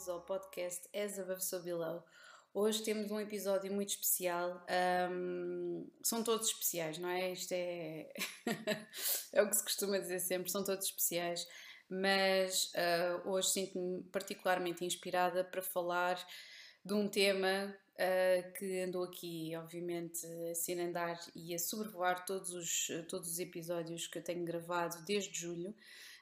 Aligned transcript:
bem-vindos 0.00 0.08
ao 0.08 0.20
podcast 0.22 0.88
As 0.96 1.18
Above 1.18 1.44
So 1.44 1.60
Below. 1.60 2.02
Hoje 2.54 2.82
temos 2.82 3.10
um 3.10 3.20
episódio 3.20 3.70
muito 3.72 3.90
especial. 3.90 4.64
Um, 5.10 5.86
são 6.02 6.22
todos 6.22 6.48
especiais, 6.48 6.96
não 6.96 7.08
é? 7.08 7.32
Isto 7.32 7.52
é... 7.52 8.10
é 9.32 9.42
o 9.42 9.48
que 9.48 9.56
se 9.56 9.62
costuma 9.62 9.98
dizer 9.98 10.20
sempre, 10.20 10.50
são 10.50 10.64
todos 10.64 10.86
especiais. 10.86 11.46
Mas 11.88 12.72
uh, 12.74 13.28
hoje 13.28 13.50
sinto-me 13.50 14.02
particularmente 14.04 14.84
inspirada 14.84 15.44
para 15.44 15.60
falar 15.60 16.16
de 16.84 16.94
um 16.94 17.06
tema 17.08 17.76
uh, 17.94 18.52
que 18.54 18.80
andou 18.80 19.04
aqui, 19.04 19.54
obviamente, 19.56 20.26
a 20.50 20.54
se 20.54 20.72
andar 20.80 21.20
e 21.34 21.54
a 21.54 21.58
sobrevoar 21.58 22.24
todos 22.24 22.52
os, 22.54 22.88
todos 23.08 23.30
os 23.32 23.38
episódios 23.38 24.06
que 24.06 24.18
eu 24.18 24.24
tenho 24.24 24.44
gravado 24.44 25.04
desde 25.04 25.38
julho 25.38 25.74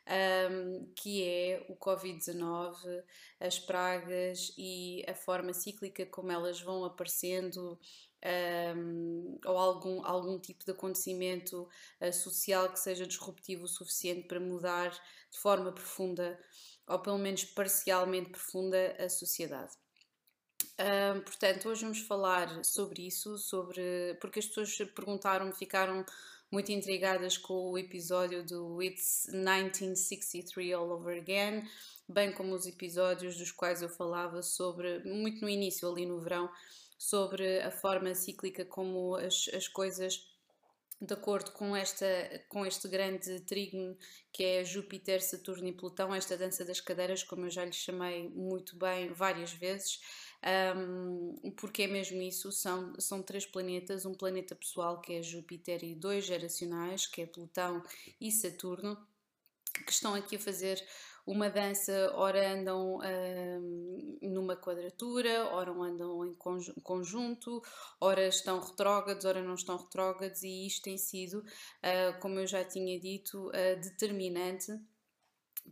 um, 0.08 0.92
que 0.94 1.22
é 1.22 1.66
o 1.68 1.76
Covid-19, 1.76 3.04
as 3.40 3.58
pragas 3.58 4.52
e 4.56 5.04
a 5.06 5.14
forma 5.14 5.52
cíclica 5.52 6.06
como 6.06 6.32
elas 6.32 6.60
vão 6.60 6.84
aparecendo. 6.84 7.78
Um, 8.76 9.38
ou 9.44 9.56
algum, 9.56 10.04
algum 10.04 10.40
tipo 10.40 10.64
de 10.64 10.72
acontecimento 10.72 11.68
uh, 12.00 12.12
social 12.12 12.68
que 12.68 12.80
seja 12.80 13.06
disruptivo 13.06 13.62
o 13.62 13.68
suficiente 13.68 14.26
para 14.26 14.40
mudar 14.40 14.90
de 14.90 15.38
forma 15.38 15.70
profunda, 15.70 16.36
ou 16.88 16.98
pelo 16.98 17.16
menos 17.16 17.44
parcialmente 17.44 18.30
profunda, 18.30 18.96
a 18.98 19.08
sociedade. 19.08 19.70
Um, 20.80 21.20
portanto, 21.20 21.68
hoje 21.68 21.82
vamos 21.82 22.00
falar 22.00 22.64
sobre 22.64 23.06
isso, 23.06 23.38
sobre 23.38 24.16
porque 24.20 24.40
as 24.40 24.46
pessoas 24.46 24.76
perguntaram-me, 24.94 25.52
ficaram 25.52 26.04
muito 26.50 26.72
intrigadas 26.72 27.36
com 27.36 27.70
o 27.70 27.78
episódio 27.78 28.44
do 28.44 28.82
It's 28.82 29.26
1963 29.32 30.72
All 30.72 30.90
Over 30.90 31.18
Again, 31.18 31.68
bem 32.08 32.32
como 32.32 32.54
os 32.54 32.66
episódios 32.66 33.36
dos 33.36 33.52
quais 33.52 33.82
eu 33.82 33.88
falava 33.88 34.42
sobre, 34.42 35.00
muito 35.04 35.42
no 35.42 35.48
início, 35.48 35.90
ali 35.90 36.06
no 36.06 36.20
verão, 36.20 36.50
sobre 36.96 37.60
a 37.60 37.70
forma 37.70 38.14
cíclica 38.14 38.64
como 38.64 39.14
as, 39.16 39.48
as 39.54 39.68
coisas 39.68 40.26
de 41.00 41.14
acordo 41.14 41.52
com, 41.52 41.76
esta, 41.76 42.06
com 42.48 42.66
este 42.66 42.88
grande 42.88 43.40
trígono 43.42 43.96
que 44.32 44.42
é 44.42 44.64
Júpiter, 44.64 45.22
Saturno 45.22 45.68
e 45.68 45.72
Plutão, 45.72 46.12
esta 46.12 46.36
dança 46.36 46.64
das 46.64 46.80
cadeiras, 46.80 47.22
como 47.22 47.46
eu 47.46 47.50
já 47.50 47.64
lhe 47.64 47.72
chamei 47.72 48.28
muito 48.30 48.76
bem 48.76 49.12
várias 49.12 49.52
vezes, 49.52 50.00
um, 50.76 51.50
porque 51.56 51.82
é 51.82 51.86
mesmo 51.86 52.22
isso, 52.22 52.52
são, 52.52 52.94
são 52.98 53.22
três 53.22 53.44
planetas, 53.44 54.06
um 54.06 54.14
planeta 54.14 54.54
pessoal 54.54 55.00
que 55.00 55.14
é 55.14 55.22
Júpiter 55.22 55.82
e 55.82 55.94
dois 55.94 56.24
geracionais, 56.24 57.06
que 57.06 57.22
é 57.22 57.26
Plutão 57.26 57.82
e 58.20 58.30
Saturno, 58.30 58.96
que 59.84 59.92
estão 59.92 60.14
aqui 60.14 60.36
a 60.36 60.40
fazer 60.40 60.82
uma 61.26 61.50
dança, 61.50 62.10
ora 62.14 62.54
andam 62.54 62.98
um, 62.98 64.18
numa 64.22 64.56
quadratura, 64.56 65.46
ora 65.52 65.70
andam 65.72 66.24
em 66.24 66.34
conjunto, 66.82 67.62
ora 68.00 68.26
estão 68.26 68.60
retrógrados, 68.60 69.26
ora 69.26 69.42
não 69.42 69.54
estão 69.54 69.76
retrógrados, 69.76 70.42
e 70.42 70.66
isto 70.66 70.84
tem 70.84 70.96
sido, 70.96 71.40
uh, 71.40 72.18
como 72.20 72.38
eu 72.38 72.46
já 72.46 72.64
tinha 72.64 72.98
dito, 72.98 73.48
uh, 73.48 73.80
determinante 73.82 74.72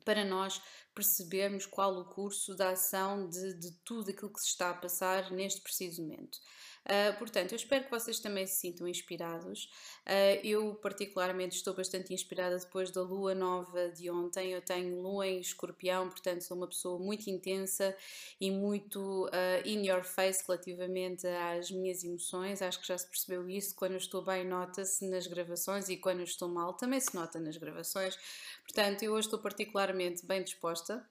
para 0.05 0.25
nós 0.25 0.61
percebermos 0.95 1.67
qual 1.67 1.97
o 1.99 2.05
curso 2.07 2.55
da 2.55 2.71
ação 2.71 3.29
de, 3.29 3.55
de 3.55 3.73
tudo 3.85 4.11
aquilo 4.11 4.33
que 4.33 4.41
se 4.41 4.49
está 4.49 4.71
a 4.71 4.75
passar 4.75 5.31
neste 5.31 5.61
preciso 5.61 6.03
momento. 6.03 6.39
Uh, 6.87 7.19
portanto, 7.19 7.51
eu 7.51 7.57
espero 7.57 7.85
que 7.85 7.91
vocês 7.91 8.21
também 8.21 8.47
se 8.47 8.61
sintam 8.61 8.87
inspirados. 8.87 9.65
Uh, 10.07 10.39
eu, 10.45 10.75
particularmente, 10.77 11.57
estou 11.57 11.75
bastante 11.75 12.15
inspirada 12.15 12.57
depois 12.57 12.93
da 12.93 13.03
lua 13.03 13.35
nova 13.35 13.89
de 13.89 14.09
ontem. 14.09 14.53
Eu 14.53 14.63
tenho 14.63 15.03
lua 15.03 15.27
em 15.27 15.41
escorpião, 15.41 16.09
portanto, 16.09 16.43
sou 16.43 16.57
uma 16.57 16.69
pessoa 16.69 16.97
muito 16.97 17.29
intensa 17.29 17.97
e 18.41 18.53
muito 18.53 19.27
uh, 19.27 19.67
in 19.67 19.85
your 19.85 20.05
face 20.05 20.45
relativamente 20.47 21.27
às 21.27 21.73
minhas 21.73 22.05
emoções. 22.05 22.63
Acho 22.63 22.81
que 22.81 22.87
já 22.87 22.97
se 22.97 23.09
percebeu 23.09 23.51
isso. 23.51 23.75
Quando 23.75 23.93
eu 23.93 23.99
estou 23.99 24.23
bem, 24.23 24.45
nota-se 24.45 25.09
nas 25.09 25.27
gravações 25.27 25.89
e 25.89 25.97
quando 25.97 26.19
eu 26.21 26.25
estou 26.25 26.49
mal, 26.49 26.75
também 26.75 27.01
se 27.01 27.13
nota 27.17 27.41
nas 27.41 27.57
gravações. 27.57 28.17
Portanto, 28.63 29.03
eu 29.03 29.13
hoje 29.13 29.27
estou 29.27 29.41
particularmente 29.41 30.25
bem 30.25 30.41
disposta. 30.41 31.05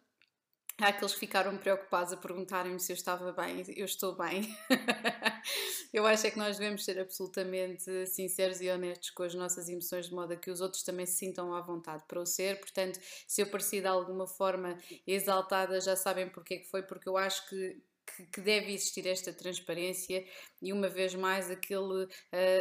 Há 0.81 0.90
aqueles 0.90 1.13
que 1.13 1.22
ficaram 1.22 1.56
preocupados 1.58 2.12
a 2.12 2.18
perguntarem-me 2.18 2.80
se 2.81 2.91
eu 2.91 2.96
estava 2.96 3.31
bem. 3.31 3.63
Eu 3.78 3.86
estou 3.86 4.13
bem. 4.13 4.53
eu 5.94 6.06
acho 6.06 6.28
é 6.28 6.31
que 6.31 6.38
nós 6.38 6.58
devemos 6.58 6.84
ser 6.84 7.00
absolutamente 7.00 8.06
sinceros 8.08 8.59
e 8.59 8.69
honestos 8.69 9.09
com 9.12 9.24
as 9.24 9.34
nossas 9.34 9.69
emoções, 9.69 10.09
de 10.09 10.14
modo 10.14 10.34
a 10.34 10.35
que 10.35 10.52
os 10.52 10.59
outros 10.59 10.84
também 10.84 11.06
se 11.06 11.14
sintam 11.14 11.53
à 11.53 11.62
vontade 11.62 12.03
para 12.06 12.19
o 12.19 12.25
ser. 12.25 12.59
Portanto, 12.59 13.00
se 13.25 13.41
eu 13.41 13.47
pareci 13.47 13.80
de 13.80 13.88
alguma 13.88 14.28
forma 14.28 14.78
exaltada, 15.08 15.80
já 15.80 15.96
sabem 15.96 16.28
porque 16.28 16.56
é 16.56 16.58
que 16.58 16.68
foi, 16.69 16.84
porque 16.84 17.08
eu 17.08 17.16
acho 17.16 17.47
que 17.47 17.81
que, 18.06 18.26
que, 18.28 18.42
deve 18.42 18.74
existir 18.74 19.08
esta 19.08 19.34
transparência 19.34 20.26
e 20.62 20.72
uma 20.72 20.88
vez 20.88 21.16
mais 21.16 21.50
aquele 21.50 22.06
uh, 22.06 22.08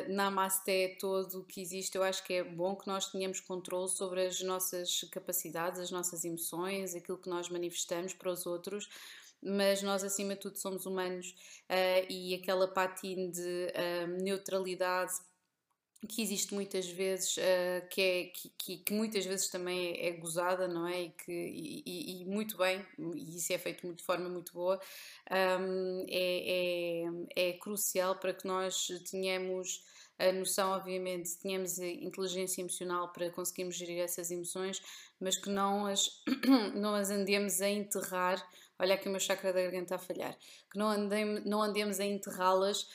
namasté 0.09 0.97
todo 0.99 1.44
que 1.44 1.60
existe, 1.60 1.97
eu 1.97 2.03
acho 2.03 2.25
que 2.25 2.34
é 2.34 2.44
bom 2.44 2.77
que 2.77 2.87
nós 2.87 3.10
tenhamos 3.10 3.41
controle 3.41 3.88
sobre 3.88 4.27
as 4.27 4.41
nossas 4.41 5.00
capacidades, 5.12 5.81
as 5.81 5.91
nossas 5.91 6.25
emoções, 6.25 6.94
aquilo 6.94 7.19
que 7.19 7.28
nós 7.28 7.49
manifestamos 7.49 8.15
para 8.15 8.31
os 8.31 8.47
outros 8.47 8.88
mas 9.47 9.83
nós 9.83 10.03
acima 10.03 10.34
de 10.34 10.41
tudo 10.41 10.59
somos 10.59 10.87
humanos 10.87 11.34
uh, 11.71 12.06
e 12.10 12.34
aquela 12.34 12.66
patina 12.66 13.31
de 13.31 13.41
uh, 13.41 14.22
neutralidade 14.22 15.12
que 16.06 16.22
existe 16.22 16.54
muitas 16.54 16.87
vezes, 16.88 17.37
uh, 17.37 17.88
que, 17.91 18.00
é, 18.00 18.25
que, 18.59 18.78
que, 18.78 18.92
muitas 18.92 19.25
vezes 19.25 19.48
também 19.48 19.92
é, 19.92 20.09
é 20.09 20.12
gozada, 20.12 20.69
não 20.69 20.87
é? 20.87 21.03
E, 21.03 21.10
que, 21.10 21.32
e, 21.32 22.22
e, 22.22 22.25
muito 22.25 22.56
bem, 22.56 22.84
e 22.98 23.37
isso 23.37 23.53
é 23.53 23.59
feito 23.59 23.92
de 23.92 24.03
forma 24.03 24.28
muito 24.28 24.53
boa, 24.53 24.81
um, 25.31 26.06
é, 26.09 27.06
é, 27.37 27.48
é 27.48 27.53
crucial 27.54 28.16
para 28.16 28.32
que 28.32 28.47
nós 28.47 28.88
tenhamos 29.10 29.82
a 30.19 30.31
noção, 30.32 30.70
obviamente, 30.70 31.37
tenhamos 31.38 31.78
inteligência 31.78 32.60
emocional 32.60 33.12
para 33.12 33.31
conseguirmos 33.31 33.75
gerir 33.75 33.98
essas 33.98 34.31
emoções, 34.31 34.81
mas 35.21 35.36
que 35.36 35.50
não 35.50 35.86
as, 35.86 36.22
não 36.75 36.94
as 36.94 37.10
andemos 37.10 37.60
a 37.60 37.69
enterrar. 37.69 38.41
Olha 38.78 38.94
aqui 38.94 39.08
o 39.08 39.10
meu 39.10 39.20
chakra 39.20 39.52
da 39.52 39.62
garganta 39.62 39.94
a 39.94 39.98
falhar. 39.98 40.36
Que 40.70 40.78
não, 40.78 40.88
andem, 40.88 41.24
não 41.44 41.62
andemos 41.62 42.00
a 42.00 42.04
enterrá-las 42.04 42.88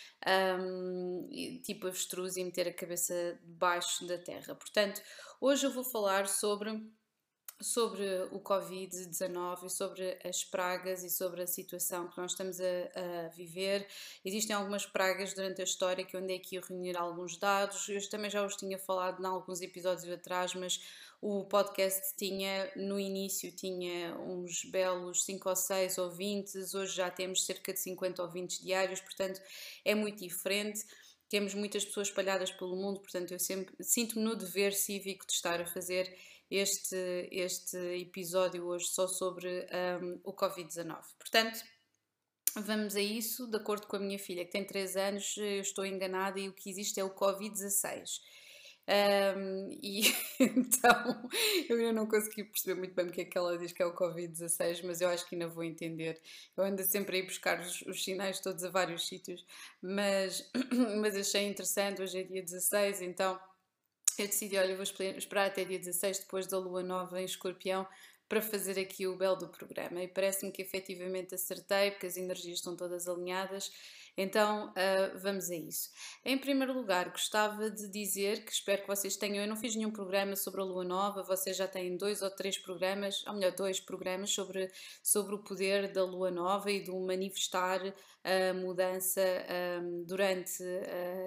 um, 0.59 1.29
tipo 1.63 1.87
avestruz 1.87 2.35
e 2.35 2.43
meter 2.43 2.67
a 2.67 2.73
cabeça 2.73 3.39
debaixo 3.43 4.05
da 4.05 4.17
terra. 4.17 4.55
Portanto, 4.55 5.01
hoje 5.39 5.65
eu 5.65 5.71
vou 5.71 5.83
falar 5.83 6.27
sobre 6.27 6.89
sobre 7.61 8.05
o 8.31 8.39
Covid-19 8.39 9.65
e 9.65 9.69
sobre 9.69 10.17
as 10.23 10.45
pragas 10.45 11.03
e 11.03 11.09
sobre 11.09 11.41
a 11.41 11.47
situação 11.47 12.07
que 12.07 12.17
nós 12.17 12.31
estamos 12.31 12.57
a, 12.61 13.25
a, 13.25 13.27
viver. 13.29 13.85
Existem 14.23 14.55
algumas 14.55 14.85
pragas 14.85 15.33
durante 15.33 15.59
a 15.59 15.65
história 15.65 16.05
que 16.05 16.15
eu 16.15 16.21
andei 16.21 16.37
aqui 16.37 16.57
a 16.57 16.61
reunir 16.61 16.97
alguns 16.97 17.37
dados. 17.37 17.89
Eu 17.89 18.09
também 18.09 18.29
já 18.29 18.45
os 18.45 18.55
tinha 18.55 18.79
falado 18.79 19.21
em 19.21 19.25
alguns 19.25 19.61
episódios 19.61 20.09
atrás, 20.09 20.53
mas 20.53 20.79
o 21.21 21.45
podcast 21.45 22.15
tinha, 22.15 22.71
no 22.75 22.99
início, 22.99 23.51
tinha 23.51 24.15
uns 24.19 24.63
belos 24.65 25.25
5 25.25 25.49
ou 25.49 25.55
6 25.55 25.97
ouvintes, 25.97 26.73
hoje 26.73 26.95
já 26.95 27.11
temos 27.11 27.45
cerca 27.45 27.73
de 27.73 27.79
50 27.79 28.21
ouvintes 28.23 28.59
diários, 28.59 29.01
portanto 29.01 29.41
é 29.83 29.93
muito 29.93 30.19
diferente 30.19 30.85
temos 31.29 31.53
muitas 31.53 31.85
pessoas 31.85 32.07
espalhadas 32.07 32.51
pelo 32.51 32.75
mundo, 32.75 32.99
portanto 32.99 33.31
eu 33.31 33.39
sempre 33.39 33.75
sinto-me 33.81 34.23
no 34.23 34.35
dever 34.35 34.73
cívico 34.73 35.25
de 35.27 35.33
estar 35.33 35.61
a 35.61 35.65
fazer 35.65 36.11
este, 36.49 37.29
este 37.31 37.77
episódio 38.01 38.65
hoje 38.65 38.87
só 38.87 39.07
sobre 39.07 39.67
um, 40.01 40.19
o 40.23 40.33
Covid-19. 40.33 40.99
Portanto, 41.19 41.63
vamos 42.55 42.95
a 42.95 43.01
isso, 43.01 43.45
de 43.47 43.57
acordo 43.57 43.85
com 43.85 43.97
a 43.97 43.99
minha 43.99 44.17
filha 44.17 44.43
que 44.43 44.51
tem 44.51 44.65
3 44.65 44.97
anos, 44.97 45.37
eu 45.37 45.61
estou 45.61 45.85
enganada 45.85 46.39
e 46.39 46.49
o 46.49 46.53
que 46.53 46.69
existe 46.69 46.99
é 46.99 47.03
o 47.03 47.13
Covid-16. 47.13 48.19
Um, 48.89 49.69
e 49.83 50.01
então 50.41 51.29
eu 51.69 51.77
ainda 51.77 51.93
não 51.93 52.07
consegui 52.07 52.43
perceber 52.43 52.73
muito 52.73 52.95
bem 52.95 53.05
o 53.05 53.11
que 53.11 53.21
é 53.21 53.25
que 53.25 53.37
ela 53.37 53.55
diz 53.55 53.71
que 53.71 53.83
é 53.83 53.85
o 53.85 53.93
Covid-16, 53.93 54.81
mas 54.83 54.99
eu 54.99 55.09
acho 55.09 55.29
que 55.29 55.35
ainda 55.35 55.47
vou 55.47 55.63
entender. 55.63 56.19
Eu 56.57 56.63
ando 56.63 56.83
sempre 56.83 57.17
a 57.17 57.19
ir 57.19 57.23
buscar 57.23 57.59
os, 57.59 57.83
os 57.83 58.03
sinais 58.03 58.39
todos 58.39 58.63
a 58.63 58.69
vários 58.71 59.07
sítios, 59.07 59.45
mas, 59.79 60.49
mas 60.99 61.15
achei 61.15 61.47
interessante. 61.47 62.01
Hoje 62.01 62.19
é 62.19 62.23
dia 62.23 62.41
16, 62.41 63.01
então 63.03 63.39
eu 64.17 64.25
decidi: 64.25 64.57
olha, 64.57 64.75
vou 64.75 64.83
esperar 64.83 65.45
até 65.45 65.63
dia 65.63 65.77
16, 65.77 66.21
depois 66.21 66.47
da 66.47 66.57
lua 66.57 66.81
nova 66.81 67.21
em 67.21 67.25
escorpião, 67.25 67.87
para 68.27 68.41
fazer 68.41 68.79
aqui 68.79 69.05
o 69.05 69.15
belo 69.15 69.35
do 69.35 69.49
programa. 69.49 70.01
E 70.01 70.07
parece-me 70.07 70.51
que 70.51 70.63
efetivamente 70.63 71.35
acertei, 71.35 71.91
porque 71.91 72.07
as 72.07 72.17
energias 72.17 72.57
estão 72.57 72.75
todas 72.75 73.07
alinhadas 73.07 73.71
então 74.17 74.69
uh, 74.69 75.19
vamos 75.19 75.49
a 75.49 75.55
isso. 75.55 75.89
Em 76.25 76.37
primeiro 76.37 76.73
lugar, 76.73 77.09
gostava 77.09 77.69
de 77.69 77.89
dizer 77.89 78.43
que 78.43 78.51
espero 78.51 78.81
que 78.81 78.87
vocês 78.87 79.15
tenham. 79.15 79.43
Eu 79.43 79.47
não 79.47 79.55
fiz 79.55 79.75
nenhum 79.75 79.91
programa 79.91 80.35
sobre 80.35 80.61
a 80.61 80.63
Lua 80.63 80.83
Nova, 80.83 81.23
vocês 81.23 81.55
já 81.55 81.67
têm 81.67 81.97
dois 81.97 82.21
ou 82.21 82.29
três 82.29 82.57
programas, 82.57 83.25
ou 83.27 83.33
melhor, 83.33 83.51
dois 83.51 83.79
programas 83.79 84.31
sobre, 84.31 84.71
sobre 85.03 85.35
o 85.35 85.39
poder 85.39 85.91
da 85.91 86.03
Lua 86.03 86.31
Nova 86.31 86.71
e 86.71 86.83
do 86.83 86.99
manifestar 86.99 87.81
a 88.23 88.53
mudança 88.53 89.21
um, 89.81 90.03
durante 90.03 90.63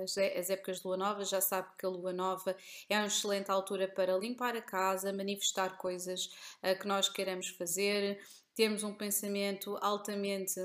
as, 0.03 0.19
as 0.19 0.51
épocas 0.51 0.79
de 0.81 0.87
Lua 0.87 0.97
Nova. 0.97 1.25
Já 1.25 1.41
sabe 1.41 1.69
que 1.79 1.87
a 1.87 1.89
Lua 1.89 2.13
Nova 2.13 2.57
é 2.89 2.97
uma 2.97 3.07
excelente 3.07 3.51
altura 3.51 3.89
para 3.89 4.17
limpar 4.19 4.57
a 4.57 4.63
casa, 4.63 5.13
manifestar 5.13 5.77
coisas 5.79 6.27
uh, 6.63 6.79
que 6.79 6.87
nós 6.87 7.09
queremos 7.09 7.49
fazer 7.49 8.21
termos 8.55 8.83
um 8.83 8.95
pensamento 8.95 9.79
altamente 9.81 10.61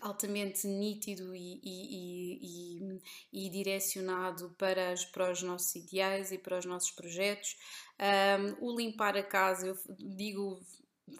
altamente 0.00 0.66
nítido 0.66 1.34
e, 1.34 1.60
e, 1.62 2.38
e, 2.42 3.46
e, 3.46 3.50
direcionado 3.50 4.54
para, 4.58 4.92
as, 4.92 5.04
para 5.04 5.30
os 5.30 5.42
nossos 5.42 5.74
ideais 5.74 6.32
e 6.32 6.38
para 6.38 6.58
os 6.58 6.64
nossos 6.64 6.90
projetos. 6.90 7.56
Um, 7.98 8.66
o 8.66 8.76
limpar 8.76 9.16
a 9.16 9.22
casa, 9.22 9.68
eu 9.68 9.78
digo 9.98 10.60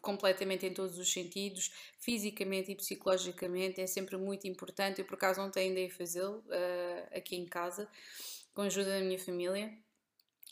completamente 0.03 0.67
em 0.67 0.75
todos 0.75 0.99
os 0.99 1.13
sentidos, 1.13 1.73
fisicamente 2.01 2.73
e 2.73 2.77
psicologicamente, 2.77 3.81
é 3.81 3.87
sempre 3.87 4.17
muito 4.17 4.47
importante. 4.47 5.01
Eu, 5.01 5.07
por 5.07 5.15
acaso, 5.15 5.41
ontem 5.41 5.71
andei 5.71 5.87
a 5.87 5.91
fazê-lo 5.91 6.39
uh, 6.39 7.17
aqui 7.17 7.37
em 7.37 7.47
casa, 7.47 7.89
com 8.53 8.63
a 8.63 8.67
ajuda 8.67 8.99
da 8.99 9.05
minha 9.05 9.19
família 9.19 9.86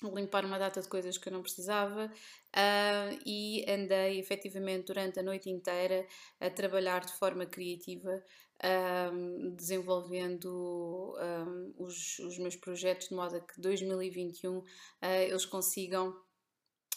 limpar 0.02 0.44
uma 0.44 0.58
data 0.58 0.80
de 0.80 0.88
coisas 0.88 1.16
que 1.16 1.28
eu 1.28 1.32
não 1.32 1.42
precisava 1.42 2.06
uh, 2.06 3.20
e 3.24 3.64
andei 3.68 4.18
efetivamente 4.18 4.86
durante 4.86 5.20
a 5.20 5.22
noite 5.22 5.48
inteira 5.48 6.06
a 6.40 6.50
trabalhar 6.50 7.04
de 7.04 7.12
forma 7.12 7.46
criativa, 7.46 8.22
um, 9.12 9.54
desenvolvendo 9.54 11.16
um, 11.18 11.74
os, 11.78 12.18
os, 12.20 12.38
meus 12.38 12.56
projetos 12.56 13.08
de 13.08 13.14
modo 13.14 13.36
a 13.36 13.40
que 13.40 13.60
2021 13.60 14.58
uh, 14.58 14.64
ah, 15.00 15.22
eles 15.22 15.44
consigam 15.44 16.14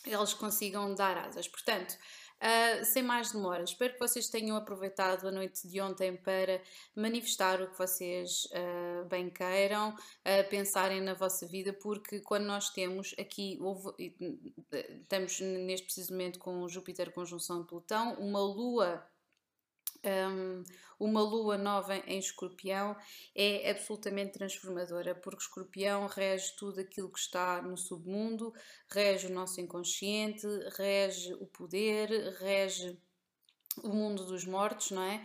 eles 0.05 0.33
consigam 0.33 0.95
dar 0.95 1.17
asas. 1.17 1.47
Portanto, 1.47 1.97
Uh, 2.39 2.85
sem 2.85 3.01
mais 3.01 3.31
demoras, 3.31 3.71
espero 3.71 3.93
que 3.93 3.99
vocês 3.99 4.29
tenham 4.29 4.55
aproveitado 4.55 5.27
a 5.27 5.31
noite 5.31 5.67
de 5.67 5.81
ontem 5.81 6.15
para 6.15 6.61
manifestar 6.95 7.59
o 7.59 7.71
que 7.71 7.77
vocês 7.77 8.45
uh, 8.51 9.05
bem 9.05 9.27
queiram, 9.27 9.89
uh, 9.89 10.49
pensarem 10.49 11.01
na 11.01 11.15
vossa 11.15 11.47
vida, 11.47 11.73
porque 11.73 12.19
quando 12.19 12.45
nós 12.45 12.69
temos 12.69 13.15
aqui, 13.19 13.57
houve, 13.59 14.15
estamos 15.01 15.39
neste 15.41 15.85
preciso 15.85 16.13
momento 16.13 16.37
com 16.37 16.67
Júpiter 16.67 17.11
conjunção 17.11 17.65
Plutão, 17.65 18.13
uma 18.19 18.39
lua 18.39 19.03
um, 20.03 20.63
uma 20.99 21.21
lua 21.21 21.57
nova 21.57 21.95
em 21.95 22.17
escorpião 22.17 22.95
é 23.35 23.69
absolutamente 23.69 24.33
transformadora, 24.33 25.13
porque 25.15 25.44
escorpião 25.44 26.07
rege 26.07 26.55
tudo 26.57 26.81
aquilo 26.81 27.11
que 27.11 27.19
está 27.19 27.61
no 27.61 27.77
submundo, 27.77 28.53
rege 28.91 29.27
o 29.27 29.33
nosso 29.33 29.61
inconsciente, 29.61 30.47
rege 30.75 31.33
o 31.35 31.45
poder, 31.45 32.09
rege 32.39 32.99
o 33.83 33.89
mundo 33.89 34.25
dos 34.25 34.45
mortos, 34.45 34.91
não 34.91 35.03
é? 35.03 35.23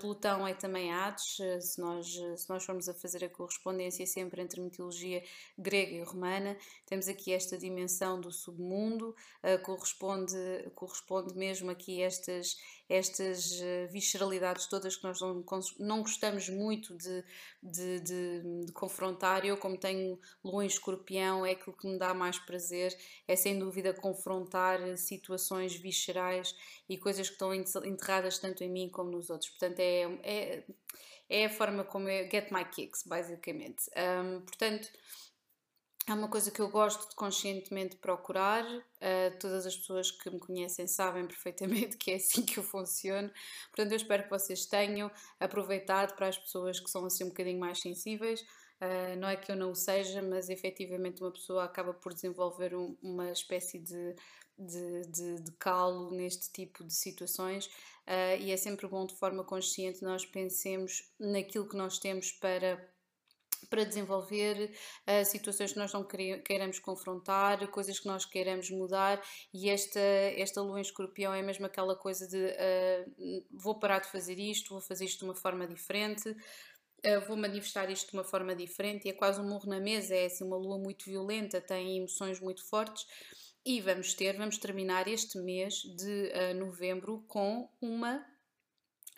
Plutão 0.00 0.46
é 0.46 0.54
também 0.54 0.90
Hades, 0.90 1.38
uh, 1.40 1.60
se 1.60 1.78
nós, 1.78 2.06
se 2.06 2.48
nós 2.48 2.64
formos 2.64 2.88
a 2.88 2.94
fazer 2.94 3.22
a 3.24 3.28
correspondência 3.28 4.06
sempre 4.06 4.40
entre 4.40 4.62
mitologia 4.62 5.22
grega 5.58 5.92
e 5.92 6.02
romana, 6.02 6.56
temos 6.86 7.06
aqui 7.06 7.32
esta 7.32 7.58
dimensão 7.58 8.18
do 8.18 8.32
submundo, 8.32 9.10
uh, 9.10 9.62
corresponde, 9.62 10.34
corresponde 10.74 11.34
mesmo 11.36 11.70
aqui 11.70 12.00
estas, 12.00 12.56
estas 12.88 13.60
visceralidades 13.90 14.66
todas 14.66 14.96
que 14.96 15.04
nós 15.04 15.20
não, 15.20 15.44
não 15.78 16.00
gostamos 16.00 16.48
muito 16.48 16.96
de, 16.96 17.24
de, 17.62 18.00
de, 18.00 18.64
de 18.64 18.72
confrontar. 18.72 19.44
Eu, 19.44 19.58
como 19.58 19.76
tenho 19.76 20.18
lua 20.42 20.64
em 20.64 20.66
escorpião, 20.66 21.44
é 21.44 21.50
aquilo 21.50 21.76
que 21.76 21.86
me 21.86 21.98
dá 21.98 22.14
mais 22.14 22.38
prazer, 22.38 22.96
é 23.26 23.36
sem 23.36 23.58
dúvida 23.58 23.92
confrontar 23.92 24.96
situações 24.96 25.74
viscerais 25.74 26.54
e 26.88 26.96
coisas 26.96 27.28
que 27.28 27.34
estão 27.34 27.54
enterradas 27.54 28.38
tanto 28.38 28.64
em 28.64 28.70
mim 28.70 28.88
como 28.88 29.10
nos 29.10 29.28
outros. 29.28 29.57
Portanto, 29.58 29.80
é, 29.80 30.02
é, 30.22 30.64
é 31.28 31.44
a 31.46 31.50
forma 31.50 31.84
como 31.84 32.08
eu 32.08 32.30
get 32.30 32.50
my 32.52 32.64
kicks, 32.64 33.02
basicamente. 33.04 33.90
Um, 33.96 34.40
portanto, 34.42 34.88
é 36.06 36.14
uma 36.14 36.28
coisa 36.28 36.50
que 36.50 36.60
eu 36.60 36.70
gosto 36.70 37.08
de 37.10 37.14
conscientemente 37.16 37.96
procurar. 37.96 38.64
Uh, 38.64 39.38
todas 39.38 39.66
as 39.66 39.76
pessoas 39.76 40.10
que 40.10 40.30
me 40.30 40.38
conhecem 40.38 40.86
sabem 40.86 41.26
perfeitamente 41.26 41.96
que 41.98 42.12
é 42.12 42.14
assim 42.14 42.44
que 42.46 42.58
eu 42.58 42.62
funciono. 42.62 43.30
Portanto, 43.70 43.92
eu 43.92 43.96
espero 43.96 44.22
que 44.22 44.30
vocês 44.30 44.64
tenham 44.64 45.10
aproveitado 45.38 46.14
para 46.14 46.28
as 46.28 46.38
pessoas 46.38 46.80
que 46.80 46.88
são 46.88 47.04
assim 47.04 47.24
um 47.24 47.28
bocadinho 47.28 47.60
mais 47.60 47.80
sensíveis. 47.80 48.42
Uh, 48.80 49.16
não 49.18 49.28
é 49.28 49.36
que 49.36 49.50
eu 49.50 49.56
não 49.56 49.72
o 49.72 49.74
seja, 49.74 50.22
mas 50.22 50.48
efetivamente 50.48 51.22
uma 51.22 51.32
pessoa 51.32 51.64
acaba 51.64 51.92
por 51.92 52.14
desenvolver 52.14 52.74
um, 52.74 52.96
uma 53.02 53.32
espécie 53.32 53.78
de 53.78 54.14
de, 54.58 55.02
de, 55.06 55.42
de 55.42 55.52
calo 55.52 56.10
neste 56.10 56.50
tipo 56.50 56.84
de 56.84 56.92
situações. 56.92 57.66
Uh, 58.06 58.40
e 58.40 58.50
é 58.50 58.56
sempre 58.56 58.86
bom 58.88 59.06
de 59.06 59.14
forma 59.14 59.44
consciente 59.44 60.02
nós 60.02 60.24
pensemos 60.24 61.12
naquilo 61.18 61.68
que 61.68 61.76
nós 61.76 61.98
temos 61.98 62.32
para 62.32 62.92
para 63.68 63.84
desenvolver 63.84 64.72
uh, 65.06 65.24
situações 65.26 65.72
que 65.72 65.78
nós 65.78 65.92
não 65.92 66.02
queiramos 66.04 66.78
confrontar, 66.78 67.66
coisas 67.68 67.98
que 67.98 68.06
nós 68.06 68.24
queiramos 68.24 68.70
mudar. 68.70 69.20
E 69.52 69.68
esta, 69.68 69.98
esta 69.98 70.62
lua 70.62 70.78
em 70.78 70.82
escorpião 70.82 71.34
é 71.34 71.42
mesmo 71.42 71.66
aquela 71.66 71.96
coisa 71.96 72.26
de 72.28 72.38
uh, 72.38 73.44
vou 73.50 73.78
parar 73.78 73.98
de 73.98 74.10
fazer 74.10 74.38
isto, 74.38 74.70
vou 74.70 74.80
fazer 74.80 75.04
isto 75.04 75.18
de 75.18 75.24
uma 75.24 75.34
forma 75.34 75.66
diferente, 75.66 76.34
uh, 77.04 77.26
vou 77.26 77.36
manifestar 77.36 77.90
isto 77.90 78.10
de 78.10 78.14
uma 78.14 78.24
forma 78.24 78.54
diferente 78.54 79.06
e 79.06 79.10
é 79.10 79.12
quase 79.12 79.40
um 79.40 79.48
morro 79.48 79.68
na 79.68 79.80
mesa, 79.80 80.14
é 80.14 80.26
assim 80.26 80.44
uma 80.44 80.56
lua 80.56 80.78
muito 80.78 81.04
violenta, 81.04 81.60
tem 81.60 81.98
emoções 81.98 82.40
muito 82.40 82.64
fortes 82.64 83.06
e 83.64 83.80
vamos 83.80 84.14
ter, 84.14 84.36
vamos 84.36 84.58
terminar 84.58 85.08
este 85.08 85.38
mês 85.38 85.82
de 85.96 86.32
uh, 86.32 86.54
novembro 86.54 87.24
com 87.28 87.68
uma 87.80 88.24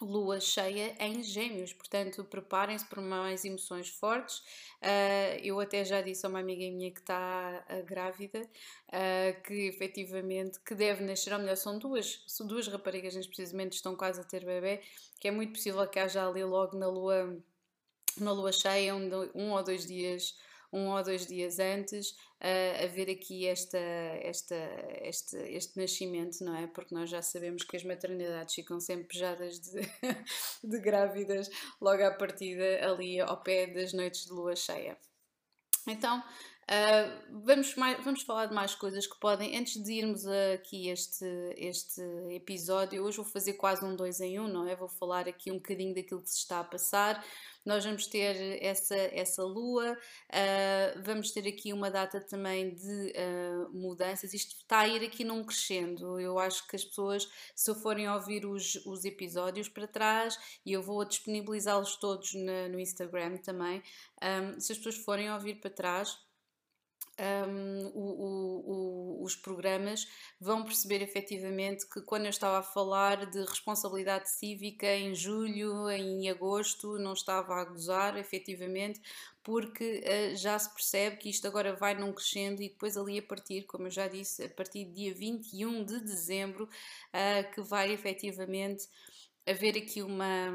lua 0.00 0.40
cheia 0.40 0.96
em 0.98 1.22
gêmeos, 1.22 1.72
portanto 1.72 2.24
preparem-se 2.24 2.86
para 2.86 3.02
mais 3.02 3.44
emoções 3.44 3.88
fortes. 3.88 4.38
Uh, 4.82 5.38
eu 5.42 5.60
até 5.60 5.84
já 5.84 6.00
disse 6.00 6.24
a 6.24 6.28
uma 6.28 6.40
amiga 6.40 6.62
minha 6.74 6.90
que 6.90 7.00
está 7.00 7.64
uh, 7.68 7.84
grávida 7.84 8.40
uh, 8.40 9.42
que 9.42 9.68
efetivamente 9.68 10.58
que 10.60 10.74
deve 10.74 11.04
nascer, 11.04 11.32
ou 11.32 11.38
melhor, 11.38 11.56
são 11.56 11.78
duas, 11.78 12.24
são 12.26 12.46
duas 12.46 12.66
raparigas 12.66 13.14
neste 13.14 13.30
precisamente 13.30 13.74
estão 13.74 13.94
quase 13.94 14.20
a 14.20 14.24
ter 14.24 14.44
bebê, 14.44 14.80
que 15.20 15.28
é 15.28 15.30
muito 15.30 15.52
possível 15.52 15.86
que 15.86 15.98
haja 15.98 16.26
ali 16.26 16.42
logo 16.44 16.76
na 16.76 16.88
lua, 16.88 17.38
na 18.22 18.32
lua 18.32 18.52
cheia, 18.52 18.94
um, 18.94 19.08
um 19.34 19.52
ou 19.52 19.62
dois 19.62 19.86
dias 19.86 20.34
um 20.72 20.88
ou 20.88 21.02
dois 21.02 21.26
dias 21.26 21.58
antes 21.58 22.10
uh, 22.10 22.84
a 22.84 22.86
ver 22.86 23.10
aqui 23.10 23.46
esta, 23.46 23.78
esta, 23.78 24.54
este, 25.02 25.36
este 25.36 25.76
nascimento, 25.76 26.44
não 26.44 26.54
é? 26.56 26.66
Porque 26.68 26.94
nós 26.94 27.10
já 27.10 27.20
sabemos 27.22 27.64
que 27.64 27.76
as 27.76 27.84
maternidades 27.84 28.54
ficam 28.54 28.78
sempre 28.78 29.08
pejadas 29.08 29.58
de, 29.58 29.80
de 30.62 30.78
grávidas 30.78 31.50
logo 31.80 32.02
à 32.04 32.10
partida 32.12 32.88
ali 32.88 33.20
ao 33.20 33.42
pé 33.42 33.66
das 33.66 33.92
noites 33.92 34.26
de 34.26 34.32
lua 34.32 34.54
cheia. 34.54 34.96
Então, 35.86 36.22
Uh, 36.70 37.42
vamos, 37.44 37.74
mais, 37.74 38.04
vamos 38.04 38.22
falar 38.22 38.46
de 38.46 38.54
mais 38.54 38.76
coisas 38.76 39.04
que 39.04 39.18
podem. 39.18 39.58
Antes 39.58 39.82
de 39.82 39.92
irmos 39.92 40.24
aqui 40.54 40.88
este, 40.88 41.26
este 41.56 42.00
episódio, 42.30 43.02
hoje 43.02 43.16
vou 43.16 43.26
fazer 43.26 43.54
quase 43.54 43.84
um 43.84 43.96
dois 43.96 44.20
em 44.20 44.38
um, 44.38 44.46
não 44.46 44.68
é? 44.68 44.76
Vou 44.76 44.88
falar 44.88 45.28
aqui 45.28 45.50
um 45.50 45.56
bocadinho 45.56 45.92
daquilo 45.92 46.22
que 46.22 46.30
se 46.30 46.38
está 46.38 46.60
a 46.60 46.64
passar. 46.64 47.24
Nós 47.64 47.84
vamos 47.84 48.06
ter 48.06 48.62
essa, 48.62 48.96
essa 48.96 49.42
lua, 49.44 49.92
uh, 49.92 51.02
vamos 51.02 51.30
ter 51.30 51.46
aqui 51.46 51.72
uma 51.72 51.90
data 51.90 52.20
também 52.20 52.74
de 52.74 53.12
uh, 53.12 53.70
mudanças. 53.72 54.32
Isto 54.32 54.56
está 54.56 54.80
a 54.80 54.88
ir 54.88 55.04
aqui 55.04 55.24
num 55.24 55.44
crescendo. 55.44 56.18
Eu 56.18 56.38
acho 56.38 56.66
que 56.66 56.76
as 56.76 56.84
pessoas, 56.84 57.28
se 57.54 57.74
forem 57.74 58.08
ouvir 58.08 58.46
os, 58.46 58.76
os 58.86 59.04
episódios 59.04 59.68
para 59.68 59.86
trás, 59.86 60.38
e 60.64 60.72
eu 60.72 60.82
vou 60.82 61.04
disponibilizá-los 61.04 61.96
todos 61.96 62.34
na, 62.34 62.68
no 62.68 62.80
Instagram 62.80 63.36
também, 63.38 63.82
um, 64.22 64.58
se 64.58 64.72
as 64.72 64.78
pessoas 64.78 64.96
forem 64.96 65.30
ouvir 65.30 65.56
para 65.56 65.70
trás 65.70 66.18
um, 67.20 67.86
o, 67.94 69.20
o, 69.20 69.24
os 69.24 69.36
programas 69.36 70.06
vão 70.40 70.64
perceber 70.64 71.02
efetivamente 71.02 71.86
que 71.88 72.00
quando 72.00 72.24
eu 72.24 72.30
estava 72.30 72.58
a 72.58 72.62
falar 72.62 73.26
de 73.26 73.40
responsabilidade 73.40 74.30
cívica 74.30 74.86
em 74.86 75.14
julho, 75.14 75.90
em 75.90 76.28
agosto, 76.30 76.98
não 76.98 77.12
estava 77.12 77.54
a 77.54 77.64
gozar 77.64 78.16
efetivamente, 78.16 79.00
porque 79.42 80.02
uh, 80.02 80.36
já 80.36 80.58
se 80.58 80.72
percebe 80.72 81.16
que 81.16 81.28
isto 81.28 81.46
agora 81.46 81.74
vai 81.74 81.94
num 81.94 82.12
crescendo 82.12 82.62
e 82.62 82.68
depois 82.68 82.96
ali 82.96 83.18
a 83.18 83.22
partir, 83.22 83.64
como 83.64 83.86
eu 83.86 83.90
já 83.90 84.08
disse, 84.08 84.44
a 84.44 84.48
partir 84.48 84.86
do 84.86 84.94
dia 84.94 85.14
21 85.14 85.84
de 85.84 86.00
dezembro, 86.00 86.64
uh, 86.64 87.54
que 87.54 87.60
vai 87.60 87.92
efetivamente 87.92 88.88
haver 89.46 89.76
aqui 89.76 90.02
uma 90.02 90.50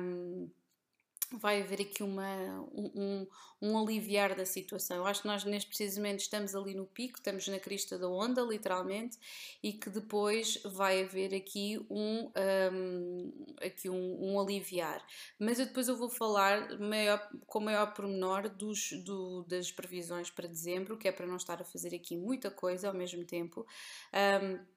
vai 1.34 1.62
haver 1.62 1.82
aqui 1.82 2.04
uma, 2.04 2.62
um, 2.74 3.28
um, 3.62 3.78
aliviar 3.78 4.36
da 4.36 4.46
situação. 4.46 4.98
Eu 4.98 5.06
acho 5.06 5.22
que 5.22 5.28
nós 5.28 5.44
neste 5.44 5.68
precisamente 5.68 6.22
estamos 6.22 6.56
ali 6.56 6.74
no 6.74 6.86
pico, 6.86 7.18
estamos 7.18 7.48
na 7.48 7.60
crista 7.60 7.98
da 7.98 8.08
onda, 8.08 8.42
literalmente, 8.42 9.18
e 9.62 9.74
que 9.74 9.90
depois 9.90 10.62
vai 10.64 11.04
haver 11.04 11.34
aqui 11.34 11.80
um, 11.90 12.32
um 12.74 13.56
aqui 13.62 13.90
um, 13.90 14.34
um, 14.34 14.40
aliviar. 14.40 15.06
Mas 15.40 15.60
eu 15.60 15.66
depois 15.66 15.88
eu 15.88 15.98
vou 15.98 16.10
falar 16.10 16.80
maior, 16.80 17.30
com 17.46 17.60
maior 17.60 17.94
pormenor 17.94 18.50
dos, 18.50 18.92
do, 19.04 19.44
das 19.44 19.72
previsões 19.72 20.30
para 20.30 20.48
dezembro, 20.48 20.98
que 20.98 21.08
é 21.08 21.12
para 21.12 21.28
não 21.28 21.38
estar 21.38 21.62
a 21.62 21.66
fazer 21.66 21.96
aqui 21.96 22.18
muita 22.18 22.52
coisa 22.52 22.88
ao 22.88 22.94
mesmo 22.94 23.26
tempo. 23.26 23.66
Um, 24.14 24.75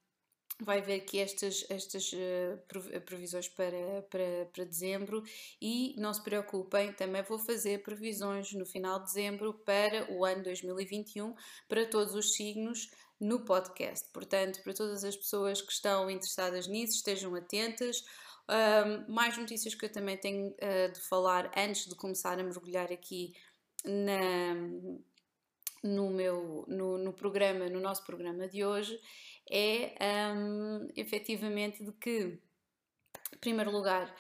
vai 0.61 0.79
haver 0.79 1.01
aqui 1.01 1.19
estas, 1.19 1.65
estas 1.69 2.13
uh, 2.13 3.01
previsões 3.05 3.49
para, 3.49 4.03
para, 4.11 4.49
para 4.53 4.65
dezembro 4.65 5.23
e 5.61 5.95
não 5.99 6.13
se 6.13 6.23
preocupem, 6.23 6.93
também 6.93 7.23
vou 7.23 7.39
fazer 7.39 7.83
previsões 7.83 8.53
no 8.53 8.67
final 8.67 8.99
de 8.99 9.07
dezembro 9.07 9.55
para 9.55 10.11
o 10.13 10.25
ano 10.25 10.43
2021 10.43 11.35
para 11.69 11.87
todos 11.87 12.15
os 12.15 12.35
signos 12.35 12.91
no 13.21 13.45
podcast. 13.45 14.09
Portanto, 14.13 14.63
para 14.63 14.75
todas 14.75 15.05
as 15.05 15.17
pessoas 15.17 15.61
que 15.61 15.73
estão 15.73 16.11
interessadas 16.11 16.67
nisso, 16.67 16.97
estejam 16.97 17.35
atentas. 17.35 18.05
Um, 18.49 19.13
mais 19.13 19.37
notícias 19.37 19.75
que 19.75 19.85
eu 19.85 19.93
também 19.93 20.17
tenho 20.17 20.49
uh, 20.49 20.93
de 20.93 21.01
falar 21.01 21.53
antes 21.57 21.87
de 21.87 21.95
começar 21.95 22.39
a 22.39 22.43
mergulhar 22.43 22.91
aqui 22.91 23.35
na, 23.85 24.55
no 25.83 26.11
meu 26.11 26.65
no, 26.69 26.99
no 26.99 27.13
programa, 27.13 27.69
no 27.69 27.81
nosso 27.81 28.05
programa 28.05 28.49
de 28.49 28.65
hoje, 28.65 28.99
é 29.51 29.95
um, 30.35 30.89
efetivamente 30.97 31.83
de 31.83 31.93
que, 31.93 32.41
em 33.33 33.39
primeiro 33.41 33.71
lugar, 33.71 34.15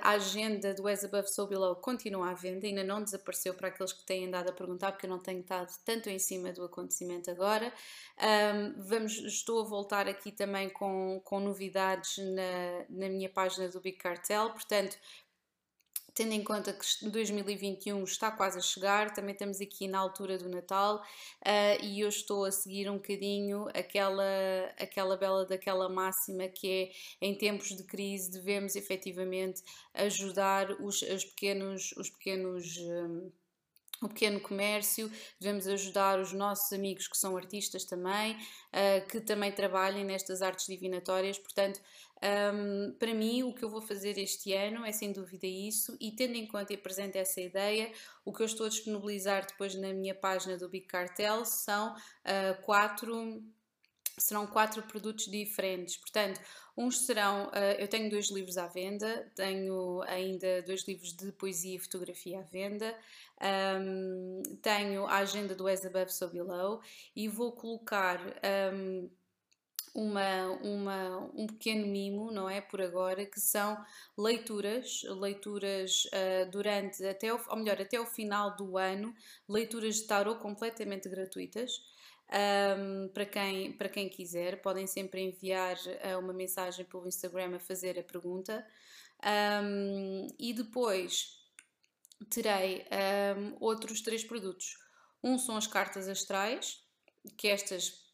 a 0.00 0.10
agenda 0.10 0.72
do 0.72 0.88
As 0.88 1.04
Above 1.04 1.28
So 1.28 1.46
Below 1.46 1.76
continua 1.76 2.30
à 2.30 2.34
venda, 2.34 2.66
ainda 2.66 2.82
não 2.82 3.02
desapareceu 3.02 3.52
para 3.52 3.68
aqueles 3.68 3.92
que 3.92 4.06
têm 4.06 4.26
andado 4.26 4.48
a 4.48 4.52
perguntar, 4.52 4.92
porque 4.92 5.04
eu 5.04 5.10
não 5.10 5.18
tenho 5.18 5.40
estado 5.40 5.70
tanto 5.84 6.08
em 6.08 6.18
cima 6.18 6.50
do 6.52 6.64
acontecimento 6.64 7.30
agora. 7.30 7.72
Um, 8.18 8.82
vamos, 8.82 9.18
estou 9.18 9.60
a 9.60 9.68
voltar 9.68 10.08
aqui 10.08 10.32
também 10.32 10.70
com, 10.70 11.20
com 11.24 11.40
novidades 11.40 12.16
na, 12.18 12.86
na 12.88 13.08
minha 13.10 13.28
página 13.28 13.68
do 13.68 13.80
Big 13.80 13.98
Cartel, 13.98 14.50
portanto, 14.50 14.96
tendo 16.20 16.34
em 16.34 16.44
conta 16.44 16.74
que 16.74 17.08
2021 17.08 18.04
está 18.04 18.30
quase 18.30 18.58
a 18.58 18.60
chegar, 18.60 19.10
também 19.14 19.32
estamos 19.32 19.58
aqui 19.58 19.88
na 19.88 19.98
altura 19.98 20.36
do 20.36 20.50
Natal 20.50 20.96
uh, 20.96 21.82
e 21.82 21.98
eu 22.00 22.10
estou 22.10 22.44
a 22.44 22.52
seguir 22.52 22.90
um 22.90 22.96
bocadinho 22.96 23.66
aquela, 23.72 24.22
aquela 24.78 25.16
bela 25.16 25.46
daquela 25.46 25.88
máxima 25.88 26.46
que 26.46 26.92
é 27.22 27.26
em 27.26 27.34
tempos 27.34 27.68
de 27.74 27.84
crise 27.84 28.30
devemos 28.30 28.76
efetivamente 28.76 29.62
ajudar 29.94 30.72
os, 30.72 31.00
os 31.00 31.24
pequenos, 31.24 31.92
os 31.96 32.10
pequenos 32.10 32.76
um, 32.76 33.32
o 34.02 34.08
pequeno 34.08 34.40
comércio, 34.40 35.10
devemos 35.38 35.66
ajudar 35.66 36.18
os 36.18 36.32
nossos 36.32 36.72
amigos 36.72 37.06
que 37.06 37.18
são 37.18 37.36
artistas 37.36 37.84
também, 37.84 38.32
uh, 38.34 39.06
que 39.08 39.20
também 39.20 39.52
trabalhem 39.52 40.04
nestas 40.04 40.40
artes 40.40 40.66
divinatórias. 40.66 41.38
Portanto, 41.38 41.80
um, 42.22 42.92
para 42.98 43.14
mim, 43.14 43.42
o 43.42 43.54
que 43.54 43.62
eu 43.62 43.70
vou 43.70 43.80
fazer 43.80 44.18
este 44.18 44.52
ano 44.52 44.84
é 44.84 44.92
sem 44.92 45.12
dúvida 45.12 45.46
isso, 45.46 45.96
e 46.00 46.12
tendo 46.12 46.34
em 46.34 46.46
conta 46.46 46.72
e 46.72 46.76
presente 46.76 47.16
essa 47.16 47.40
ideia, 47.40 47.90
o 48.24 48.32
que 48.32 48.42
eu 48.42 48.46
estou 48.46 48.66
a 48.66 48.68
disponibilizar 48.68 49.46
depois 49.46 49.74
na 49.74 49.92
minha 49.92 50.14
página 50.14 50.56
do 50.56 50.68
Big 50.68 50.86
Cartel 50.86 51.44
são 51.44 51.94
uh, 51.94 52.62
quatro 52.62 53.42
serão 54.18 54.46
quatro 54.46 54.82
produtos 54.82 55.26
diferentes. 55.26 55.96
Portanto, 55.96 56.38
uns 56.76 57.06
serão. 57.06 57.48
Uh, 57.48 57.78
eu 57.78 57.88
tenho 57.88 58.10
dois 58.10 58.30
livros 58.30 58.58
à 58.58 58.66
venda, 58.66 59.30
tenho 59.34 60.02
ainda 60.02 60.62
dois 60.62 60.86
livros 60.86 61.14
de 61.14 61.32
poesia 61.32 61.76
e 61.76 61.78
fotografia 61.78 62.40
à 62.40 62.42
venda, 62.42 62.94
um, 63.80 64.42
tenho 64.60 65.06
a 65.06 65.16
agenda 65.16 65.54
do 65.54 65.66
As 65.66 65.84
Above 65.86 66.12
So 66.12 66.28
Below 66.28 66.82
e 67.16 67.28
vou 67.28 67.52
colocar. 67.52 68.20
Um, 68.74 69.08
uma, 69.94 70.46
uma, 70.62 71.18
um 71.34 71.46
pequeno 71.46 71.86
mimo, 71.86 72.30
não 72.30 72.48
é? 72.48 72.60
Por 72.60 72.80
agora, 72.80 73.26
que 73.26 73.40
são 73.40 73.76
leituras, 74.16 75.02
leituras 75.04 76.04
uh, 76.06 76.50
durante, 76.50 77.04
até 77.04 77.32
o, 77.32 77.40
ou 77.48 77.56
melhor, 77.56 77.80
até 77.80 78.00
o 78.00 78.06
final 78.06 78.56
do 78.56 78.78
ano, 78.78 79.14
leituras 79.48 79.96
de 79.96 80.04
tarot 80.04 80.40
completamente 80.40 81.08
gratuitas. 81.08 81.72
Um, 82.32 83.08
para, 83.08 83.26
quem, 83.26 83.72
para 83.72 83.88
quem 83.88 84.08
quiser, 84.08 84.62
podem 84.62 84.86
sempre 84.86 85.20
enviar 85.20 85.76
uh, 85.76 86.18
uma 86.20 86.32
mensagem 86.32 86.84
pelo 86.84 87.08
Instagram 87.08 87.56
a 87.56 87.60
fazer 87.60 87.98
a 87.98 88.04
pergunta. 88.04 88.64
Um, 89.62 90.28
e 90.38 90.52
depois 90.52 91.40
terei 92.28 92.86
um, 93.36 93.56
outros 93.60 94.00
três 94.00 94.22
produtos. 94.22 94.78
Um 95.22 95.38
são 95.38 95.56
as 95.56 95.66
cartas 95.66 96.08
astrais, 96.08 96.80
que 97.36 97.48
estas 97.48 98.09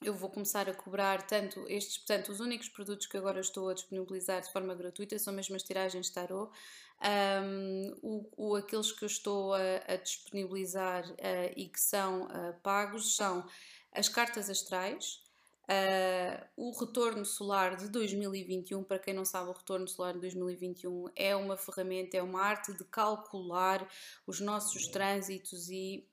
eu 0.00 0.14
vou 0.14 0.30
começar 0.30 0.68
a 0.68 0.74
cobrar 0.74 1.22
tanto 1.26 1.64
estes, 1.68 1.98
portanto, 1.98 2.30
os 2.30 2.40
únicos 2.40 2.68
produtos 2.68 3.06
que 3.06 3.16
agora 3.16 3.40
estou 3.40 3.68
a 3.68 3.74
disponibilizar 3.74 4.40
de 4.40 4.52
forma 4.52 4.74
gratuita 4.74 5.18
são 5.18 5.32
mesmo 5.32 5.56
as 5.56 5.62
tiragens 5.62 6.06
de 6.06 6.12
tarot. 6.12 6.52
Um, 7.00 7.96
o, 8.02 8.30
o, 8.36 8.56
aqueles 8.56 8.92
que 8.92 9.04
eu 9.04 9.06
estou 9.06 9.54
a, 9.54 9.58
a 9.86 9.96
disponibilizar 9.96 11.08
uh, 11.10 11.52
e 11.56 11.68
que 11.68 11.80
são 11.80 12.26
uh, 12.26 12.54
pagos 12.62 13.16
são 13.16 13.46
as 13.92 14.08
cartas 14.08 14.48
astrais, 14.48 15.22
uh, 15.64 16.46
o 16.56 16.70
retorno 16.78 17.24
solar 17.24 17.76
de 17.76 17.88
2021. 17.88 18.84
Para 18.84 18.98
quem 18.98 19.14
não 19.14 19.24
sabe, 19.24 19.50
o 19.50 19.52
retorno 19.52 19.88
solar 19.88 20.14
de 20.14 20.20
2021 20.20 21.06
é 21.16 21.34
uma 21.34 21.56
ferramenta, 21.56 22.16
é 22.16 22.22
uma 22.22 22.40
arte 22.40 22.72
de 22.72 22.84
calcular 22.84 23.88
os 24.26 24.40
nossos 24.40 24.86
trânsitos 24.88 25.68
e 25.68 26.06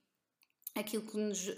aquilo 0.76 1.04
que, 1.04 1.18
nos, 1.18 1.50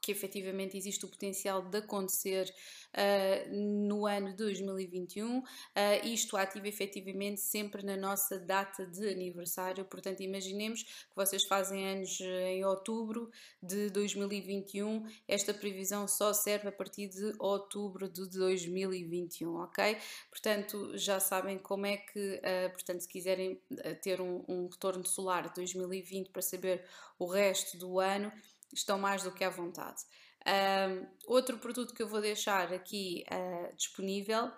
que 0.00 0.10
efetivamente 0.10 0.76
existe 0.76 1.04
o 1.04 1.08
potencial 1.08 1.62
de 1.62 1.78
acontecer 1.78 2.52
uh, 2.94 3.54
no 3.54 4.06
ano 4.06 4.30
de 4.30 4.36
2021, 4.36 5.38
uh, 5.38 5.44
ah, 5.74 5.96
isto 5.98 6.36
ativa 6.36 6.66
efetivamente 6.66 7.42
sempre 7.42 7.84
na 7.84 7.96
nossa 7.96 8.38
data 8.38 8.86
de 8.86 9.06
aniversário, 9.08 9.84
portanto 9.84 10.22
imaginemos 10.22 10.82
que 10.82 11.14
vocês 11.14 11.44
fazem 11.44 11.86
anos 11.86 12.18
em 12.20 12.64
outubro 12.64 13.30
de 13.62 13.90
2021, 13.90 15.06
esta 15.28 15.52
previsão 15.52 16.08
só 16.08 16.32
serve 16.32 16.68
a 16.68 16.72
partir 16.72 17.08
de 17.08 17.34
outubro 17.38 18.08
de 18.08 18.26
2021, 18.30 19.56
ok? 19.56 19.98
Portanto 20.30 20.96
já 20.96 21.20
sabem 21.20 21.58
como 21.58 21.84
é 21.84 21.98
que, 21.98 22.36
uh, 22.36 22.72
portanto 22.72 23.02
se 23.02 23.08
quiserem 23.08 23.60
ter 24.02 24.22
um, 24.22 24.42
um 24.48 24.68
retorno 24.68 25.06
solar 25.06 25.48
de 25.48 25.54
2020 25.56 26.30
para 26.30 26.40
saber 26.40 26.84
o 27.18 27.26
resto 27.26 27.78
do 27.78 28.00
ano, 28.00 28.32
estão 28.74 28.98
mais 28.98 29.22
do 29.22 29.32
que 29.32 29.44
à 29.44 29.50
vontade. 29.50 30.02
Um, 30.46 31.06
outro 31.26 31.58
produto 31.58 31.94
que 31.94 32.02
eu 32.02 32.08
vou 32.08 32.20
deixar 32.20 32.72
aqui 32.72 33.24
uh, 33.32 33.74
disponível 33.76 34.50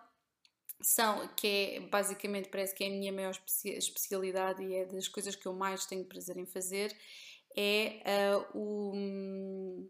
são, 0.81 1.29
que 1.37 1.47
é 1.47 1.81
basicamente 1.81 2.49
parece 2.49 2.75
que 2.75 2.85
é 2.85 2.89
a 2.89 2.91
minha 2.91 3.13
maior 3.13 3.35
especialidade 3.65 4.63
e 4.65 4.75
é 4.75 4.85
das 4.85 5.09
coisas 5.09 5.37
que 5.37 5.47
eu 5.47 5.53
mais 5.53 5.87
tenho 5.87 6.05
prazer 6.05 6.37
em 6.37 6.47
fazer, 6.47 6.95
é 7.57 8.03
uh, 8.35 8.59
o 8.59 9.89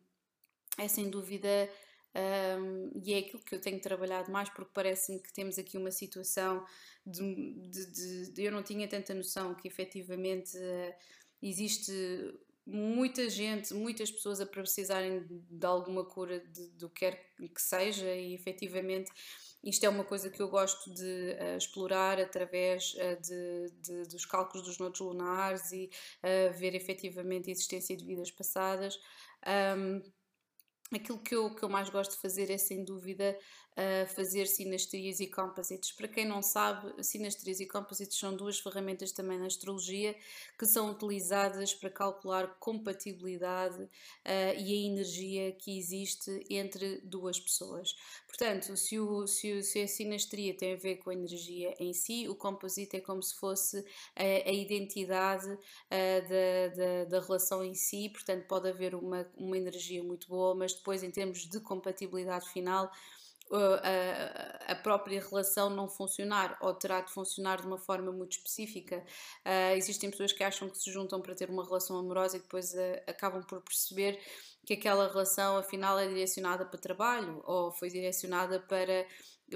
é 0.78 0.86
sem 0.86 1.08
dúvida 1.08 1.70
um, 2.14 2.90
e 3.02 3.14
é 3.14 3.18
aquilo 3.18 3.42
que 3.42 3.54
eu 3.54 3.60
tenho 3.60 3.80
trabalhado 3.80 4.30
mais 4.30 4.48
porque 4.50 4.70
parece-me 4.72 5.20
que 5.20 5.32
temos 5.32 5.58
aqui 5.58 5.76
uma 5.76 5.90
situação 5.90 6.64
de, 7.04 7.54
de, 7.70 8.32
de, 8.32 8.44
eu 8.44 8.52
não 8.52 8.62
tinha 8.62 8.86
tanta 8.86 9.14
noção 9.14 9.54
que 9.54 9.66
efetivamente 9.66 10.56
uh, 10.56 10.94
existe 11.42 11.92
muita 12.66 13.28
gente, 13.30 13.72
muitas 13.72 14.10
pessoas 14.10 14.40
a 14.40 14.46
precisarem 14.46 15.24
de 15.28 15.66
alguma 15.66 16.04
cura 16.04 16.40
de, 16.40 16.68
do 16.70 16.90
que 16.90 17.00
quer 17.00 17.34
que 17.36 17.62
seja 17.62 18.12
e 18.14 18.34
efetivamente 18.34 19.10
isto 19.62 19.84
é 19.84 19.88
uma 19.88 20.04
coisa 20.04 20.30
que 20.30 20.40
eu 20.40 20.48
gosto 20.48 20.92
de 20.92 21.36
uh, 21.40 21.56
explorar 21.56 22.20
através 22.20 22.94
uh, 22.94 23.20
de, 23.20 23.70
de, 23.82 24.08
dos 24.08 24.24
cálculos 24.24 24.66
dos 24.66 24.78
nodos 24.78 25.00
lunares 25.00 25.72
e 25.72 25.90
uh, 26.22 26.56
ver 26.58 26.74
efetivamente 26.74 27.48
a 27.48 27.52
existência 27.52 27.96
de 27.96 28.04
vidas 28.04 28.30
passadas. 28.30 28.98
Um, 29.76 30.02
aquilo 30.94 31.18
que 31.18 31.34
eu, 31.34 31.54
que 31.54 31.64
eu 31.64 31.68
mais 31.68 31.88
gosto 31.88 32.12
de 32.12 32.20
fazer 32.20 32.50
é 32.50 32.58
sem 32.58 32.84
dúvida 32.84 33.36
a 33.76 34.06
fazer 34.06 34.46
sinastrias 34.46 35.20
e 35.20 35.26
composites. 35.26 35.92
Para 35.92 36.08
quem 36.08 36.24
não 36.24 36.40
sabe, 36.40 37.04
sinastrias 37.04 37.60
e 37.60 37.66
composites 37.66 38.18
são 38.18 38.34
duas 38.34 38.58
ferramentas 38.58 39.12
também 39.12 39.38
na 39.38 39.46
astrologia 39.46 40.16
que 40.58 40.64
são 40.64 40.90
utilizadas 40.90 41.74
para 41.74 41.90
calcular 41.90 42.56
compatibilidade 42.58 43.82
uh, 43.82 43.88
e 44.58 44.72
a 44.72 44.86
energia 44.86 45.52
que 45.52 45.78
existe 45.78 46.42
entre 46.48 47.00
duas 47.04 47.38
pessoas. 47.38 47.94
Portanto, 48.26 48.76
se, 48.76 48.98
o, 48.98 49.26
se, 49.26 49.62
se 49.62 49.82
a 49.82 49.88
sinastria 49.88 50.54
tem 50.54 50.72
a 50.72 50.76
ver 50.76 50.96
com 50.96 51.10
a 51.10 51.14
energia 51.14 51.74
em 51.78 51.92
si, 51.92 52.28
o 52.28 52.34
composite 52.34 52.96
é 52.96 53.00
como 53.00 53.22
se 53.22 53.34
fosse 53.34 53.84
a, 54.14 54.48
a 54.48 54.52
identidade 54.52 55.46
uh, 55.46 55.58
da, 56.28 56.74
da, 56.76 57.04
da, 57.04 57.20
relação 57.20 57.62
em 57.62 57.74
si, 57.74 58.08
portanto, 58.08 58.46
pode 58.46 58.68
haver 58.68 58.94
uma, 58.94 59.26
uma 59.36 59.56
energia 59.56 60.02
muito 60.02 60.28
boa, 60.28 60.54
mas 60.54 60.72
depois, 60.72 61.02
em 61.02 61.10
termos 61.10 61.46
de 61.46 61.60
compatibilidade 61.60 62.48
final, 62.50 62.90
a, 63.52 64.74
própria 64.74 65.20
relação 65.20 65.70
não 65.70 65.88
funcionar 65.88 66.58
ou 66.60 66.74
terá 66.74 67.00
de 67.00 67.12
funcionar 67.12 67.60
de 67.60 67.66
uma 67.66 67.78
forma 67.78 68.10
muito 68.10 68.32
específica. 68.32 69.04
Uh, 69.44 69.76
existem 69.76 70.10
pessoas 70.10 70.32
que 70.32 70.42
acham 70.42 70.68
que 70.68 70.78
se 70.78 70.90
juntam 70.90 71.20
para 71.20 71.34
ter 71.34 71.48
uma 71.48 71.64
relação 71.64 71.96
amorosa 71.96 72.36
e 72.36 72.40
depois 72.40 72.72
uh, 72.74 73.02
acabam 73.06 73.42
por 73.42 73.62
perceber 73.62 74.20
que 74.64 74.74
aquela 74.74 75.08
relação 75.08 75.56
afinal 75.56 75.98
é 75.98 76.08
direcionada 76.08 76.64
para 76.64 76.78
trabalho 76.78 77.40
ou 77.44 77.70
foi 77.72 77.88
direcionada 77.88 78.58
para, 78.60 79.06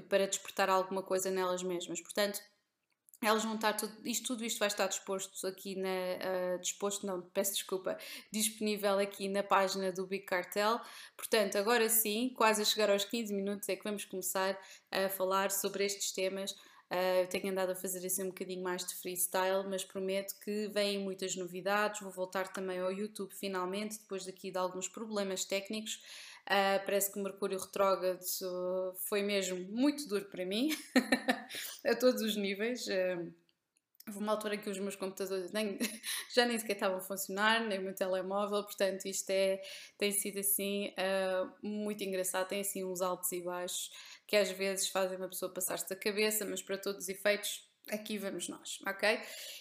para 0.08 0.26
despertar 0.26 0.70
alguma 0.70 1.02
coisa 1.02 1.30
nelas 1.30 1.62
mesmas. 1.62 2.00
Portanto, 2.00 2.40
vão 3.44 3.54
estar 3.54 3.74
tudo 3.74 3.94
isto, 4.04 4.26
tudo 4.28 4.44
isto 4.44 4.58
vai 4.58 4.68
estar 4.68 4.86
disposto 4.86 5.46
aqui 5.46 5.76
na 5.76 5.88
uh, 5.88 6.58
disposto 6.60 7.06
não, 7.06 7.20
peço 7.20 7.52
desculpa, 7.52 7.98
disponível 8.32 8.98
aqui 8.98 9.28
na 9.28 9.42
página 9.42 9.92
do 9.92 10.06
Big 10.06 10.24
Cartel. 10.24 10.80
Portanto, 11.16 11.56
agora 11.56 11.88
sim, 11.88 12.32
quase 12.34 12.62
a 12.62 12.64
chegar 12.64 12.90
aos 12.90 13.04
15 13.04 13.34
minutos 13.34 13.68
é 13.68 13.76
que 13.76 13.84
vamos 13.84 14.04
começar 14.04 14.58
a 14.90 15.08
falar 15.10 15.50
sobre 15.50 15.84
estes 15.84 16.12
temas. 16.12 16.56
Uh, 16.90 17.22
eu 17.22 17.26
tenho 17.28 17.52
andado 17.52 17.70
a 17.70 17.74
fazer 17.76 18.04
assim 18.04 18.24
um 18.24 18.28
bocadinho 18.28 18.62
mais 18.62 18.84
de 18.84 18.94
freestyle, 18.96 19.64
mas 19.68 19.84
prometo 19.84 20.34
que 20.40 20.68
vêm 20.68 20.98
muitas 20.98 21.36
novidades. 21.36 22.00
Vou 22.00 22.10
voltar 22.10 22.52
também 22.52 22.80
ao 22.80 22.92
YouTube 22.92 23.32
finalmente, 23.32 23.98
depois 24.00 24.26
daqui 24.26 24.50
de 24.50 24.58
alguns 24.58 24.88
problemas 24.88 25.44
técnicos. 25.44 26.02
Uh, 26.46 26.84
parece 26.84 27.12
que 27.12 27.20
o 27.20 27.22
Mercúrio 27.22 27.58
retrógrado 27.58 28.24
foi 29.08 29.22
mesmo 29.22 29.56
muito 29.70 30.08
duro 30.08 30.24
para 30.24 30.44
mim, 30.44 30.70
a 31.86 31.94
todos 31.94 32.22
os 32.22 32.36
níveis. 32.36 32.86
Uh, 32.86 33.32
Houve 34.10 34.18
uma 34.18 34.32
altura 34.32 34.56
que 34.56 34.68
os 34.68 34.78
meus 34.78 34.96
computadores 34.96 35.52
nem, 35.52 35.78
já 36.34 36.44
nem 36.44 36.58
sequer 36.58 36.72
estavam 36.72 36.98
a 36.98 37.00
funcionar, 37.00 37.64
nem 37.66 37.78
o 37.78 37.82
meu 37.82 37.94
telemóvel, 37.94 38.64
portanto 38.64 39.06
isto 39.06 39.30
é, 39.30 39.62
tem 39.96 40.10
sido 40.10 40.40
assim 40.40 40.88
uh, 40.88 41.52
muito 41.62 42.02
engraçado, 42.02 42.48
tem 42.48 42.60
assim 42.60 42.84
uns 42.84 43.00
altos 43.00 43.30
e 43.30 43.40
baixos 43.42 43.90
que 44.30 44.36
às 44.36 44.48
vezes 44.52 44.86
fazem 44.86 45.16
uma 45.16 45.28
pessoa 45.28 45.52
passar-se 45.52 45.88
da 45.88 45.96
cabeça, 45.96 46.44
mas 46.44 46.62
para 46.62 46.78
todos 46.78 47.02
os 47.02 47.08
efeitos 47.08 47.68
aqui 47.90 48.16
vamos 48.16 48.48
nós, 48.48 48.78
ok? 48.86 49.18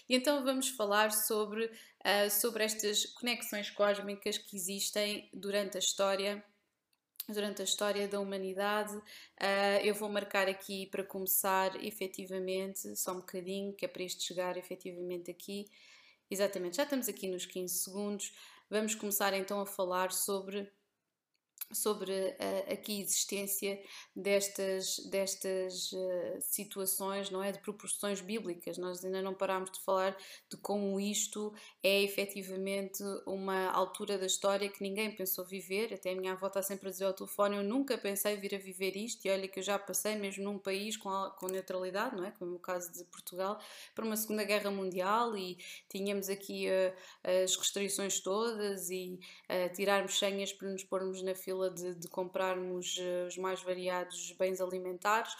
E 0.08 0.14
então 0.14 0.44
vamos 0.44 0.68
falar 0.68 1.10
sobre, 1.10 1.64
uh, 1.64 2.30
sobre 2.30 2.62
estas 2.62 3.04
conexões 3.06 3.68
cósmicas 3.68 4.38
que 4.38 4.54
existem 4.56 5.28
durante 5.34 5.76
a 5.76 5.80
história 5.80 6.44
durante 7.28 7.62
a 7.62 7.64
história 7.64 8.06
da 8.06 8.20
humanidade. 8.20 8.96
Uh, 8.96 9.80
eu 9.82 9.94
vou 9.94 10.08
marcar 10.08 10.48
aqui 10.48 10.86
para 10.86 11.02
começar, 11.02 11.74
efetivamente, 11.84 12.96
só 12.96 13.10
um 13.12 13.20
bocadinho, 13.20 13.72
que 13.72 13.84
é 13.84 13.88
para 13.88 14.04
isto 14.04 14.22
chegar 14.22 14.56
efetivamente 14.56 15.32
aqui. 15.32 15.66
Exatamente, 16.30 16.76
já 16.76 16.84
estamos 16.84 17.08
aqui 17.08 17.26
nos 17.26 17.44
15 17.44 17.74
segundos. 17.74 18.32
Vamos 18.68 18.94
começar 18.94 19.34
então 19.34 19.60
a 19.60 19.66
falar 19.66 20.12
sobre 20.12 20.70
sobre 21.72 22.12
a, 22.12 22.72
aqui 22.72 23.00
existência 23.00 23.80
destas, 24.14 24.96
destas 25.10 25.92
uh, 25.92 26.38
situações, 26.40 27.30
não 27.30 27.42
é? 27.42 27.52
De 27.52 27.60
proporções 27.60 28.20
bíblicas. 28.20 28.78
Nós 28.78 29.04
ainda 29.04 29.22
não 29.22 29.34
parámos 29.34 29.70
de 29.70 29.80
falar 29.80 30.16
de 30.48 30.56
como 30.56 30.98
isto 30.98 31.52
é 31.82 32.02
efetivamente 32.02 33.02
uma 33.26 33.70
altura 33.70 34.18
da 34.18 34.26
história 34.26 34.68
que 34.68 34.82
ninguém 34.82 35.14
pensou 35.14 35.44
viver. 35.44 35.94
Até 35.94 36.12
a 36.12 36.16
minha 36.16 36.32
avó 36.32 36.46
está 36.46 36.62
sempre 36.62 36.88
a 36.88 36.90
dizer 36.90 37.04
ao 37.04 37.12
telefone: 37.12 37.56
Eu 37.56 37.64
nunca 37.64 37.96
pensei 37.96 38.36
vir 38.36 38.54
a 38.54 38.58
viver 38.58 38.96
isto, 38.96 39.24
e 39.24 39.30
olha 39.30 39.48
que 39.48 39.60
eu 39.60 39.62
já 39.62 39.78
passei 39.78 40.16
mesmo 40.16 40.44
num 40.44 40.58
país 40.58 40.96
com, 40.96 41.08
a, 41.08 41.30
com 41.30 41.46
neutralidade, 41.46 42.16
não 42.16 42.24
é? 42.24 42.30
Como 42.32 42.52
é 42.52 42.56
o 42.56 42.58
caso 42.58 42.92
de 42.92 43.04
Portugal, 43.04 43.60
para 43.94 44.04
uma 44.04 44.16
Segunda 44.16 44.44
Guerra 44.44 44.70
Mundial 44.70 45.36
e 45.36 45.58
tínhamos 45.88 46.28
aqui 46.28 46.66
uh, 46.68 47.40
as 47.44 47.56
restrições 47.56 48.20
todas 48.20 48.90
e 48.90 49.18
uh, 49.48 49.72
tirarmos 49.74 50.18
senhas 50.18 50.52
para 50.52 50.68
nos 50.68 50.84
pormos 50.84 51.22
na 51.22 51.34
fila 51.34 51.59
fila 51.60 51.70
de, 51.70 51.94
de 51.94 52.08
comprarmos 52.08 52.96
eh, 52.98 53.26
os 53.26 53.36
mais 53.36 53.62
variados 53.62 54.32
bens 54.32 54.60
alimentares. 54.60 55.34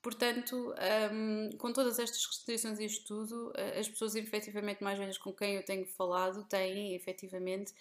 Portanto, 0.00 0.74
um, 1.12 1.50
com 1.58 1.72
todas 1.72 1.98
estas 1.98 2.24
restrições 2.24 2.78
e 2.78 2.86
isto 2.86 3.04
tudo, 3.04 3.52
eh, 3.56 3.78
as 3.78 3.88
pessoas 3.88 4.14
efetivamente 4.14 4.82
mais 4.82 4.98
velhas 4.98 5.18
com 5.18 5.32
quem 5.32 5.56
eu 5.56 5.64
tenho 5.64 5.86
falado 5.86 6.44
têm 6.44 6.94
efetivamente 6.94 7.74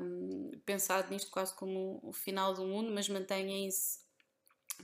um, 0.00 0.50
pensado 0.66 1.10
nisto 1.10 1.30
quase 1.30 1.54
como 1.56 2.00
o 2.02 2.12
final 2.12 2.52
do 2.52 2.66
mundo, 2.66 2.90
mas 2.92 3.08
mantêm-se 3.08 4.00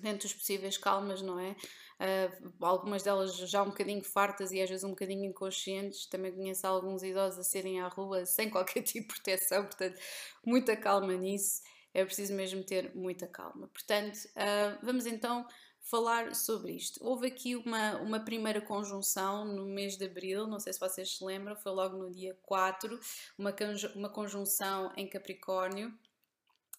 dentro 0.00 0.26
dos 0.26 0.34
possíveis 0.34 0.78
calmas, 0.78 1.22
não 1.22 1.38
é? 1.38 1.54
Uh, 1.94 2.52
algumas 2.60 3.04
delas 3.04 3.36
já 3.36 3.62
um 3.62 3.66
bocadinho 3.66 4.02
fartas 4.02 4.50
e 4.50 4.60
às 4.60 4.68
vezes 4.68 4.84
um 4.84 4.90
bocadinho 4.90 5.24
inconscientes. 5.24 6.06
Também 6.06 6.32
conheço 6.32 6.66
alguns 6.66 7.02
idosos 7.02 7.38
a 7.38 7.44
serem 7.44 7.80
à 7.80 7.88
rua 7.88 8.26
sem 8.26 8.48
qualquer 8.50 8.82
tipo 8.82 9.08
de 9.08 9.14
proteção, 9.14 9.64
portanto, 9.64 10.00
muita 10.44 10.76
calma 10.76 11.14
nisso 11.14 11.62
é 11.94 12.04
preciso 12.04 12.34
mesmo 12.34 12.62
ter 12.62 12.94
muita 12.94 13.26
calma. 13.26 13.68
Portanto, 13.68 14.16
uh, 14.16 14.84
vamos 14.84 15.06
então 15.06 15.46
falar 15.80 16.34
sobre 16.34 16.72
isto. 16.72 16.98
Houve 17.02 17.28
aqui 17.28 17.54
uma, 17.54 17.96
uma 17.98 18.20
primeira 18.20 18.60
conjunção 18.60 19.44
no 19.44 19.64
mês 19.64 19.96
de 19.96 20.04
abril, 20.06 20.46
não 20.46 20.58
sei 20.58 20.72
se 20.72 20.80
vocês 20.80 21.16
se 21.16 21.24
lembram, 21.24 21.54
foi 21.54 21.72
logo 21.72 21.96
no 21.96 22.10
dia 22.10 22.36
4, 22.42 22.98
uma, 23.38 23.54
uma 23.94 24.08
conjunção 24.08 24.92
em 24.96 25.06
Capricórnio. 25.06 25.92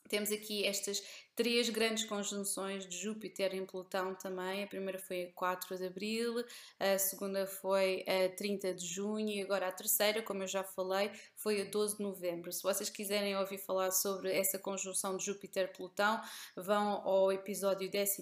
Temos 0.07 0.31
aqui 0.31 0.65
estas 0.65 1.01
três 1.35 1.69
grandes 1.69 2.05
conjunções 2.05 2.87
de 2.87 2.95
Júpiter 2.97 3.53
em 3.55 3.65
Plutão 3.65 4.13
também. 4.15 4.63
A 4.63 4.67
primeira 4.67 4.99
foi 4.99 5.23
a 5.23 5.31
4 5.33 5.77
de 5.77 5.85
abril, 5.85 6.43
a 6.79 6.97
segunda 6.97 7.45
foi 7.47 8.05
a 8.07 8.29
30 8.35 8.73
de 8.73 8.85
junho 8.85 9.29
e 9.29 9.41
agora 9.41 9.67
a 9.67 9.71
terceira, 9.71 10.21
como 10.21 10.43
eu 10.43 10.47
já 10.47 10.63
falei, 10.63 11.11
foi 11.35 11.61
a 11.61 11.65
12 11.65 11.97
de 11.97 12.03
novembro. 12.03 12.51
Se 12.51 12.63
vocês 12.63 12.89
quiserem 12.89 13.35
ouvir 13.35 13.57
falar 13.57 13.91
sobre 13.91 14.31
essa 14.31 14.59
conjunção 14.59 15.17
de 15.17 15.25
Júpiter-Plutão, 15.25 16.21
vão 16.55 17.01
ao 17.07 17.31
episódio 17.31 17.89
12 17.89 18.21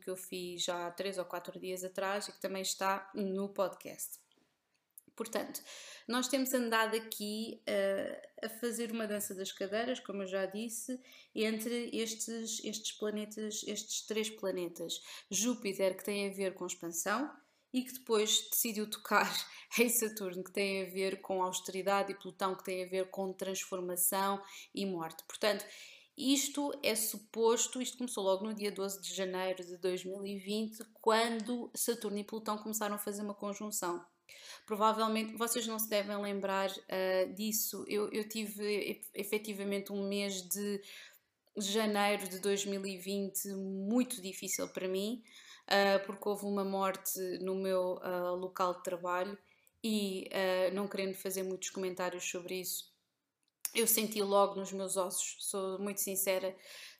que 0.00 0.08
eu 0.08 0.16
fiz 0.16 0.62
já 0.62 0.86
há 0.86 0.90
3 0.90 1.18
ou 1.18 1.24
4 1.24 1.58
dias 1.58 1.84
atrás 1.84 2.28
e 2.28 2.32
que 2.32 2.40
também 2.40 2.62
está 2.62 3.10
no 3.14 3.48
podcast. 3.48 4.25
Portanto, 5.16 5.62
nós 6.06 6.28
temos 6.28 6.52
andado 6.52 6.94
aqui 6.94 7.62
uh, 7.68 8.46
a 8.46 8.48
fazer 8.60 8.92
uma 8.92 9.06
dança 9.06 9.34
das 9.34 9.50
cadeiras, 9.50 9.98
como 9.98 10.22
eu 10.22 10.26
já 10.26 10.44
disse, 10.44 11.00
entre 11.34 11.90
estes, 11.92 12.62
estes 12.62 12.92
planetas, 12.92 13.64
estes 13.66 14.06
três 14.06 14.28
planetas. 14.28 15.00
Júpiter, 15.30 15.96
que 15.96 16.04
tem 16.04 16.28
a 16.28 16.32
ver 16.32 16.54
com 16.54 16.66
expansão, 16.66 17.30
e 17.72 17.82
que 17.82 17.92
depois 17.92 18.48
decidiu 18.50 18.88
tocar 18.88 19.30
em 19.78 19.88
Saturno, 19.88 20.44
que 20.44 20.52
tem 20.52 20.82
a 20.82 20.90
ver 20.90 21.20
com 21.20 21.42
austeridade, 21.42 22.12
e 22.12 22.14
Plutão, 22.14 22.54
que 22.54 22.64
tem 22.64 22.84
a 22.84 22.88
ver 22.88 23.10
com 23.10 23.32
transformação 23.32 24.40
e 24.74 24.86
morte. 24.86 25.24
Portanto, 25.26 25.64
isto 26.16 26.72
é 26.82 26.94
suposto, 26.94 27.82
isto 27.82 27.98
começou 27.98 28.24
logo 28.24 28.44
no 28.46 28.54
dia 28.54 28.72
12 28.72 29.02
de 29.02 29.14
janeiro 29.14 29.62
de 29.64 29.76
2020, 29.76 30.84
quando 30.94 31.70
Saturno 31.74 32.18
e 32.18 32.24
Plutão 32.24 32.56
começaram 32.56 32.94
a 32.94 32.98
fazer 32.98 33.22
uma 33.22 33.34
conjunção. 33.34 34.02
Provavelmente 34.64 35.36
vocês 35.36 35.66
não 35.66 35.78
se 35.78 35.88
devem 35.88 36.16
lembrar 36.20 36.70
uh, 36.70 37.34
disso. 37.34 37.84
Eu, 37.88 38.10
eu 38.10 38.28
tive 38.28 39.02
efetivamente 39.14 39.92
um 39.92 40.08
mês 40.08 40.42
de 40.42 40.80
janeiro 41.56 42.28
de 42.28 42.38
2020 42.38 43.48
muito 43.54 44.20
difícil 44.20 44.68
para 44.68 44.88
mim, 44.88 45.22
uh, 45.68 46.04
porque 46.06 46.28
houve 46.28 46.44
uma 46.46 46.64
morte 46.64 47.18
no 47.40 47.54
meu 47.54 47.94
uh, 47.96 48.34
local 48.34 48.74
de 48.74 48.82
trabalho 48.82 49.38
e 49.84 50.28
não 50.72 50.88
querendo 50.88 51.14
fazer 51.14 51.44
muitos 51.44 51.70
comentários 51.70 52.28
sobre 52.28 52.60
isso, 52.60 52.92
eu 53.76 53.86
senti 53.86 54.22
logo 54.22 54.54
nos 54.56 54.72
meus 54.72 54.96
ossos, 54.96 55.36
sou 55.38 55.78
muito 55.78 56.00
sincera, 56.00 56.56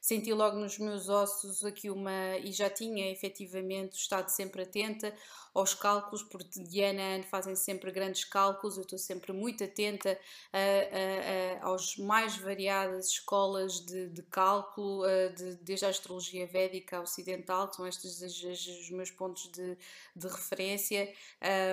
senti 0.06 0.32
logo 0.32 0.56
nos 0.56 0.78
meus 0.78 1.08
ossos 1.08 1.64
aqui 1.64 1.90
uma. 1.90 2.38
e 2.38 2.52
já 2.52 2.70
tinha 2.70 3.10
efetivamente 3.10 3.98
estado 3.98 4.28
sempre 4.28 4.62
atenta 4.62 5.12
aos 5.52 5.74
cálculos, 5.74 6.22
porque 6.22 6.60
de 6.60 6.82
ano 6.82 7.00
a 7.00 7.22
fazem 7.24 7.56
sempre 7.56 7.90
grandes 7.90 8.24
cálculos, 8.24 8.76
eu 8.76 8.82
estou 8.82 8.98
sempre 8.98 9.32
muito 9.32 9.64
atenta 9.64 10.18
a, 10.52 10.58
a, 10.58 11.64
a, 11.64 11.66
aos 11.66 11.96
mais 11.96 12.36
variadas 12.36 13.08
escolas 13.08 13.80
de, 13.80 14.08
de 14.10 14.22
cálculo, 14.22 15.04
de, 15.34 15.54
desde 15.56 15.86
a 15.86 15.88
astrologia 15.88 16.46
védica 16.46 17.00
ocidental, 17.00 17.68
que 17.68 17.76
são 17.76 17.86
estes 17.86 18.20
os, 18.20 18.66
os 18.66 18.90
meus 18.90 19.10
pontos 19.10 19.50
de, 19.50 19.78
de 20.14 20.28
referência. 20.28 21.10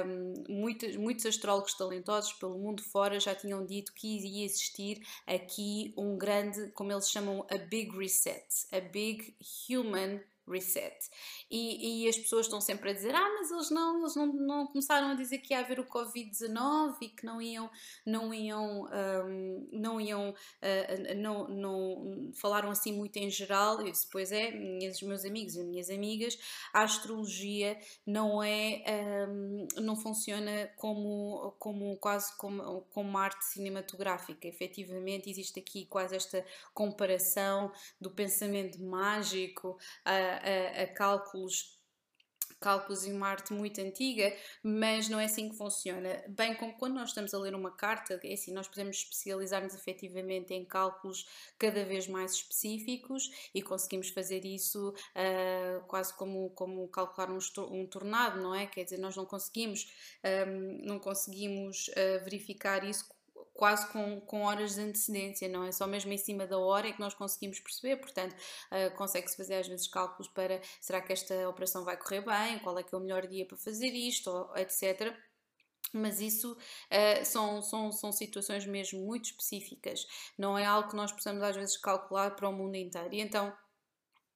Um, 0.06 0.44
muitos, 0.48 0.96
muitos 0.96 1.26
astrólogos 1.26 1.74
talentosos 1.74 2.34
pelo 2.34 2.58
mundo 2.58 2.82
fora 2.82 3.20
já 3.20 3.36
tinham 3.36 3.66
dito 3.66 3.94
que 3.94 4.16
iria 4.16 4.46
existir 4.46 5.06
aqui 5.28 5.94
um 5.98 6.18
grande, 6.18 6.72
como 6.72 6.92
eles 6.92 7.10
chamam, 7.10 7.46
a 7.50 7.58
big 7.58 7.96
reset, 7.98 8.23
a 8.72 8.82
big 8.82 9.34
human 9.40 10.22
reset. 10.48 10.96
E, 11.50 12.06
e, 12.06 12.10
as 12.10 12.18
pessoas 12.18 12.46
estão 12.46 12.60
sempre 12.60 12.90
a 12.90 12.94
dizer: 12.94 13.16
Ah, 13.16 13.30
mas 13.40 13.52
eles 13.52 13.70
não, 13.70 14.00
eles 14.00 14.16
não, 14.16 14.26
não 14.28 14.68
começaram 14.68 15.10
a 15.10 15.14
dizer 15.14 15.40
que 15.40 15.54
ia 15.54 15.60
haver 15.60 15.80
o 15.80 15.86
Covid-19 15.86 16.96
e 17.02 17.10
que 17.10 17.26
não 17.26 17.42
iam, 17.42 17.70
não 18.06 18.34
iam, 18.34 18.86
um, 19.26 19.70
não 19.72 20.02
iam, 20.02 20.30
uh, 20.32 21.16
não, 21.16 21.48
não 21.48 22.32
falaram 22.36 22.70
assim 22.72 22.92
muito 22.94 23.18
em 23.18 23.30
geral. 23.30 23.86
E 23.86 23.92
depois 23.92 24.32
é, 24.32 24.52
minhas, 24.52 25.02
meus 25.02 25.24
amigos 25.26 25.56
e 25.56 25.64
minhas 25.64 25.90
amigas, 25.90 26.38
a 26.74 26.84
astrologia 26.84 27.78
não 28.06 28.44
é, 28.44 28.84
um, 29.30 29.68
não 29.82 29.96
funciona 29.96 30.70
como, 30.78 31.56
como 31.60 31.96
quase 31.98 32.36
como, 32.38 32.82
como 32.92 33.18
arte 33.18 33.46
cinematográfica. 33.46 34.48
Efetivamente, 34.48 35.30
existe 35.30 35.60
aqui 35.60 35.86
quase 35.86 36.16
esta 36.16 36.46
comparação 36.74 37.72
do 38.00 38.10
pensamento 38.10 38.82
mágico. 38.82 39.78
Uh, 40.06 40.33
a, 40.36 40.84
a 40.84 40.88
cálculos 40.88 41.74
cálculos 42.64 43.06
em 43.06 43.12
uma 43.12 43.28
arte 43.28 43.52
muito 43.52 43.82
antiga, 43.82 44.34
mas 44.64 45.10
não 45.10 45.20
é 45.20 45.26
assim 45.26 45.50
que 45.50 45.58
funciona. 45.58 46.24
Bem 46.30 46.56
como 46.56 46.74
quando 46.78 46.96
nós 46.96 47.10
estamos 47.10 47.34
a 47.34 47.38
ler 47.38 47.54
uma 47.54 47.72
carta, 47.72 48.20
é 48.24 48.34
assim, 48.34 48.54
nós 48.54 48.70
podemos 48.70 48.98
especializar-nos 48.98 49.76
efetivamente 49.76 50.54
em 50.54 50.64
cálculos 50.64 51.28
cada 51.60 51.84
vez 51.84 52.08
mais 52.08 52.32
específicos 52.32 53.30
e 53.54 53.62
conseguimos 53.62 54.10
fazer 54.10 54.46
isso 54.46 54.90
uh, 54.90 55.86
quase 55.88 56.16
como, 56.16 56.50
como 56.52 56.88
calcular 56.88 57.30
um, 57.30 57.40
um, 57.70 57.86
tornado, 57.86 58.42
não 58.42 58.56
é? 58.56 58.66
Quer 58.66 58.86
dizer, 58.86 58.98
nós 58.98 59.18
não 59.18 59.26
conseguimos, 59.26 59.92
um, 60.48 60.86
não 60.86 61.00
conseguimos 61.00 61.90
uh, 61.90 62.24
verificar 62.24 62.86
isso 62.86 63.06
quase 63.54 63.88
com, 63.92 64.20
com 64.22 64.42
horas 64.44 64.76
de 64.76 64.82
antecedência, 64.82 65.48
não 65.48 65.64
é 65.64 65.72
só 65.72 65.86
mesmo 65.86 66.12
em 66.12 66.18
cima 66.18 66.48
da 66.48 66.58
hora 66.58 66.88
é 66.88 66.92
que 66.92 67.00
nós 67.00 67.14
conseguimos 67.14 67.60
perceber, 67.60 67.98
portanto, 67.98 68.34
uh, 68.34 68.96
consegue-se 68.96 69.38
fazer 69.38 69.56
às 69.56 69.68
vezes 69.68 69.88
cálculos 69.88 70.28
para 70.28 70.60
será 70.82 71.02
que 71.02 71.14
esta 71.14 71.48
operação 71.48 71.84
vai 71.84 71.96
correr 71.96 72.22
bem, 72.22 72.60
qual 72.60 72.78
é 72.78 72.84
que 72.84 72.94
é 72.94 72.98
o 72.98 73.02
melhor 73.02 73.28
dia 73.28 73.46
para 73.46 73.58
fazer 73.58 73.90
isto, 73.90 74.30
ou, 74.30 74.58
etc. 74.58 75.16
mas 75.94 76.20
isso 76.20 76.54
uh, 76.54 77.26
são, 77.26 77.62
são, 77.62 77.92
são 77.92 78.12
situações 78.12 78.66
mesmo 78.66 79.06
muito 79.06 79.26
específicas, 79.26 80.06
não 80.38 80.58
é 80.58 80.66
algo 80.66 80.90
que 80.90 80.96
nós 80.96 81.12
possamos 81.12 81.44
às 81.44 81.56
vezes 81.56 81.78
calcular 81.78 82.32
para 82.36 82.50
o 82.50 82.54
mundo 82.54 82.76
inteiro. 82.76 83.14
E 83.14 83.22
então, 83.22 83.54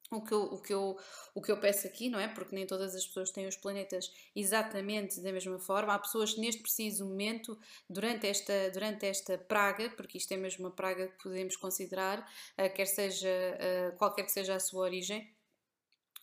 o 0.09 0.21
que, 0.21 0.33
eu, 0.33 0.41
o, 0.43 0.61
que 0.61 0.73
eu, 0.73 0.97
o 1.35 1.41
que 1.41 1.51
eu 1.51 1.59
peço 1.59 1.85
aqui, 1.85 2.09
não 2.09 2.19
é? 2.19 2.27
Porque 2.27 2.55
nem 2.55 2.65
todas 2.65 2.95
as 2.95 3.05
pessoas 3.05 3.31
têm 3.31 3.47
os 3.47 3.57
planetas 3.57 4.11
exatamente 4.35 5.19
da 5.21 5.31
mesma 5.31 5.59
forma. 5.59 5.93
Há 5.93 5.99
pessoas 5.99 6.33
que 6.33 6.41
neste 6.41 6.61
preciso 6.61 7.05
momento, 7.05 7.59
durante 7.89 8.25
esta, 8.25 8.69
durante 8.71 9.05
esta 9.05 9.37
praga, 9.37 9.89
porque 9.91 10.17
isto 10.17 10.31
é 10.31 10.37
mesmo 10.37 10.65
uma 10.65 10.75
praga 10.75 11.07
que 11.07 11.23
podemos 11.23 11.55
considerar, 11.57 12.19
uh, 12.19 12.73
quer 12.73 12.85
seja, 12.85 13.27
uh, 13.27 13.97
qualquer 13.97 14.23
que 14.23 14.31
seja 14.31 14.55
a 14.55 14.59
sua 14.59 14.81
origem, 14.81 15.29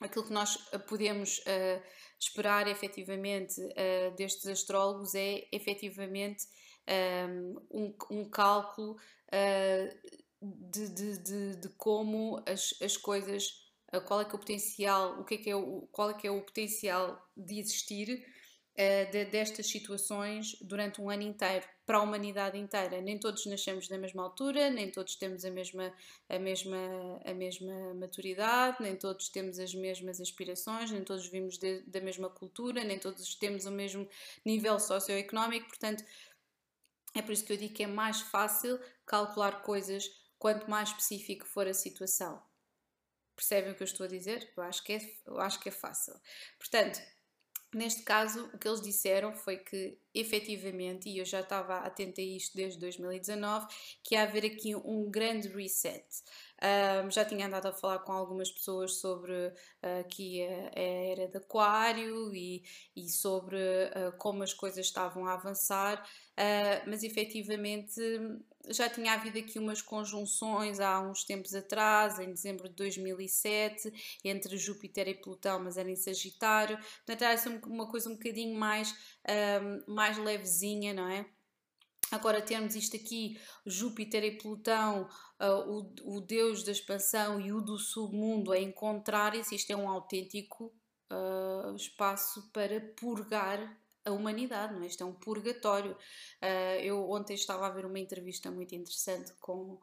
aquilo 0.01 0.25
que 0.25 0.33
nós 0.33 0.57
podemos 0.89 1.39
uh, 1.39 1.83
esperar 2.19 2.67
efetivamente 2.69 3.61
uh, 3.61 4.15
destes 4.17 4.47
astrólogos 4.47 5.15
é 5.15 5.47
efetivamente 5.53 6.47
um, 7.71 7.95
um 8.11 8.25
cálculo 8.25 8.93
uh, 8.93 10.25
de, 10.43 10.89
de, 10.89 11.19
de, 11.19 11.57
de, 11.57 11.69
como 11.71 12.43
as, 12.47 12.75
as 12.83 12.97
coisas, 12.97 13.64
qual 14.01 14.21
é 14.21 14.25
que 14.25 14.33
é 14.33 14.35
o 14.35 14.39
potencial, 14.39 15.21
o 15.21 15.25
que 15.25 15.35
é 15.35 15.39
que 15.39 15.51
é 15.51 15.57
o, 15.57 15.89
qual 15.93 16.11
é 16.11 16.15
que 16.15 16.27
é 16.27 16.31
o 16.31 16.41
potencial 16.41 17.21
de 17.37 17.59
existir 17.59 18.25
uh, 18.75 19.11
de, 19.11 19.25
destas 19.27 19.67
situações 19.67 20.57
durante 20.61 21.01
um 21.01 21.11
ano 21.11 21.23
inteiro, 21.23 21.67
para 21.87 21.99
a 21.99 22.03
humanidade 22.03 22.59
inteira. 22.59 23.01
Nem 23.01 23.19
todos 23.19 23.45
nascemos 23.47 23.89
na 23.89 23.99
mesma 23.99 24.23
altura, 24.23 24.71
nem 24.71 24.91
todos 24.91 25.17
temos 25.17 25.45
a 25.45 25.51
mesma, 25.51 25.93
a 26.29 26.39
mesma, 26.39 27.21
a 27.25 27.35
mesma 27.35 27.95
maturidade, 27.95 28.79
nem 28.81 28.97
todos 28.97 29.29
temos 29.29 29.59
as 29.59 29.75
mesmas 29.75 30.21
aspirações, 30.21 30.91
nem 30.91 31.05
todos 31.05 31.27
vimos 31.29 31.59
de, 31.59 31.83
da 31.83 32.01
mesma 32.01 32.31
cultura, 32.31 32.83
nem 32.83 32.99
todos 32.99 33.35
temos 33.35 33.67
o 33.67 33.71
mesmo 33.71 34.09
nível 34.45 34.79
socioeconómico, 34.79 35.69
portanto. 35.69 36.05
É 37.17 37.23
por 37.23 37.33
isso 37.33 37.45
que 37.45 37.53
eu 37.53 37.57
digo 37.57 37.75
que 37.75 37.85
é 37.85 37.87
mais 37.87 38.23
fácil 38.23 38.81
calcular 39.07 39.63
coisas 39.63 40.11
quanto 40.37 40.69
mais 40.69 40.89
específico 40.89 41.47
for 41.47 41.69
a 41.69 41.75
situação. 41.75 42.43
Percebem 43.37 43.73
o 43.73 43.75
que 43.75 43.83
eu 43.83 43.87
estou 43.87 44.05
a 44.05 44.09
dizer? 44.09 44.53
Eu 44.57 44.63
acho 44.63 44.83
que 44.85 44.93
é, 44.93 45.01
eu 45.27 45.41
acho 45.41 45.61
que 45.61 45.69
é 45.69 45.73
fácil. 45.73 46.15
Portanto, 46.59 47.01
Neste 47.75 48.03
caso, 48.03 48.49
o 48.55 48.59
que 48.59 48.69
eles 48.69 48.81
disseram 48.81 49.35
foi 49.35 49.57
que, 49.57 49.99
efetivamente, 50.15 51.09
e 51.09 51.19
eu 51.19 51.25
já 51.25 51.41
estava 51.41 51.79
atenta 51.79 52.21
a 52.21 52.25
isto 52.25 52.57
desde 52.57 52.79
2019, 52.79 53.67
que 54.01 54.15
ia 54.15 54.23
haver 54.23 54.47
aqui 54.47 54.77
um 54.77 55.11
grande 55.11 55.49
reset. 55.49 56.07
Um, 56.63 57.11
já 57.11 57.25
tinha 57.25 57.47
andado 57.47 57.67
a 57.67 57.73
falar 57.73 57.99
com 57.99 58.13
algumas 58.13 58.49
pessoas 58.49 58.95
sobre 59.01 59.33
uh, 59.33 60.01
aqui 60.01 60.47
a, 60.47 60.71
a, 60.79 60.81
era 60.81 61.29
de 61.29 61.37
Aquário 61.37 62.33
e, 62.33 62.63
e 62.95 63.09
sobre 63.09 63.57
uh, 63.57 64.17
como 64.19 64.45
as 64.45 64.55
coisas 64.55 64.87
estavam 64.87 65.27
a 65.27 65.35
avançar, 65.35 66.01
uh, 66.01 66.89
mas 66.89 67.03
efetivamente 67.03 68.01
já 68.69 68.89
tinha 68.89 69.13
havido 69.13 69.39
aqui 69.39 69.59
umas 69.59 69.83
conjunções 69.83 70.81
há 70.81 71.01
uns 71.01 71.25
tempos 71.25 71.55
atrás, 71.55 72.19
em 72.19 72.31
dezembro 72.31 72.69
de 72.69 72.75
2007, 72.75 73.93
entre 74.25 74.57
Júpiter 74.57 75.09
e 75.09 75.15
Plutão, 75.15 75.61
mas 75.61 75.77
era 75.77 75.91
em 75.91 75.97
Sagitário. 75.97 76.79
Portanto, 77.07 77.23
era 77.23 77.67
uma 77.67 77.89
coisa 77.89 78.09
um 78.09 78.15
bocadinho 78.15 78.59
mais, 78.59 78.95
um, 79.89 79.95
mais 79.95 80.19
levezinha, 80.19 80.95
não 80.95 81.09
é? 81.09 81.27
Agora 82.11 82.41
temos 82.41 82.77
isto 82.77 82.97
aqui, 82.97 83.41
Júpiter 83.67 84.23
e 84.23 84.39
Plutão, 84.39 85.09
uh, 85.41 85.91
o, 86.05 86.17
o 86.17 86.21
deus 86.21 86.63
da 86.63 86.71
expansão 86.71 87.41
e 87.41 87.53
o 87.53 87.61
do 87.61 87.79
submundo 87.79 88.53
a 88.53 88.59
encontrarem-se. 88.59 89.55
Isto 89.55 89.73
é 89.73 89.77
um 89.77 89.89
autêntico 89.89 90.73
uh, 91.11 91.75
espaço 91.75 92.51
para 92.53 92.81
purgar 92.97 93.77
a 94.05 94.13
humanidade, 94.13 94.75
não 94.75 94.83
é? 94.83 94.87
Isto 94.87 95.03
é 95.03 95.07
um 95.07 95.13
purgatório. 95.13 95.93
Uh, 96.43 96.81
eu 96.83 97.11
ontem 97.11 97.35
estava 97.35 97.67
a 97.67 97.71
ver 97.71 97.87
uma 97.87 97.99
entrevista 97.99 98.51
muito 98.51 98.75
interessante 98.75 99.33
com 99.41 99.79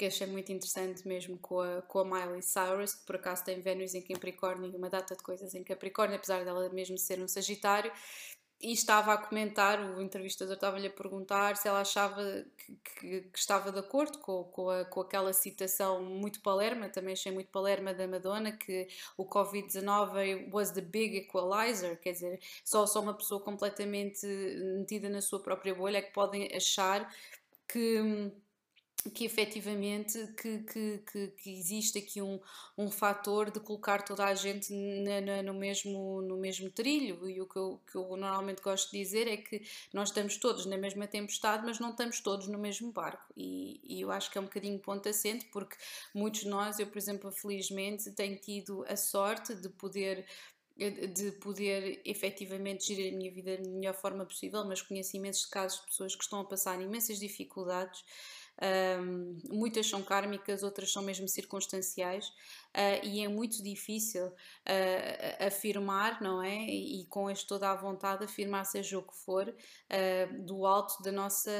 que 0.00 0.06
achei 0.06 0.26
muito 0.26 0.50
interessante 0.50 1.06
mesmo 1.06 1.36
com 1.38 1.60
a, 1.60 1.82
com 1.82 1.98
a 1.98 2.04
Miley 2.06 2.40
Cyrus, 2.40 2.94
que 2.94 3.04
por 3.04 3.16
acaso 3.16 3.44
tem 3.44 3.60
Vênus 3.60 3.94
em 3.94 4.00
Capricórnio 4.00 4.72
e 4.72 4.74
uma 4.74 4.88
data 4.88 5.14
de 5.14 5.22
coisas 5.22 5.54
em 5.54 5.62
Capricórnio, 5.62 6.16
apesar 6.16 6.42
dela 6.42 6.70
mesmo 6.70 6.96
ser 6.96 7.20
um 7.20 7.28
Sagitário, 7.28 7.92
e 8.60 8.72
estava 8.72 9.14
a 9.14 9.16
comentar, 9.16 9.80
o 9.80 10.02
entrevistador 10.02 10.54
estava-lhe 10.54 10.86
a 10.86 10.90
perguntar 10.90 11.56
se 11.56 11.66
ela 11.66 11.80
achava 11.80 12.22
que, 12.58 12.76
que, 12.76 13.20
que 13.22 13.38
estava 13.38 13.72
de 13.72 13.78
acordo 13.78 14.18
com, 14.18 14.44
com, 14.44 14.68
a, 14.68 14.84
com, 14.84 15.00
aquela 15.00 15.32
citação 15.32 16.02
muito 16.02 16.40
palerma, 16.42 16.88
também 16.90 17.14
achei 17.14 17.32
muito 17.32 17.50
palerma 17.50 17.94
da 17.94 18.06
Madonna, 18.06 18.52
que 18.52 18.86
o 19.16 19.24
Covid-19 19.24 20.52
was 20.52 20.72
the 20.72 20.82
big 20.82 21.16
equalizer, 21.16 21.98
quer 22.00 22.12
dizer, 22.12 22.40
só, 22.62 22.86
só 22.86 23.00
uma 23.00 23.14
pessoa 23.14 23.40
completamente 23.40 24.26
metida 24.76 25.08
na 25.08 25.22
sua 25.22 25.40
própria 25.40 25.74
bolha 25.74 25.98
é 25.98 26.02
que 26.02 26.12
podem 26.12 26.54
achar 26.54 27.10
que 27.66 28.30
que 29.08 29.24
efetivamente 29.24 30.18
que, 30.36 30.58
que, 30.58 31.28
que, 31.28 31.50
existe 31.50 31.98
aqui 31.98 32.20
um, 32.20 32.38
um 32.76 32.90
fator 32.90 33.50
de 33.50 33.58
colocar 33.58 34.02
toda 34.02 34.24
a 34.24 34.34
gente 34.34 34.72
na, 34.72 35.20
na, 35.20 35.42
no, 35.42 35.54
mesmo, 35.54 36.20
no 36.20 36.36
mesmo 36.36 36.70
trilho. 36.70 37.28
E 37.28 37.40
o 37.40 37.46
que 37.46 37.56
eu, 37.56 37.80
que 37.90 37.96
eu 37.96 38.16
normalmente 38.16 38.60
gosto 38.60 38.90
de 38.90 38.98
dizer 38.98 39.26
é 39.26 39.36
que 39.38 39.62
nós 39.92 40.08
estamos 40.08 40.36
todos 40.36 40.66
na 40.66 40.76
mesma 40.76 41.06
tempestade 41.06 41.64
mas 41.64 41.78
não 41.78 41.90
estamos 41.90 42.20
todos 42.20 42.46
no 42.48 42.58
mesmo 42.58 42.92
barco. 42.92 43.32
E, 43.36 43.80
e 43.84 44.00
eu 44.00 44.10
acho 44.10 44.30
que 44.30 44.36
é 44.36 44.40
um 44.40 44.44
bocadinho 44.44 44.78
ponto 44.78 45.08
assente 45.08 45.46
porque 45.46 45.76
muitos 46.14 46.40
de 46.40 46.48
nós, 46.48 46.78
eu 46.78 46.86
por 46.86 46.98
exemplo 46.98 47.30
felizmente 47.32 48.10
tenho 48.12 48.36
tido 48.36 48.84
a 48.88 48.96
sorte 48.96 49.54
de 49.54 49.68
poder 49.68 50.26
de 51.14 51.32
poder 51.32 52.00
efetivamente 52.06 52.86
gerir 52.86 53.12
a 53.12 53.16
minha 53.16 53.30
vida 53.30 53.58
da 53.58 53.68
melhor 53.68 53.92
forma 53.92 54.24
possível, 54.24 54.64
mas 54.64 54.80
conheço 54.80 55.14
imensos 55.14 55.44
casos 55.44 55.80
de 55.80 55.86
pessoas 55.88 56.16
que 56.16 56.24
estão 56.24 56.40
a 56.40 56.44
passar 56.44 56.80
imensas 56.80 57.18
dificuldades 57.18 58.02
um, 58.60 59.38
muitas 59.48 59.86
são 59.86 60.02
kármicas, 60.02 60.62
outras 60.62 60.92
são 60.92 61.02
mesmo 61.02 61.26
circunstanciais 61.26 62.28
uh, 62.28 63.04
e 63.04 63.24
é 63.24 63.28
muito 63.28 63.62
difícil 63.62 64.26
uh, 64.26 65.46
afirmar, 65.46 66.20
não 66.20 66.42
é? 66.42 66.66
E, 66.66 67.00
e 67.00 67.06
com 67.06 67.30
este 67.30 67.46
toda 67.46 67.70
a 67.70 67.74
vontade 67.74 68.24
afirmar 68.24 68.66
seja 68.66 68.98
o 68.98 69.02
que 69.02 69.16
for 69.16 69.48
uh, 69.48 70.42
do 70.44 70.66
alto 70.66 71.02
da 71.02 71.10
nossa, 71.10 71.50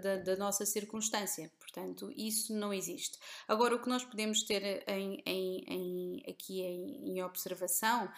da, 0.00 0.16
da, 0.18 0.36
nossa 0.36 0.64
circunstância. 0.64 1.50
Portanto, 1.58 2.12
isso 2.16 2.54
não 2.54 2.72
existe. 2.72 3.18
Agora, 3.48 3.74
o 3.74 3.80
que 3.80 3.88
nós 3.88 4.04
podemos 4.04 4.44
ter 4.44 4.84
em, 4.88 5.22
em, 5.26 5.64
em 5.66 6.22
aqui 6.28 6.60
em, 6.60 7.22
observação 7.24 8.08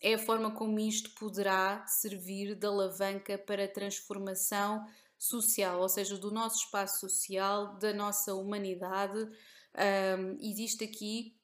é 0.00 0.14
a 0.14 0.18
forma 0.18 0.50
como 0.52 0.78
isto 0.78 1.10
poderá 1.10 1.86
servir 1.86 2.54
de 2.54 2.66
alavanca 2.66 3.36
para 3.36 3.64
a 3.64 3.68
transformação 3.68 4.84
social, 5.18 5.80
ou 5.80 5.88
seja, 5.88 6.16
do 6.16 6.30
nosso 6.30 6.64
espaço 6.64 7.00
social, 7.00 7.78
da 7.78 7.92
nossa 7.92 8.34
humanidade, 8.34 9.18
um, 9.18 10.38
existe 10.40 10.84
aqui 10.84 11.36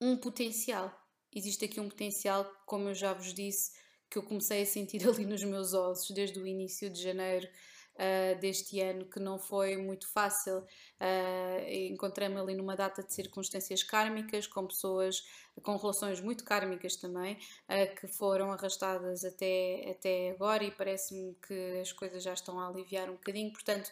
um 0.00 0.16
potencial. 0.16 0.92
Existe 1.34 1.64
aqui 1.64 1.78
um 1.80 1.88
potencial, 1.88 2.50
como 2.66 2.88
eu 2.88 2.94
já 2.94 3.12
vos 3.12 3.32
disse, 3.32 3.70
que 4.10 4.18
eu 4.18 4.22
comecei 4.22 4.62
a 4.62 4.66
sentir 4.66 5.06
ali 5.08 5.24
nos 5.24 5.42
meus 5.44 5.72
ossos 5.72 6.10
desde 6.14 6.38
o 6.40 6.46
início 6.46 6.90
de 6.90 7.00
janeiro 7.00 7.48
uh, 8.00 8.40
deste 8.40 8.80
ano, 8.80 9.04
que 9.04 9.20
não 9.20 9.38
foi 9.38 9.76
muito 9.76 10.08
fácil. 10.08 10.58
Uh, 10.98 11.68
Encontrei-me 11.92 12.38
ali 12.38 12.54
numa 12.54 12.74
data 12.74 13.02
de 13.02 13.12
circunstâncias 13.12 13.82
kármicas, 13.82 14.46
com 14.46 14.66
pessoas 14.66 15.22
com 15.62 15.76
relações 15.76 16.20
muito 16.20 16.42
kármicas 16.42 16.96
também, 16.96 17.34
uh, 17.34 17.94
que 17.94 18.06
foram 18.08 18.50
arrastadas 18.50 19.24
até, 19.24 19.90
até 19.90 20.30
agora 20.30 20.64
e 20.64 20.70
parece-me 20.70 21.36
que 21.46 21.80
as 21.80 21.92
coisas 21.92 22.22
já 22.22 22.32
estão 22.32 22.58
a 22.58 22.68
aliviar 22.68 23.10
um 23.10 23.14
bocadinho. 23.14 23.52
Portanto, 23.52 23.90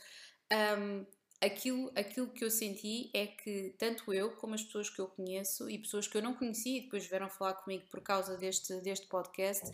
um, 0.79 1.05
aquilo, 1.41 1.91
aquilo 1.95 2.29
que 2.29 2.45
eu 2.45 2.51
senti 2.51 3.11
é 3.15 3.27
que 3.27 3.75
tanto 3.79 4.13
eu 4.13 4.33
como 4.33 4.55
as 4.55 4.63
pessoas 4.63 4.91
que 4.91 5.01
eu 5.01 5.07
conheço 5.07 5.71
e 5.71 5.79
pessoas 5.79 6.07
que 6.07 6.17
eu 6.17 6.23
não 6.23 6.35
conhecia 6.35 6.79
e 6.79 6.81
depois 6.83 7.07
vieram 7.07 7.29
falar 7.29 7.55
comigo 7.55 7.85
por 7.91 8.01
causa 8.01 8.37
deste, 8.37 8.75
deste 8.81 9.07
podcast 9.07 9.71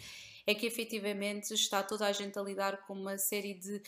é 0.46 0.54
que 0.54 0.66
efetivamente 0.66 1.54
está 1.54 1.82
toda 1.82 2.06
a 2.06 2.12
gente 2.12 2.38
a 2.38 2.42
lidar 2.42 2.86
com 2.86 2.92
uma 2.92 3.16
série 3.16 3.54
de, 3.54 3.80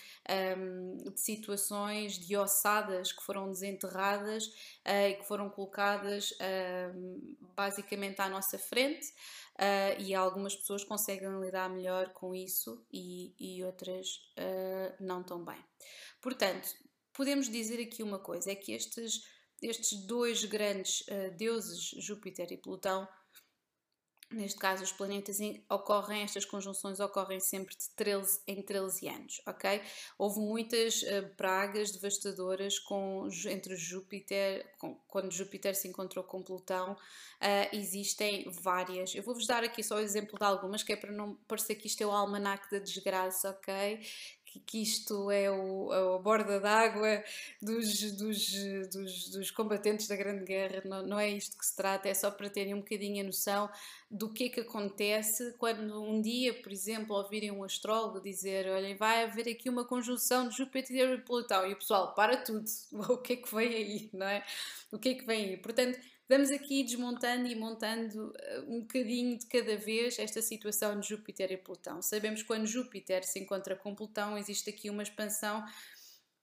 um, 0.58 0.96
de 1.10 1.20
situações 1.20 2.18
de 2.18 2.36
ossadas 2.36 3.12
que 3.12 3.22
foram 3.22 3.50
desenterradas 3.50 4.46
uh, 4.46 5.08
e 5.10 5.14
que 5.14 5.26
foram 5.26 5.50
colocadas 5.50 6.32
um, 6.94 7.36
basicamente 7.54 8.20
à 8.20 8.28
nossa 8.28 8.58
frente. 8.58 9.12
Uh, 9.56 10.00
e 10.00 10.14
algumas 10.14 10.54
pessoas 10.54 10.84
conseguem 10.84 11.40
lidar 11.40 11.70
melhor 11.70 12.10
com 12.10 12.34
isso 12.34 12.84
e, 12.92 13.32
e 13.40 13.64
outras 13.64 14.16
uh, 14.38 14.94
não 15.00 15.22
tão 15.22 15.42
bem. 15.42 15.56
Portanto, 16.20 16.68
podemos 17.16 17.48
dizer 17.48 17.80
aqui 17.80 18.02
uma 18.02 18.18
coisa: 18.18 18.50
é 18.50 18.54
que 18.54 18.72
estes, 18.72 19.22
estes 19.62 20.06
dois 20.06 20.44
grandes 20.44 21.00
uh, 21.02 21.36
deuses, 21.36 21.90
Júpiter 21.98 22.52
e 22.52 22.56
Plutão, 22.56 23.08
Neste 24.28 24.58
caso, 24.58 24.82
os 24.82 24.90
planetas 24.90 25.38
ocorrem, 25.70 26.22
estas 26.22 26.44
conjunções 26.44 26.98
ocorrem 26.98 27.38
sempre 27.38 27.76
de 27.76 27.88
13 27.90 28.40
em 28.48 28.60
13 28.60 29.08
anos, 29.08 29.40
ok? 29.46 29.80
Houve 30.18 30.40
muitas 30.40 31.02
uh, 31.02 31.32
pragas 31.36 31.92
devastadoras 31.92 32.76
com, 32.80 33.28
entre 33.48 33.76
Júpiter, 33.76 34.68
com, 34.78 34.96
quando 35.06 35.30
Júpiter 35.30 35.76
se 35.76 35.86
encontrou 35.86 36.24
com 36.24 36.42
Plutão, 36.42 36.94
uh, 36.94 36.96
existem 37.76 38.50
várias. 38.50 39.14
Eu 39.14 39.22
vou-vos 39.22 39.46
dar 39.46 39.62
aqui 39.62 39.80
só 39.80 39.94
o 39.94 40.00
exemplo 40.00 40.36
de 40.36 40.44
algumas, 40.44 40.82
que 40.82 40.92
é 40.92 40.96
para 40.96 41.12
não 41.12 41.36
parecer 41.46 41.76
que 41.76 41.86
isto 41.86 42.02
é 42.02 42.06
o 42.06 42.10
almanac 42.10 42.68
da 42.68 42.80
desgraça, 42.80 43.50
ok? 43.50 44.00
Que 44.64 44.82
isto 44.82 45.30
é 45.30 45.50
o, 45.50 45.92
a 45.92 46.18
borda 46.18 46.60
d'água 46.60 47.22
dos, 47.60 48.12
dos, 48.12 48.52
dos, 48.90 49.28
dos, 49.30 49.50
combatentes 49.50 50.08
da 50.08 50.16
Grande 50.16 50.44
Guerra, 50.44 50.82
não, 50.84 51.06
não 51.06 51.18
é 51.18 51.28
isto 51.28 51.56
que 51.58 51.66
se 51.66 51.74
trata, 51.74 52.08
é 52.08 52.14
só 52.14 52.30
para 52.30 52.48
terem 52.48 52.74
um 52.74 52.80
bocadinho 52.80 53.22
a 53.22 53.26
noção 53.26 53.68
do 54.10 54.32
que 54.32 54.44
é 54.44 54.48
que 54.48 54.60
acontece 54.60 55.54
quando 55.58 56.02
um 56.02 56.20
dia, 56.20 56.54
por 56.54 56.72
exemplo, 56.72 57.16
ouvirem 57.16 57.50
um 57.50 57.64
astrólogo 57.64 58.20
dizer: 58.20 58.68
Olhem, 58.68 58.96
vai 58.96 59.24
haver 59.24 59.48
aqui 59.48 59.68
uma 59.68 59.84
conjunção 59.84 60.48
de 60.48 60.56
Júpiter 60.56 61.12
e 61.14 61.18
Plutão, 61.18 61.66
e 61.66 61.72
o 61.72 61.76
pessoal 61.76 62.14
para 62.14 62.36
tudo, 62.36 62.64
o 63.10 63.18
que 63.18 63.34
é 63.34 63.36
que 63.36 63.54
vem 63.54 63.74
aí, 63.74 64.10
não 64.12 64.26
é? 64.26 64.44
O 64.92 64.98
que 64.98 65.10
é 65.10 65.14
que 65.14 65.24
vem 65.24 65.50
aí? 65.50 65.56
Portanto 65.56 65.98
Vamos 66.28 66.50
aqui 66.50 66.82
desmontando 66.82 67.46
e 67.46 67.54
montando 67.54 68.32
eh, 68.36 68.64
um 68.66 68.80
bocadinho 68.80 69.38
de 69.38 69.46
cada 69.46 69.76
vez 69.76 70.18
esta 70.18 70.42
situação 70.42 70.98
de 70.98 71.08
Júpiter 71.08 71.52
e 71.52 71.56
Plutão. 71.56 72.02
Sabemos 72.02 72.42
que 72.42 72.48
quando 72.48 72.66
Júpiter 72.66 73.24
se 73.24 73.38
encontra 73.38 73.76
com 73.76 73.94
Plutão, 73.94 74.36
existe 74.36 74.68
aqui 74.70 74.90
uma 74.90 75.04
expansão 75.04 75.64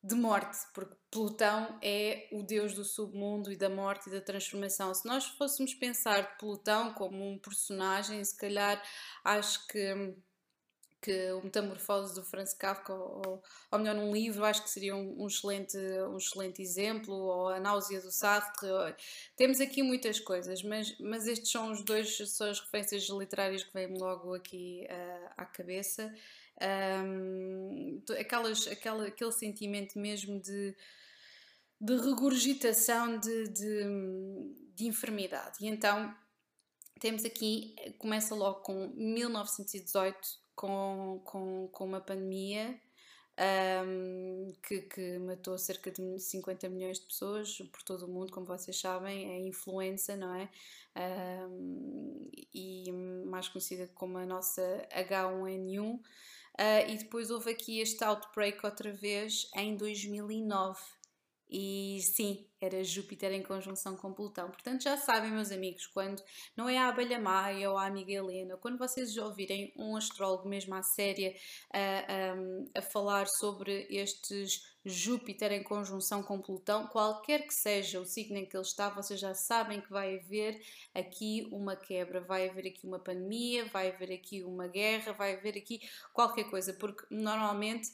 de 0.02 0.16
morte, 0.16 0.58
porque 0.74 0.96
Plutão 1.12 1.80
é 1.82 2.30
o 2.32 2.44
deus 2.44 2.74
do 2.74 2.86
submundo 2.86 3.52
e 3.52 3.58
da 3.58 3.70
morte 3.70 4.08
e 4.08 4.12
da 4.12 4.22
transformação. 4.22 4.94
Se 4.94 5.06
nós 5.06 5.26
fôssemos 5.26 5.74
pensar 5.74 6.38
Plutão 6.38 6.94
como 6.94 7.30
um 7.30 7.38
personagem, 7.38 8.24
se 8.24 8.38
calhar 8.38 8.82
acho 9.24 9.68
que 9.68 9.94
hum, 9.94 10.16
que 11.04 11.32
o 11.34 11.44
Metamorfose 11.44 12.16
do 12.16 12.24
Franz 12.24 12.54
Kafka, 12.54 12.94
ou, 12.94 13.44
ou 13.70 13.80
melhor, 13.80 13.94
num 13.94 14.14
livro, 14.14 14.46
acho 14.46 14.64
que 14.64 14.70
seria 14.70 14.96
um, 14.96 15.22
um, 15.22 15.28
excelente, 15.28 15.78
um 16.10 16.16
excelente 16.16 16.62
exemplo, 16.62 17.14
ou 17.14 17.50
A 17.50 17.60
Náusea 17.60 18.00
do 18.00 18.10
Sartre. 18.10 18.70
Temos 19.36 19.60
aqui 19.60 19.84
muitas 19.84 20.20
coisas, 20.22 20.64
mas, 20.64 20.98
mas 21.00 21.28
estes 21.28 21.52
são 21.52 21.74
os 21.74 21.84
dois, 21.84 22.18
são 22.32 22.50
as 22.50 22.62
referências 22.62 23.04
literárias 23.10 23.64
que 23.64 23.74
vêm 23.74 23.98
logo 23.98 24.34
aqui 24.34 24.88
uh, 24.90 25.30
à 25.36 25.46
cabeça. 25.46 26.14
Um, 27.06 28.02
aquelas, 28.18 28.66
aquela, 28.68 29.08
aquele 29.08 29.32
sentimento 29.34 30.00
mesmo 30.00 30.40
de, 30.40 30.74
de 31.82 31.96
regurgitação 31.98 33.20
de, 33.20 33.50
de, 33.50 33.84
de 34.74 34.86
enfermidade. 34.86 35.58
E 35.60 35.68
então 35.68 36.16
temos 37.02 37.26
aqui, 37.26 37.76
começa 37.98 38.34
logo 38.34 38.62
com 38.62 38.88
1918 38.96 40.43
com, 40.56 41.22
com, 41.24 41.68
com 41.72 41.86
uma 41.86 42.02
pandemia 42.02 42.80
um, 43.86 44.54
que, 44.62 44.82
que, 44.82 45.18
matou 45.18 45.58
cerca 45.58 45.90
de 45.92 46.20
50 46.20 46.70
milhões 46.70 47.00
de 47.00 47.08
pessoas 47.08 47.58
por 47.72 47.82
todo 47.82 48.06
o 48.06 48.08
mundo, 48.08 48.32
como 48.32 48.46
vocês 48.46 48.80
sabem, 48.80 49.32
é 49.32 49.36
a 49.38 49.40
influenza, 49.40 50.16
não 50.16 50.36
é? 50.36 50.50
Um, 50.96 52.30
e 52.54 52.92
mais 53.26 53.48
conhecida 53.48 53.90
como 53.96 54.18
a 54.18 54.26
nossa 54.26 54.88
H1N1. 54.92 55.96
Uh, 55.96 56.00
ah, 56.60 56.82
e 56.84 56.98
depois 56.98 57.32
houve 57.32 57.50
aqui 57.50 57.80
este 57.80 58.04
outbreak 58.04 58.64
outra 58.64 58.92
vez 58.92 59.50
em 59.56 59.76
2009. 59.76 60.80
E 61.56 62.00
sim, 62.02 62.48
era 62.60 62.84
Júpiter 62.84 63.32
em 63.32 63.44
conjunção 63.44 63.96
com 63.96 64.12
Plutão. 64.12 64.50
Portanto, 64.50 64.82
já 64.82 64.98
sabem, 64.98 65.30
meus 65.30 65.52
amigos, 65.52 65.86
quando 65.86 66.20
não 66.58 66.68
é 66.68 66.80
a 66.80 66.88
abelha 66.88 67.20
Maia 67.20 67.70
ou 67.70 67.78
a 67.78 67.86
amiga 67.86 68.12
Helena, 68.12 68.58
quando 68.58 68.80
vocês 68.80 69.16
ouvirem 69.18 69.72
um 69.78 69.96
astrólogo 69.96 70.50
mesmo 70.50 70.74
à 70.74 70.82
séria 70.82 71.32
a, 71.72 71.78
a, 71.78 72.80
a 72.80 72.82
falar 72.82 73.28
sobre 73.28 73.86
estes 73.88 74.74
Júpiter 74.84 75.52
em 75.52 75.62
conjunção 75.62 76.24
com 76.24 76.42
Plutão, 76.42 76.88
qualquer 76.88 77.46
que 77.46 77.54
seja 77.54 78.00
o 78.00 78.06
signo 78.06 78.38
em 78.38 78.48
que 78.48 78.58
ele 78.58 78.66
está, 78.66 78.90
vocês 78.90 79.20
já 79.20 79.36
sabem 79.36 79.80
que 79.80 79.92
vai 79.92 80.18
haver 80.18 80.60
aqui 80.92 81.48
uma 81.52 81.76
quebra, 81.76 82.20
vai 82.20 82.50
haver 82.50 82.66
aqui 82.66 82.88
uma 82.88 82.98
pandemia, 82.98 83.66
vai 83.66 83.90
haver 83.90 84.12
aqui 84.12 84.44
uma 84.44 84.68
guerra, 84.68 85.14
vai 85.14 85.36
haver 85.36 85.56
aqui 85.56 85.88
qualquer 86.12 86.46
coisa, 86.46 86.74
porque 86.74 87.06
normalmente 87.12 87.92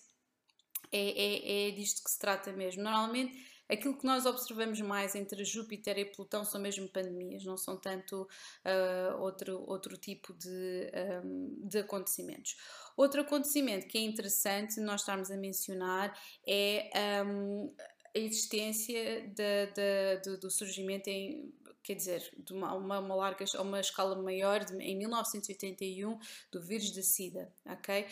é, 0.91 1.67
é, 1.67 1.67
é 1.67 1.71
disto 1.71 2.03
que 2.03 2.09
se 2.09 2.19
trata 2.19 2.51
mesmo. 2.51 2.83
Normalmente 2.83 3.48
aquilo 3.69 3.97
que 3.97 4.05
nós 4.05 4.25
observamos 4.25 4.81
mais 4.81 5.15
entre 5.15 5.45
Júpiter 5.45 5.97
e 5.97 6.05
Plutão 6.05 6.43
são 6.43 6.59
mesmo 6.59 6.89
pandemias, 6.89 7.45
não 7.45 7.55
são 7.55 7.77
tanto 7.77 8.23
uh, 8.23 9.21
outro, 9.21 9.63
outro 9.67 9.95
tipo 9.95 10.33
de, 10.33 10.91
um, 11.23 11.67
de 11.67 11.79
acontecimentos. 11.79 12.57
Outro 12.97 13.21
acontecimento 13.21 13.87
que 13.87 13.97
é 13.97 14.01
interessante 14.01 14.79
nós 14.81 15.01
estarmos 15.01 15.29
a 15.31 15.37
mencionar 15.37 16.17
é 16.47 16.89
um, 17.23 17.73
a 18.15 18.19
existência 18.19 19.27
de, 19.27 19.67
de, 19.67 20.21
de, 20.23 20.37
do 20.37 20.49
surgimento 20.49 21.09
em 21.09 21.53
quer 21.89 21.95
dizer, 21.95 22.31
de 22.37 22.53
uma, 22.53 22.75
uma, 22.75 22.99
uma 22.99 23.15
larga, 23.15 23.43
uma 23.59 23.79
escala 23.79 24.15
maior, 24.21 24.63
de, 24.63 24.75
em 24.75 24.95
1981, 24.95 26.19
do 26.51 26.61
vírus 26.61 26.91
da 26.91 27.01
SIDA, 27.01 27.51
ok? 27.65 28.05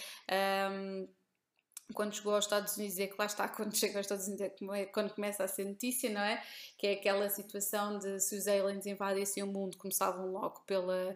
Um, 0.72 1.08
quando 1.94 2.16
chegou 2.16 2.36
aos 2.36 2.46
Estados 2.46 2.76
Unidos, 2.78 3.00
é 3.00 3.08
que 3.08 3.16
lá 3.18 3.26
está, 3.26 3.48
quando 3.50 3.76
chega 3.76 3.98
aos 3.98 4.06
Estados 4.06 4.28
Unidos, 4.28 4.48
é 4.74 4.86
quando 4.86 5.14
começa 5.14 5.44
a 5.44 5.48
ser 5.48 5.66
notícia, 5.66 6.10
não 6.10 6.22
é? 6.22 6.44
Que 6.78 6.88
é 6.88 6.94
aquela 6.94 7.30
situação 7.30 7.98
de 8.00 8.20
se 8.20 8.36
os 8.36 8.48
aliens 8.48 8.86
invadissem 8.86 9.44
o 9.44 9.48
mundo, 9.48 9.78
começavam 9.78 10.32
logo 10.32 10.62
pela, 10.62 11.16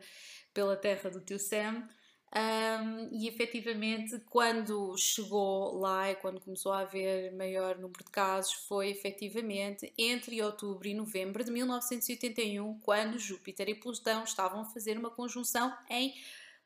pela 0.54 0.76
terra 0.76 1.10
do 1.10 1.20
tio 1.22 1.40
Sam. 1.40 1.88
Um, 2.34 3.10
e 3.12 3.28
efetivamente, 3.28 4.18
quando 4.30 4.96
chegou 4.98 5.78
lá 5.78 6.12
e 6.12 6.16
quando 6.16 6.40
começou 6.40 6.72
a 6.72 6.80
haver 6.80 7.34
maior 7.34 7.76
número 7.76 8.06
de 8.06 8.10
casos, 8.10 8.54
foi 8.54 8.90
efetivamente 8.90 9.94
entre 9.98 10.42
outubro 10.42 10.88
e 10.88 10.94
novembro 10.94 11.44
de 11.44 11.52
1981, 11.52 12.80
quando 12.80 13.20
Júpiter 13.20 13.68
e 13.68 13.76
Plutão 13.76 14.24
estavam 14.24 14.62
a 14.62 14.66
fazer 14.66 14.98
uma 14.98 15.10
conjunção 15.10 15.76
em 15.90 16.14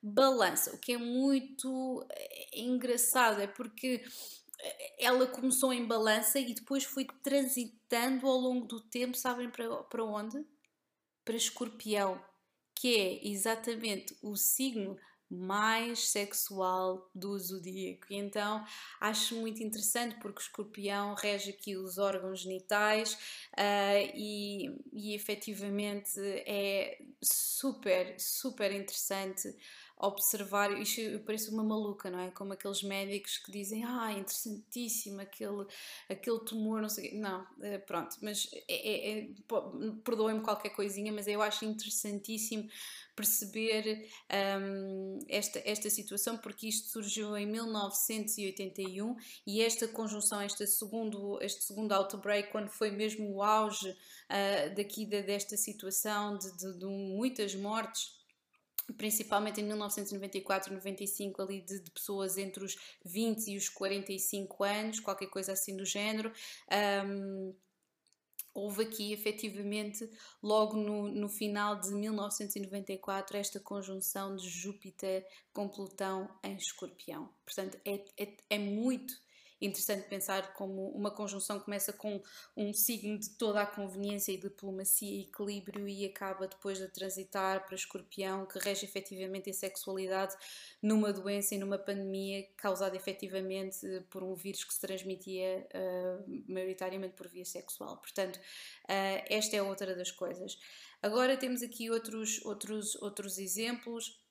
balança, 0.06 0.74
o 0.76 0.78
que 0.78 0.94
é 0.94 0.98
muito 0.98 2.06
eh, 2.12 2.60
engraçado, 2.60 3.42
é 3.42 3.48
porque 3.48 4.04
eh, 4.60 5.06
ela 5.06 5.26
começou 5.26 5.74
em 5.74 5.86
balança 5.86 6.40
e 6.40 6.54
depois 6.54 6.84
foi 6.84 7.08
transitando 7.24 8.28
ao 8.28 8.38
longo 8.38 8.68
do 8.68 8.80
tempo, 8.82 9.18
sabem 9.18 9.50
para, 9.50 9.68
para 9.84 10.04
onde? 10.04 10.46
Para 11.24 11.36
escorpião, 11.36 12.24
que 12.76 12.96
é 12.96 13.28
exatamente 13.28 14.16
o 14.22 14.36
signo 14.36 14.96
mais 15.28 16.10
sexual 16.10 17.10
do 17.14 17.38
zodíaco. 17.40 18.06
Então 18.12 18.64
acho 19.02 19.36
muito 19.36 19.64
interessante 19.64 20.16
porque 20.20 20.40
o 20.40 20.42
escorpião 20.42 21.16
rege 21.16 21.50
aqui 21.50 21.76
os 21.76 21.98
órgãos 21.98 22.42
genitais 22.42 23.14
uh, 23.54 24.12
e, 24.14 24.70
e 24.94 25.16
efetivamente 25.16 26.20
é 26.20 27.02
super, 27.24 28.16
super 28.20 28.72
interessante 28.72 29.56
observar, 29.98 30.72
isto 30.82 31.00
eu 31.00 31.20
pareço 31.22 31.52
uma 31.52 31.64
maluca, 31.64 32.10
não 32.10 32.20
é? 32.20 32.32
Como 32.32 32.54
aqueles 32.54 32.84
médicos 32.84 33.38
que 33.38 33.52
dizem, 33.52 33.84
ah, 33.86 34.12
interessantíssimo, 34.12 35.22
aquele, 35.22 35.66
aquele 36.10 36.40
tumor, 36.40 36.82
não 36.82 36.90
sei. 36.90 37.18
Não, 37.18 37.48
eh, 37.62 37.78
pronto, 37.78 38.18
mas 38.22 38.50
é, 38.68 38.76
é, 38.76 39.20
é, 39.20 39.30
perdoem-me 40.04 40.42
qualquer 40.42 40.70
coisinha, 40.70 41.12
mas 41.14 41.28
eu 41.28 41.42
acho 41.42 41.64
interessantíssimo 41.64 42.70
perceber 43.16 44.10
um, 44.60 45.20
esta, 45.30 45.62
esta 45.66 45.90
situação, 45.90 46.38
porque 46.38 46.68
isto 46.68 46.90
surgiu 46.90 47.38
em 47.38 47.46
1981 47.46 49.16
e 49.48 49.62
esta 49.62 49.88
conjunção, 49.88 50.42
este 50.42 50.68
segundo, 50.68 51.40
este 51.42 51.64
segundo 51.64 51.94
outbreak, 51.94 52.52
quando 52.52 52.68
foi 52.68 52.92
mesmo 52.92 53.34
o 53.34 53.42
auge 53.42 53.90
uh, 53.90 54.76
daqui 54.76 55.06
de, 55.06 55.24
desta 55.24 55.56
situação 55.56 56.38
de, 56.38 56.58
de, 56.58 56.80
de 56.80 56.86
muitas 56.86 57.56
mortes 57.56 58.25
principalmente 58.94 59.62
em 59.62 59.64
1994, 59.64 60.74
95, 60.74 61.42
ali 61.42 61.62
de, 61.62 61.80
de, 61.80 61.92
pessoas 61.92 62.38
entre 62.38 62.64
os 62.64 62.76
20 63.04 63.48
e 63.52 63.58
os 63.58 63.70
45 63.70 64.64
anos, 64.64 65.00
qualquer 65.00 65.28
coisa 65.28 65.54
assim 65.54 65.76
do 65.76 65.86
género. 65.86 66.32
Um, 67.06 67.54
houve 68.54 68.84
aqui 68.84 69.12
efetivamente, 69.12 70.10
logo 70.42 70.78
no, 70.78 71.10
no 71.10 71.28
final 71.28 71.80
de 71.80 71.94
1994, 71.94 73.38
esta 73.38 73.60
conjunção 73.60 74.36
de 74.36 74.48
Júpiter 74.48 75.26
com 75.52 75.68
Plutão 75.68 76.30
em 76.44 76.56
Escorpião. 76.56 77.30
Portanto, 77.46 77.78
é, 77.86 78.06
é, 78.18 78.38
é 78.52 78.58
muito 78.58 79.14
interessante 79.62 80.08
pensar 80.08 80.54
como 80.54 80.90
uma 80.90 81.12
conjunção 81.12 81.60
começa 81.60 81.94
com 81.94 82.22
um 82.56 82.74
signo 82.74 83.18
de 83.18 83.30
toda 83.32 83.62
a 83.62 83.66
conveniência 83.66 84.32
e 84.32 84.38
diplomacia 84.38 85.10
e 85.10 85.22
equilíbrio 85.22 85.88
e 85.88 86.06
acaba 86.06 86.48
depois 86.48 86.78
de 86.78 86.88
transitar 86.90 87.66
para 87.66 87.76
escorpião, 87.76 88.46
que 88.46 88.60
rege 88.60 88.86
efetivamente 88.86 89.50
a 89.50 89.54
sexualidade 89.54 90.36
numa 90.82 91.14
doença 91.14 91.56
e 91.56 91.58
numa 91.58 91.78
pandemia 91.78 92.48
causada 92.58 92.96
efetivamente 92.96 93.80
por 94.10 94.24
um 94.24 94.36
vírus 94.36 94.64
que 94.64 94.74
se 94.74 94.82
transmitia 94.82 95.68
uh, 95.74 96.52
maioritariamente 96.52 97.16
por 97.16 97.28
via 97.28 97.46
sexual. 97.46 97.98
Portanto, 97.98 98.38
uh, 98.38 99.26
esta 99.30 99.56
é 99.56 99.62
outra 99.62 99.96
das 99.96 100.12
coisas. 100.12 100.58
Agora 101.02 101.38
temos 101.38 101.62
aqui 101.62 101.90
outros, 101.90 102.44
outros, 102.44 102.96
outros 102.96 103.38
exemplos. 103.38 104.25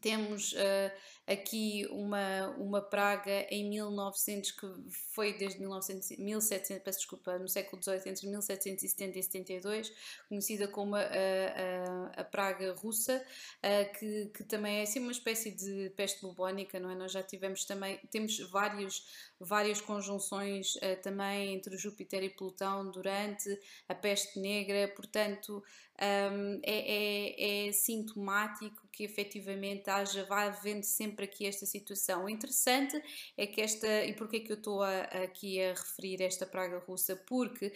Temos 0.00 0.52
uh, 0.52 0.92
aqui 1.26 1.86
uma, 1.90 2.48
uma 2.58 2.80
praga 2.80 3.46
em 3.50 3.68
1900 3.68 4.52
que 4.52 4.66
foi 5.14 5.34
desde 5.34 5.60
1900, 5.60 6.18
1700, 6.18 6.82
peço 6.82 6.98
desculpa, 6.98 7.38
no 7.38 7.48
século 7.48 7.82
XVIII, 7.82 8.02
entre 8.06 8.26
1770 8.26 9.18
e 9.18 9.22
72, 9.22 9.92
conhecida 10.28 10.68
como 10.68 10.96
a, 10.96 11.00
a, 11.00 12.20
a 12.20 12.24
praga 12.24 12.72
russa, 12.72 13.22
uh, 13.58 13.98
que, 13.98 14.26
que 14.34 14.44
também 14.44 14.78
é 14.78 14.82
assim 14.82 15.00
uma 15.00 15.12
espécie 15.12 15.50
de 15.50 15.90
peste 15.90 16.22
bubónica, 16.22 16.80
não 16.80 16.90
é? 16.90 16.94
Nós 16.94 17.12
já 17.12 17.22
tivemos 17.22 17.64
também, 17.64 17.98
temos 18.10 18.38
vários, 18.50 19.06
várias 19.38 19.80
conjunções 19.80 20.76
uh, 20.76 21.00
também 21.02 21.54
entre 21.54 21.76
Júpiter 21.76 22.22
e 22.22 22.30
Plutão 22.30 22.90
durante 22.90 23.58
a 23.88 23.94
peste 23.94 24.38
negra, 24.38 24.88
portanto 24.88 25.62
um, 26.00 26.60
é, 26.62 27.66
é, 27.66 27.68
é 27.68 27.72
sintomático 27.72 28.88
que 28.92 29.04
efetivamente 29.04 29.88
haja, 29.88 30.24
vá 30.24 30.44
havendo 30.44 30.84
sempre 30.84 31.24
aqui 31.24 31.46
esta 31.46 31.66
situação. 31.66 32.24
O 32.24 32.28
interessante 32.28 33.00
é 33.36 33.46
que 33.46 33.60
esta, 33.60 34.04
e 34.04 34.12
porquê 34.14 34.40
que 34.40 34.52
eu 34.52 34.56
estou 34.56 34.82
aqui 34.82 35.62
a 35.62 35.70
referir 35.70 36.22
esta 36.22 36.46
praga 36.46 36.78
russa? 36.78 37.16
Porque 37.16 37.72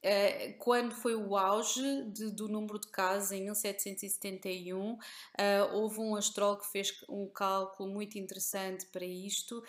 Uh, 0.00 0.56
quando 0.58 0.94
foi 0.94 1.14
o 1.14 1.36
auge 1.36 2.04
de, 2.04 2.30
do 2.30 2.48
número 2.48 2.78
de 2.78 2.88
casos, 2.88 3.32
em 3.32 3.42
1771, 3.42 4.92
uh, 4.94 4.98
houve 5.72 6.00
um 6.00 6.16
astrólogo 6.16 6.62
que 6.62 6.72
fez 6.72 7.04
um 7.06 7.28
cálculo 7.28 7.92
muito 7.92 8.18
interessante 8.18 8.86
para 8.86 9.04
isto. 9.04 9.62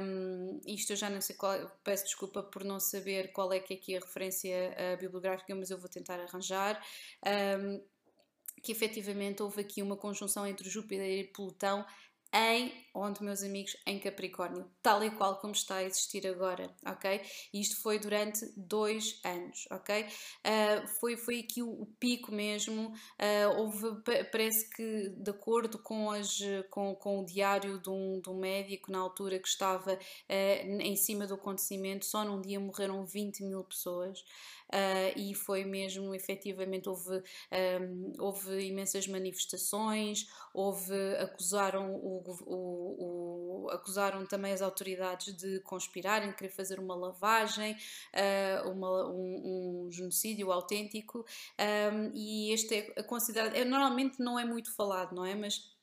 Um, 0.00 0.60
isto 0.66 0.92
eu 0.92 0.96
já 0.96 1.08
não 1.08 1.20
sei 1.20 1.36
qual, 1.36 1.70
peço 1.84 2.04
desculpa 2.04 2.42
por 2.42 2.64
não 2.64 2.80
saber 2.80 3.30
qual 3.32 3.52
é 3.52 3.60
que 3.60 3.74
é 3.74 3.76
aqui 3.76 3.96
a 3.96 4.00
referência 4.00 4.74
uh, 4.76 5.00
bibliográfica, 5.00 5.54
mas 5.54 5.70
eu 5.70 5.78
vou 5.78 5.88
tentar 5.88 6.18
arranjar. 6.18 6.84
Um, 7.24 7.80
que 8.62 8.72
efetivamente 8.72 9.42
houve 9.42 9.60
aqui 9.60 9.82
uma 9.82 9.96
conjunção 9.96 10.46
entre 10.46 10.68
Júpiter 10.68 11.20
e 11.20 11.24
Plutão 11.24 11.84
em 12.32 12.72
onde, 12.94 13.22
meus 13.22 13.42
amigos, 13.42 13.76
em 13.86 13.98
Capricórnio, 13.98 14.68
tal 14.82 15.02
e 15.04 15.10
qual 15.10 15.38
como 15.38 15.52
está 15.52 15.76
a 15.76 15.84
existir 15.84 16.26
agora, 16.26 16.72
ok? 16.86 17.20
Isto 17.52 17.80
foi 17.82 17.98
durante 17.98 18.46
dois 18.56 19.20
anos, 19.24 19.66
ok? 19.70 20.04
Uh, 20.04 20.88
foi, 21.00 21.16
foi 21.16 21.40
aqui 21.40 21.62
o, 21.62 21.70
o 21.70 21.86
pico 21.86 22.32
mesmo, 22.32 22.88
uh, 22.88 23.58
houve, 23.58 24.02
parece 24.30 24.68
que 24.70 25.08
de 25.10 25.30
acordo 25.30 25.78
com, 25.78 26.10
as, 26.10 26.38
com, 26.70 26.94
com 26.94 27.20
o 27.20 27.26
diário 27.26 27.80
de 27.80 27.90
um, 27.90 28.20
de 28.20 28.28
um 28.28 28.38
médico 28.38 28.90
na 28.90 28.98
altura 28.98 29.38
que 29.38 29.48
estava 29.48 29.94
uh, 29.94 30.80
em 30.80 30.96
cima 30.96 31.26
do 31.26 31.34
acontecimento, 31.34 32.04
só 32.04 32.24
num 32.24 32.40
dia 32.40 32.60
morreram 32.60 33.04
20 33.04 33.44
mil 33.44 33.62
pessoas 33.64 34.24
uh, 34.72 35.18
e 35.18 35.34
foi 35.34 35.64
mesmo, 35.64 36.14
efetivamente, 36.14 36.88
houve, 36.88 37.22
um, 37.80 38.12
houve 38.18 38.66
imensas 38.66 39.06
manifestações, 39.06 40.28
houve, 40.54 40.94
acusaram, 41.18 41.94
o, 41.94 42.22
o, 42.46 43.64
o, 43.64 43.70
acusaram 43.70 44.24
também 44.26 44.52
as 44.52 44.62
autoridades 44.62 45.36
de 45.36 45.60
conspirarem, 45.60 46.30
de 46.30 46.36
querer 46.36 46.50
fazer 46.50 46.78
uma 46.78 46.94
lavagem, 46.94 47.72
uh, 47.74 48.70
uma, 48.70 49.08
um, 49.10 49.86
um, 49.86 49.90
genocídio 49.90 50.52
autêntico, 50.52 51.24
um, 51.92 52.10
e 52.14 52.52
este 52.52 52.92
é 52.96 53.02
considerado, 53.02 53.54
é, 53.54 53.64
normalmente 53.64 54.20
não 54.20 54.38
é 54.38 54.44
muito 54.44 54.74
falado, 54.74 55.14
não 55.14 55.24
é? 55.24 55.34
Mas 55.34 55.79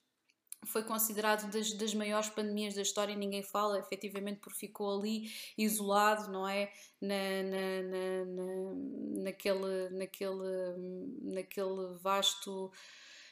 foi 0.66 0.84
considerado 0.84 1.50
das, 1.52 1.74
das 1.74 1.94
maiores 1.94 2.30
pandemias 2.30 2.74
da 2.74 2.82
história 2.82 3.14
e 3.14 3.16
ninguém 3.16 3.44
fala, 3.44 3.80
efetivamente, 3.80 4.40
porque 4.40 4.60
ficou 4.60 5.00
ali 5.00 5.32
isolado, 5.58 6.32
não 6.32 6.48
é? 6.48 6.72
Na, 7.02 7.44
na, 7.44 7.82
na, 7.84 8.26
na, 8.26 9.24
naquele, 9.24 9.90
naquele, 9.90 10.76
naquele 11.22 11.96
vasto 12.02 12.72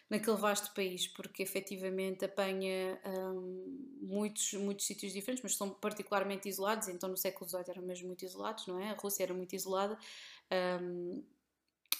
naquele 0.09 0.37
vasto 0.37 0.73
país, 0.73 1.07
porque 1.07 1.41
efetivamente 1.41 2.25
apanha 2.25 2.99
um, 3.05 3.97
muitos, 4.01 4.53
muitos 4.53 4.85
sítios 4.85 5.11
diferentes, 5.11 5.41
mas 5.41 5.55
são 5.55 5.69
particularmente 5.69 6.47
isolados, 6.47 6.87
então 6.87 7.09
no 7.09 7.17
século 7.17 7.49
XVIII 7.49 7.63
eram 7.69 7.81
mesmo 7.81 8.07
muito 8.07 8.23
isolados, 8.23 8.67
não 8.67 8.79
é? 8.79 8.91
A 8.91 8.93
Rússia 8.93 9.23
era 9.23 9.33
muito 9.33 9.55
isolada, 9.55 9.97
um, 10.79 11.23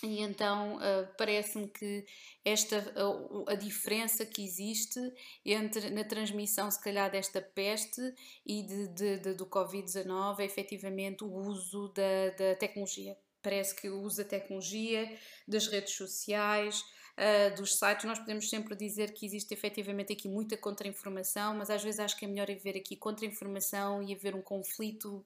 e 0.04 0.22
então 0.22 0.78
uh, 0.78 1.08
parece-me 1.18 1.68
que 1.68 2.06
esta 2.44 2.80
uh, 2.80 3.50
a 3.50 3.56
diferença 3.56 4.26
que 4.26 4.44
existe 4.44 5.00
entre 5.46 5.90
na 5.90 6.04
transmissão 6.04 6.70
se 6.70 6.82
calhar 6.82 7.10
desta 7.10 7.42
peste 7.42 8.02
e 8.46 8.64
de, 8.64 8.88
de, 8.90 9.20
de 9.20 9.34
do 9.34 9.46
Covid-19 9.46 10.40
é 10.40 10.46
efetivamente 10.46 11.24
o 11.24 11.34
uso 11.34 11.90
da, 11.90 12.30
da 12.38 12.56
tecnologia. 12.56 13.18
Parece 13.42 13.76
que 13.76 13.90
o 13.90 14.02
uso 14.02 14.18
da 14.18 14.24
tecnologia, 14.24 15.18
das 15.48 15.68
redes 15.68 15.94
sociais, 15.94 16.82
uh, 16.82 17.56
dos 17.56 17.78
sites, 17.78 18.06
nós 18.06 18.18
podemos 18.18 18.50
sempre 18.50 18.76
dizer 18.76 19.14
que 19.14 19.26
existe 19.26 19.54
efetivamente 19.54 20.14
aqui 20.14 20.28
muita 20.28 20.58
contra-informação, 20.58 21.56
mas 21.56 21.70
às 21.70 21.84
vezes 21.84 22.00
acho 22.00 22.18
que 22.18 22.26
é 22.26 22.28
melhor 22.28 22.50
haver 22.50 22.76
aqui 22.76 22.96
contra-informação 22.96 24.02
e 24.02 24.14
haver 24.14 24.36
um 24.36 24.42
conflito 24.42 25.24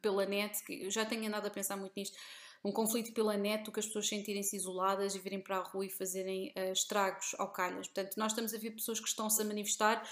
pela 0.00 0.24
net, 0.26 0.62
que 0.64 0.84
eu 0.84 0.90
já 0.90 1.04
tenho 1.04 1.26
andado 1.26 1.46
a 1.46 1.50
pensar 1.50 1.76
muito 1.76 1.92
nisto, 1.96 2.16
um 2.66 2.72
conflito 2.72 3.12
pela 3.12 3.36
net, 3.36 3.70
que 3.70 3.78
as 3.78 3.86
pessoas 3.86 4.08
sentirem-se 4.08 4.56
isoladas 4.56 5.14
e 5.14 5.20
virem 5.20 5.40
para 5.40 5.58
a 5.58 5.62
rua 5.62 5.86
e 5.86 5.88
fazerem 5.88 6.52
uh, 6.56 6.72
estragos 6.72 7.32
ao 7.38 7.52
calhas. 7.52 7.86
Portanto, 7.86 8.16
nós 8.16 8.32
estamos 8.32 8.52
a 8.52 8.58
ver 8.58 8.72
pessoas 8.72 8.98
que 8.98 9.06
estão-se 9.06 9.40
a 9.40 9.44
manifestar 9.44 10.02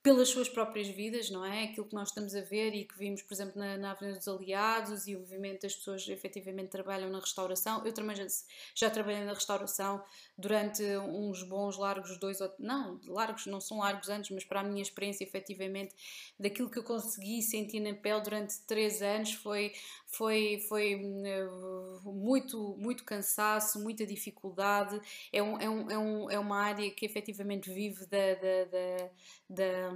pelas 0.00 0.28
suas 0.28 0.50
próprias 0.50 0.86
vidas, 0.86 1.30
não 1.30 1.42
é? 1.42 1.64
Aquilo 1.64 1.86
que 1.86 1.94
nós 1.94 2.08
estamos 2.10 2.34
a 2.34 2.42
ver 2.42 2.74
e 2.74 2.84
que 2.84 2.96
vimos, 2.98 3.22
por 3.22 3.32
exemplo, 3.32 3.58
na, 3.58 3.78
na 3.78 3.92
Avenida 3.92 4.18
dos 4.18 4.28
Aliados 4.28 5.08
e 5.08 5.16
o 5.16 5.20
movimento 5.20 5.62
das 5.62 5.74
pessoas 5.74 6.06
efetivamente 6.06 6.68
trabalham 6.68 7.08
na 7.08 7.18
restauração. 7.18 7.82
Eu 7.86 7.92
também 7.92 8.14
já, 8.14 8.26
já 8.74 8.90
trabalhei 8.90 9.24
na 9.24 9.32
restauração 9.32 10.04
durante 10.36 10.82
uns 10.98 11.42
bons 11.42 11.78
largos 11.78 12.18
dois 12.18 12.38
ou 12.42 12.52
não, 12.58 13.00
largos 13.06 13.46
não 13.46 13.62
são 13.62 13.78
largos 13.78 14.10
anos, 14.10 14.28
mas 14.28 14.44
para 14.44 14.60
a 14.60 14.62
minha 14.62 14.82
experiência 14.82 15.24
efetivamente 15.24 15.94
daquilo 16.38 16.68
que 16.68 16.78
eu 16.78 16.84
consegui 16.84 17.40
sentir 17.40 17.80
na 17.80 17.94
pele 17.94 18.20
durante 18.20 18.60
três 18.66 19.00
anos 19.00 19.32
foi 19.32 19.72
foi, 20.16 20.64
foi 20.68 20.94
uh, 20.94 22.12
muito, 22.12 22.76
muito 22.78 23.04
cansaço, 23.04 23.82
muita 23.82 24.06
dificuldade. 24.06 25.00
É, 25.32 25.42
um, 25.42 25.58
é, 25.60 25.68
um, 25.68 25.90
é, 25.90 25.98
um, 25.98 26.30
é 26.30 26.38
uma 26.38 26.60
área 26.60 26.90
que 26.90 27.04
efetivamente 27.04 27.70
vive 27.70 28.06
da, 28.06 28.34
da, 28.34 28.64
da, 28.64 29.10
da, 29.48 29.90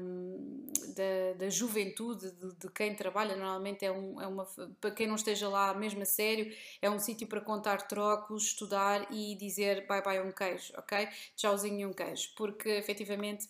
da, 0.94 1.38
da 1.38 1.50
juventude, 1.50 2.30
de, 2.32 2.54
de, 2.54 2.70
quem 2.72 2.94
trabalha. 2.94 3.36
Normalmente 3.36 3.84
é, 3.84 3.92
um, 3.92 4.20
é 4.20 4.26
uma. 4.26 4.46
Para 4.80 4.90
quem 4.90 5.06
não 5.06 5.14
esteja 5.14 5.48
lá 5.48 5.74
mesmo 5.74 6.02
a 6.02 6.06
sério, 6.06 6.52
é 6.82 6.90
um 6.90 6.98
sítio 6.98 7.26
para 7.26 7.40
contar 7.40 7.88
trocos, 7.88 8.44
estudar 8.44 9.06
e 9.12 9.36
dizer 9.36 9.86
bye 9.86 10.02
bye 10.02 10.20
um 10.20 10.32
queijo, 10.32 10.72
ok? 10.76 11.08
Tchauzinho 11.36 11.88
um 11.88 11.92
queijo. 11.92 12.30
Porque 12.36 12.68
efetivamente 12.68 13.48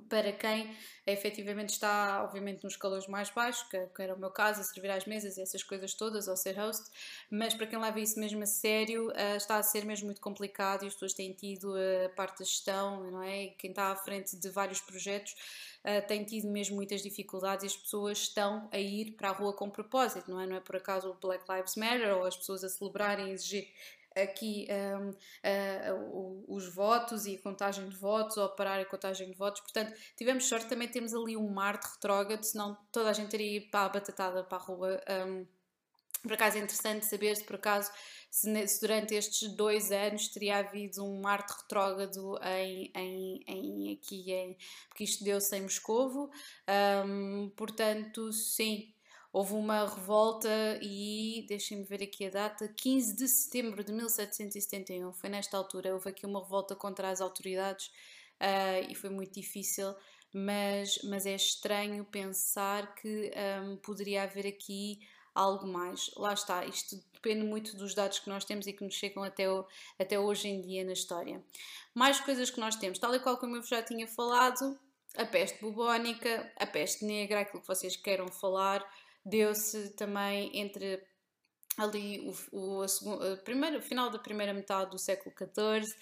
para 0.00 0.32
quem 0.32 0.74
efetivamente 1.06 1.70
está, 1.70 2.22
obviamente, 2.24 2.64
nos 2.64 2.72
escalões 2.74 3.06
mais 3.06 3.30
baixos, 3.30 3.62
que, 3.68 3.78
que, 3.86 4.02
era 4.02 4.14
o 4.14 4.18
meu 4.18 4.30
caso, 4.30 4.60
a 4.60 4.64
servir 4.64 4.90
às 4.90 5.04
mesas 5.04 5.36
e 5.36 5.42
essas 5.42 5.62
coisas 5.62 5.94
todas, 5.94 6.26
ou 6.26 6.36
ser 6.36 6.58
host, 6.58 6.90
mas 7.30 7.54
para 7.54 7.66
quem 7.66 7.78
leva 7.78 8.00
isso 8.00 8.18
mesmo 8.18 8.42
a 8.42 8.46
sério, 8.46 9.08
uh, 9.10 9.36
está 9.36 9.56
a 9.56 9.62
ser 9.62 9.84
mesmo 9.84 10.06
muito 10.06 10.20
complicado 10.20 10.84
e 10.84 10.88
as 10.88 10.94
pessoas 10.94 11.14
têm 11.14 11.32
tido 11.32 11.74
a 11.76 12.08
parte 12.10 12.40
da 12.40 12.44
gestão, 12.44 13.10
não 13.10 13.22
é? 13.22 13.44
E 13.44 13.50
quem 13.52 13.70
está 13.70 13.92
à 13.92 13.96
frente 13.96 14.36
de 14.36 14.50
vários 14.50 14.80
projetos 14.80 15.32
uh, 15.84 16.06
tem 16.08 16.24
tido 16.24 16.48
mesmo 16.48 16.74
muitas 16.76 17.02
dificuldades 17.02 17.62
e 17.62 17.66
as 17.66 17.76
pessoas 17.76 18.18
estão 18.18 18.68
a 18.72 18.78
ir 18.78 19.12
para 19.12 19.30
a 19.30 19.32
rua 19.32 19.52
com 19.52 19.70
propósito, 19.70 20.28
não 20.30 20.40
é? 20.40 20.46
Não 20.46 20.56
é 20.56 20.60
por 20.60 20.76
acaso 20.76 21.10
o 21.10 21.14
Black 21.14 21.44
Lives 21.50 21.76
Matter 21.76 22.16
ou 22.16 22.24
as 22.24 22.36
pessoas 22.36 22.64
a 22.64 22.68
celebrarem 22.68 23.28
e 23.28 23.32
exigir 23.32 23.68
aqui 24.16 24.66
um, 24.70 25.10
uh, 25.10 26.44
os 26.48 26.72
votos 26.74 27.26
e 27.26 27.36
a 27.36 27.42
contagem 27.42 27.88
de 27.88 27.96
votos, 27.96 28.36
ou 28.36 28.48
parar 28.50 28.80
a 28.80 28.84
contagem 28.84 29.30
de 29.30 29.36
votos. 29.36 29.60
Portanto, 29.60 29.94
tivemos 30.16 30.44
sorte, 30.48 30.66
também 30.66 30.88
temos 30.88 31.14
ali 31.14 31.36
um 31.36 31.48
Marte 31.48 31.86
retrógrado, 31.94 32.42
senão 32.42 32.76
toda 32.90 33.10
a 33.10 33.12
gente 33.12 33.30
teria 33.30 33.58
ido 33.58 33.70
para 33.70 33.86
a 33.86 33.88
batatada 33.88 34.42
para 34.44 34.58
a 34.58 34.60
rua. 34.60 35.00
Um, 35.26 35.46
por 36.22 36.32
acaso 36.32 36.58
é 36.58 36.60
interessante 36.60 37.06
saber 37.06 37.36
se 37.36 37.44
por 37.44 37.54
acaso 37.54 37.90
se, 38.30 38.66
se, 38.66 38.80
durante 38.80 39.14
estes 39.14 39.48
dois 39.54 39.92
anos 39.92 40.28
teria 40.28 40.58
havido 40.58 41.04
um 41.04 41.20
Marte 41.20 41.52
retrógrado 41.62 42.38
em, 42.42 42.90
em, 42.94 43.44
em 43.46 43.92
aqui 43.92 44.32
em 44.32 44.56
porque 44.88 45.04
isto 45.04 45.22
deu-se 45.22 45.56
em 45.56 45.62
Moscovo. 45.62 46.30
Um, 47.06 47.50
portanto, 47.50 48.32
sim, 48.32 48.92
houve 49.36 49.52
uma 49.52 49.84
revolta 49.84 50.48
e, 50.80 51.44
deixem-me 51.46 51.84
ver 51.84 52.02
aqui 52.02 52.24
a 52.24 52.30
data, 52.30 52.66
15 52.74 53.16
de 53.16 53.28
setembro 53.28 53.84
de 53.84 53.92
1771, 53.92 55.12
foi 55.12 55.28
nesta 55.28 55.58
altura, 55.58 55.92
houve 55.92 56.08
aqui 56.08 56.24
uma 56.24 56.40
revolta 56.40 56.74
contra 56.74 57.10
as 57.10 57.20
autoridades 57.20 57.88
uh, 58.40 58.90
e 58.90 58.94
foi 58.94 59.10
muito 59.10 59.34
difícil, 59.34 59.94
mas, 60.32 61.00
mas 61.04 61.26
é 61.26 61.34
estranho 61.34 62.02
pensar 62.06 62.94
que 62.94 63.30
um, 63.62 63.76
poderia 63.76 64.22
haver 64.22 64.46
aqui 64.46 65.00
algo 65.34 65.66
mais. 65.66 66.10
Lá 66.16 66.32
está, 66.32 66.64
isto 66.64 66.96
depende 67.12 67.44
muito 67.44 67.76
dos 67.76 67.94
dados 67.94 68.18
que 68.18 68.30
nós 68.30 68.42
temos 68.42 68.66
e 68.66 68.72
que 68.72 68.84
nos 68.84 68.94
chegam 68.94 69.22
até, 69.22 69.50
o, 69.50 69.66
até 69.98 70.18
hoje 70.18 70.48
em 70.48 70.62
dia 70.62 70.82
na 70.82 70.94
história. 70.94 71.44
Mais 71.94 72.18
coisas 72.20 72.48
que 72.48 72.58
nós 72.58 72.74
temos, 72.76 72.98
tal 72.98 73.14
e 73.14 73.20
qual 73.20 73.36
como 73.36 73.56
eu 73.56 73.62
já 73.62 73.82
tinha 73.82 74.08
falado, 74.08 74.80
a 75.14 75.26
peste 75.26 75.60
bubónica, 75.60 76.50
a 76.56 76.66
peste 76.66 77.04
negra, 77.04 77.40
aquilo 77.40 77.60
que 77.60 77.68
vocês 77.68 77.96
queiram 77.96 78.28
falar, 78.28 78.82
deu-se 79.26 79.90
também 79.90 80.56
entre 80.56 81.02
ali 81.76 82.20
o, 82.20 82.34
o, 82.52 82.82
a 82.82 83.32
a 83.32 83.36
primeira, 83.38 83.78
o 83.78 83.82
final 83.82 84.08
da 84.08 84.18
primeira 84.18 84.54
metade 84.54 84.92
do 84.92 84.98
século 84.98 85.34
XIV 85.36 85.94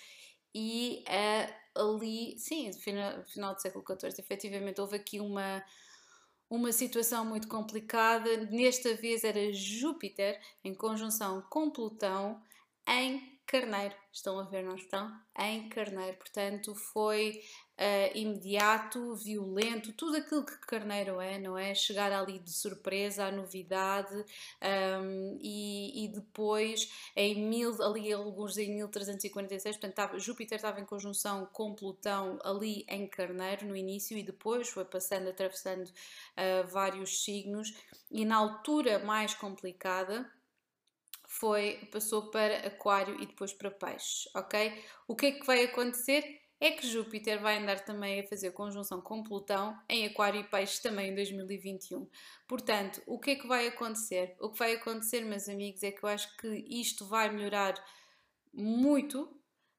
e 0.55 1.03
uh, 1.09 1.95
ali, 1.97 2.39
sim, 2.39 2.72
final, 2.75 3.25
final 3.25 3.55
do 3.55 3.61
século 3.61 3.85
XIV, 3.85 4.14
efetivamente 4.18 4.81
houve 4.81 4.97
aqui 4.97 5.18
uma, 5.18 5.64
uma 6.49 6.70
situação 6.70 7.25
muito 7.25 7.49
complicada. 7.49 8.37
Nesta 8.51 8.95
vez 8.95 9.25
era 9.25 9.53
Júpiter 9.53 10.41
em 10.62 10.75
conjunção 10.75 11.43
com 11.51 11.70
Plutão 11.70 12.41
em 12.87 13.34
Carneiro. 13.47 13.95
Estão 14.13 14.39
a 14.39 14.45
ver, 14.45 14.63
não 14.63 14.77
estão? 14.77 15.13
Em 15.39 15.69
Carneiro. 15.69 16.17
Portanto, 16.17 16.75
foi 16.75 17.43
uh, 17.79 18.17
imediato, 18.17 19.15
violento, 19.17 19.93
tudo 19.93 20.17
aquilo 20.17 20.45
que 20.45 20.59
Carneiro 20.61 21.21
é, 21.21 21.39
não 21.39 21.57
é? 21.57 21.75
Chegar 21.75 22.13
ali 22.13 22.39
de 22.39 22.51
surpresa 22.51 23.27
à 23.27 23.33
novidade 23.33 24.15
um, 25.03 25.39
e, 25.41 26.05
e, 26.05 26.09
depois 26.09 26.89
em 27.17 27.47
mil, 27.47 27.83
ali 27.83 28.13
alguns 28.13 28.57
em 28.57 28.75
1346, 28.75 29.77
portanto 29.77 30.19
Júpiter 30.19 30.57
estava 30.57 30.81
em 30.81 30.85
conjunção 30.85 31.47
com 31.53 31.75
Plutão 31.75 32.39
ali 32.45 32.85
em 32.89 33.07
Carneiro 33.07 33.67
no 33.67 33.77
início 33.77 34.17
e 34.17 34.23
depois 34.23 34.69
foi 34.69 34.85
passando, 34.85 35.29
atravessando 35.29 35.87
uh, 35.87 36.67
vários 36.69 37.25
signos 37.25 37.75
e 38.11 38.25
na 38.25 38.37
altura 38.37 38.99
mais 39.01 39.35
complicada 39.35 40.31
foi, 41.39 41.89
passou 41.91 42.30
para 42.30 42.66
Aquário 42.66 43.20
e 43.20 43.26
depois 43.26 43.53
para 43.53 43.70
Peixe, 43.70 44.28
ok? 44.35 44.85
O 45.09 45.16
que 45.16 45.26
é 45.26 45.32
que 45.32 45.45
vai 45.45 45.64
acontecer? 45.64 46.41
É 46.61 46.70
que 46.70 46.87
Júpiter 46.87 47.41
vai 47.41 47.59
andar 47.59 47.85
também 47.85 48.20
a 48.20 48.26
fazer 48.26 48.53
conjunção 48.53 49.01
com 49.01 49.22
Plutão 49.22 49.76
em 49.89 50.07
Aquário 50.07 50.41
e 50.41 50.45
Peixe 50.45 50.80
também 50.80 51.11
em 51.11 51.14
2021. 51.14 52.09
Portanto, 52.47 53.03
o 53.07 53.18
que 53.18 53.32
é 53.32 53.35
que 53.35 53.49
vai 53.49 53.66
acontecer? 53.66 54.37
O 54.41 54.51
que 54.51 54.59
vai 54.59 54.74
acontecer, 54.74 55.22
meus 55.22 55.49
amigos, 55.49 55.82
é 55.82 55.91
que 55.91 56.05
eu 56.05 56.09
acho 56.09 56.35
que 56.37 56.49
isto 56.68 57.05
vai 57.05 57.30
melhorar 57.30 57.74
muito 58.53 59.28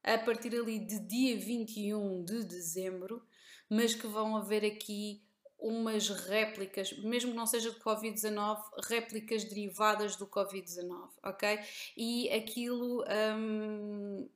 a 0.04 0.18
partir 0.18 0.54
ali 0.54 0.78
de 0.78 1.00
dia 1.00 1.36
21 1.38 2.22
de 2.22 2.44
dezembro, 2.44 3.26
mas 3.68 3.94
que 3.94 4.06
vão 4.06 4.36
haver 4.36 4.64
aqui 4.64 5.25
umas 5.58 6.08
réplicas, 6.08 6.92
mesmo 6.98 7.30
que 7.30 7.36
não 7.36 7.46
seja 7.46 7.70
do 7.70 7.80
Covid-19, 7.80 8.58
réplicas 8.88 9.44
derivadas 9.44 10.16
do 10.16 10.26
Covid-19, 10.26 11.08
ok? 11.22 11.58
E 11.96 12.30
aquilo. 12.30 13.04
Hum, 13.36 14.28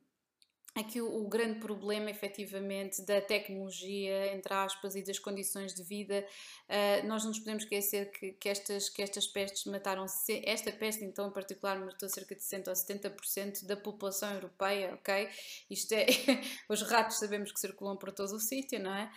aqui 0.73 1.01
o, 1.01 1.23
o, 1.23 1.27
grande 1.27 1.59
problema, 1.59 2.09
efetivamente, 2.09 3.05
da 3.05 3.19
tecnologia, 3.19 4.33
entre 4.33 4.53
aspas, 4.53 4.95
e 4.95 5.03
das 5.03 5.19
condições 5.19 5.73
de 5.73 5.83
vida, 5.83 6.25
uh, 6.69 7.07
nós 7.07 7.23
não 7.23 7.29
nos 7.29 7.39
podemos 7.39 7.63
esquecer 7.63 8.09
que, 8.11 8.31
que, 8.33 8.47
estas, 8.47 8.89
que 8.89 9.01
estas 9.01 9.27
pestes 9.27 9.65
mataram, 9.65 10.05
esta 10.45 10.71
peste, 10.71 11.03
então, 11.03 11.27
em 11.27 11.31
particular, 11.31 11.77
matou 11.77 12.07
cerca 12.07 12.35
de 12.35 12.41
60 12.41 12.71
ou 12.71 12.75
70% 12.75 13.65
da 13.65 13.75
população 13.75 14.33
europeia, 14.33 14.93
ok? 14.93 15.29
Isto 15.69 15.93
é, 15.93 16.05
os 16.69 16.81
ratos 16.83 17.19
sabemos 17.19 17.51
que 17.51 17.59
circulam 17.59 17.97
por 17.97 18.11
todo 18.11 18.33
o 18.33 18.39
sítio, 18.39 18.81
não 18.81 18.93
é? 18.93 19.11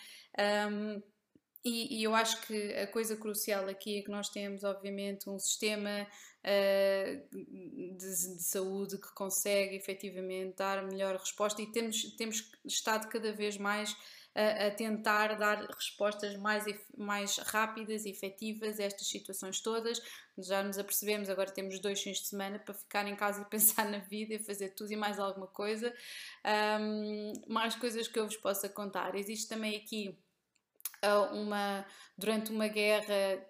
Um, 0.69 1.03
e, 1.65 1.99
e, 1.99 2.05
eu 2.05 2.15
acho 2.15 2.43
que 2.43 2.75
a 2.75 2.87
coisa 2.87 3.17
crucial 3.17 3.67
aqui 3.69 3.99
é 3.99 4.03
que 4.03 4.11
nós 4.11 4.29
temos, 4.29 4.65
obviamente, 4.65 5.31
um 5.31 5.39
sistema 5.39 6.07
uh, 6.45 7.29
de, 7.33 7.97
de, 7.97 8.43
saúde 8.43 8.99
que 8.99 9.15
consegue 9.15 9.75
efetivamente 9.75 10.57
dar 10.57 10.85
melhor 10.87 11.17
resposta 11.17 11.63
e 11.63 11.73
temos, 11.73 12.03
temos 12.17 12.53
estado 12.67 13.09
cada 13.09 13.33
vez 13.33 13.57
mais 13.57 13.97
a, 14.35 14.67
a 14.67 14.71
tentar 14.73 15.39
dar 15.39 15.65
respostas 15.71 16.37
mais, 16.37 16.65
mais 16.97 17.39
rápidas 17.39 18.05
e 18.05 18.11
efetivas 18.11 18.81
a 18.81 18.85
estas 18.85 19.09
situações 19.09 19.61
todas. 19.61 20.03
Já 20.37 20.63
nos 20.63 20.77
apercebemos, 20.77 21.31
agora 21.31 21.51
temos 21.51 21.79
dois 21.79 22.03
fins 22.03 22.19
de 22.19 22.27
semana 22.27 22.59
para 22.59 22.75
ficar 22.75 23.07
em 23.07 23.15
casa 23.15 23.43
e 23.43 23.45
pensar 23.49 23.89
na 23.89 23.99
vida 23.99 24.35
e 24.35 24.39
fazer 24.39 24.71
tudo 24.71 24.93
e 24.93 24.97
mais 24.97 25.19
alguma 25.19 25.47
coisa. 25.47 25.95
Um, 26.81 27.33
mais 27.49 27.77
coisas 27.77 28.09
que 28.09 28.19
eu 28.19 28.27
vos 28.27 28.37
possa 28.37 28.69
contar. 28.69 29.15
Existe 29.15 29.49
também 29.49 29.77
aqui 29.77 30.19
uma, 31.33 31.87
durante 32.17 32.51
uma 32.51 32.69
guerra 32.69 33.45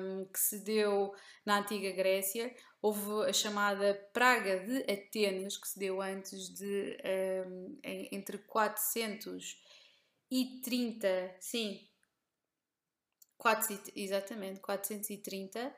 um, 0.00 0.26
que 0.26 0.38
se 0.38 0.62
deu 0.64 1.14
na 1.44 1.60
antiga 1.60 1.90
Grécia, 1.92 2.54
houve 2.80 3.28
a 3.28 3.32
chamada 3.32 3.94
Praga 4.12 4.60
de 4.60 4.78
Atenas, 4.90 5.56
que 5.56 5.68
se 5.68 5.78
deu 5.78 6.02
antes 6.02 6.52
de 6.54 6.98
um, 7.46 7.78
entre 7.82 8.38
430, 8.38 11.36
sim, 11.40 11.88
4, 13.36 13.80
exatamente, 13.94 14.60
430 14.60 15.66
uh, 15.66 15.72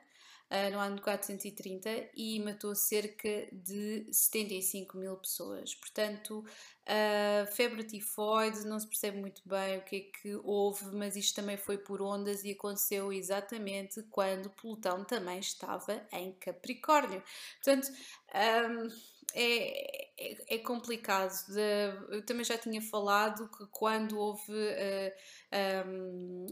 no 0.71 0.79
ano 0.79 0.95
de 0.97 1.01
430 1.01 2.09
e 2.15 2.39
matou 2.39 2.75
cerca 2.75 3.47
de 3.51 4.05
75 4.11 4.97
mil 4.97 5.15
pessoas. 5.15 5.73
Portanto, 5.75 6.39
uh, 6.39 7.51
febre 7.53 7.83
tifoide 7.83 8.65
não 8.65 8.79
se 8.79 8.87
percebe 8.87 9.17
muito 9.17 9.41
bem 9.47 9.77
o 9.77 9.81
que 9.81 9.95
é 9.95 9.99
que 9.99 10.35
houve, 10.43 10.93
mas 10.93 11.15
isto 11.15 11.35
também 11.35 11.55
foi 11.55 11.77
por 11.77 12.01
ondas 12.01 12.43
e 12.43 12.51
aconteceu 12.51 13.13
exatamente 13.13 14.03
quando 14.09 14.49
Plutão 14.49 15.05
também 15.05 15.39
estava 15.39 16.05
em 16.11 16.33
Capricórnio. 16.33 17.23
Portanto, 17.63 17.91
um, 18.35 18.89
é, 19.33 20.11
é, 20.17 20.55
é, 20.55 20.57
complicado. 20.59 21.31
De, 21.47 22.15
eu 22.15 22.25
também 22.25 22.43
já 22.43 22.57
tinha 22.57 22.81
falado 22.81 23.49
que 23.49 23.65
quando 23.71 24.17
houve 24.17 24.51
uh, 24.51 25.87
um, 25.87 26.45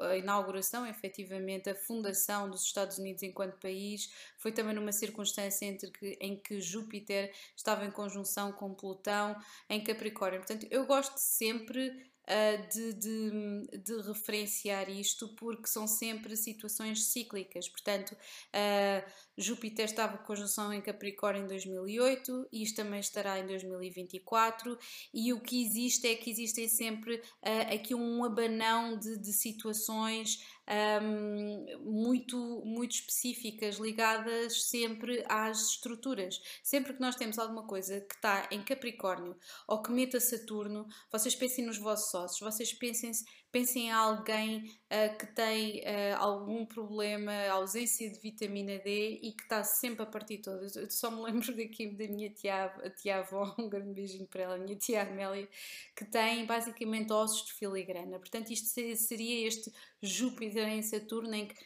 a 0.00 0.16
inauguração, 0.16 0.86
efetivamente, 0.86 1.68
a 1.68 1.74
fundação 1.74 2.48
dos 2.50 2.62
Estados 2.62 2.98
Unidos 2.98 3.22
enquanto 3.22 3.60
país, 3.60 4.10
foi 4.38 4.52
também 4.52 4.74
numa 4.74 4.92
circunstância 4.92 5.66
entre 5.66 5.90
que, 5.90 6.18
em 6.20 6.36
que 6.36 6.60
Júpiter 6.60 7.32
estava 7.56 7.84
em 7.84 7.90
conjunção 7.90 8.52
com 8.52 8.74
Plutão 8.74 9.36
em 9.68 9.82
Capricórnio. 9.82 10.40
Portanto, 10.40 10.66
eu 10.70 10.86
gosto 10.86 11.16
sempre 11.18 12.10
uh, 12.30 12.68
de, 12.72 12.92
de, 12.94 13.78
de, 13.78 14.02
referenciar 14.02 14.88
isto 14.88 15.28
porque 15.34 15.66
são 15.66 15.86
sempre 15.86 16.36
situações 16.36 17.04
cíclicas. 17.06 17.68
Portanto, 17.68 18.12
uh, 18.12 19.10
Júpiter 19.40 19.84
estava 19.84 20.18
com 20.18 20.24
conjunção 20.24 20.72
em 20.72 20.80
Capricórnio 20.80 21.44
em 21.44 21.46
2008 21.48 22.48
e 22.52 22.62
isto 22.62 22.76
também 22.76 23.00
estará 23.00 23.38
em 23.38 23.46
2024. 23.46 24.78
E 25.12 25.32
o 25.32 25.40
que 25.40 25.62
existe 25.64 26.06
é 26.06 26.14
que 26.14 26.30
existem 26.30 26.68
sempre 26.68 27.16
uh, 27.16 27.74
aqui 27.74 27.94
um 27.94 28.24
abanão 28.24 28.98
de, 28.98 29.18
de 29.18 29.32
situações 29.32 30.38
um, 31.02 31.66
muito, 31.80 32.62
muito 32.64 32.92
específicas, 32.92 33.76
ligadas 33.76 34.68
sempre 34.68 35.24
às 35.28 35.70
estruturas. 35.70 36.40
Sempre 36.62 36.94
que 36.94 37.00
nós 37.00 37.16
temos 37.16 37.38
alguma 37.38 37.66
coisa 37.66 38.00
que 38.00 38.14
está 38.14 38.48
em 38.50 38.62
Capricórnio 38.62 39.36
ou 39.66 39.82
que 39.82 39.90
meta 39.90 40.20
Saturno, 40.20 40.86
vocês 41.10 41.34
pensem 41.34 41.66
nos 41.66 41.78
vossos 41.78 42.10
sócios, 42.10 42.40
vocês 42.40 42.72
pensem 42.72 43.10
Pensem 43.52 43.86
em 43.86 43.90
alguém 43.90 44.58
uh, 44.86 45.18
que 45.18 45.26
tem 45.26 45.80
uh, 45.80 46.16
algum 46.18 46.64
problema, 46.64 47.32
ausência 47.48 48.08
de 48.08 48.18
vitamina 48.20 48.78
D 48.78 49.18
e 49.22 49.32
que 49.32 49.42
está 49.42 49.64
sempre 49.64 50.04
a 50.04 50.06
partir 50.06 50.38
todas. 50.38 50.76
Eu 50.76 50.88
só 50.88 51.10
me 51.10 51.22
lembro 51.30 51.56
daqui 51.56 51.88
da 51.88 52.06
minha 52.06 52.30
tia, 52.30 52.72
tia 52.96 53.18
avó, 53.18 53.52
um 53.58 53.68
grande 53.68 53.92
beijinho 53.92 54.26
para 54.28 54.42
ela, 54.42 54.54
a 54.54 54.58
minha 54.58 54.76
tia 54.76 55.02
Amélia, 55.02 55.48
que 55.96 56.04
tem 56.04 56.46
basicamente 56.46 57.12
ossos 57.12 57.46
de 57.46 57.52
filigrana. 57.54 58.18
Portanto, 58.18 58.50
isto 58.50 58.68
seria 58.68 59.48
este 59.48 59.72
Júpiter 60.00 60.68
em 60.68 60.82
Saturno 60.82 61.34
em 61.34 61.48
que 61.48 61.56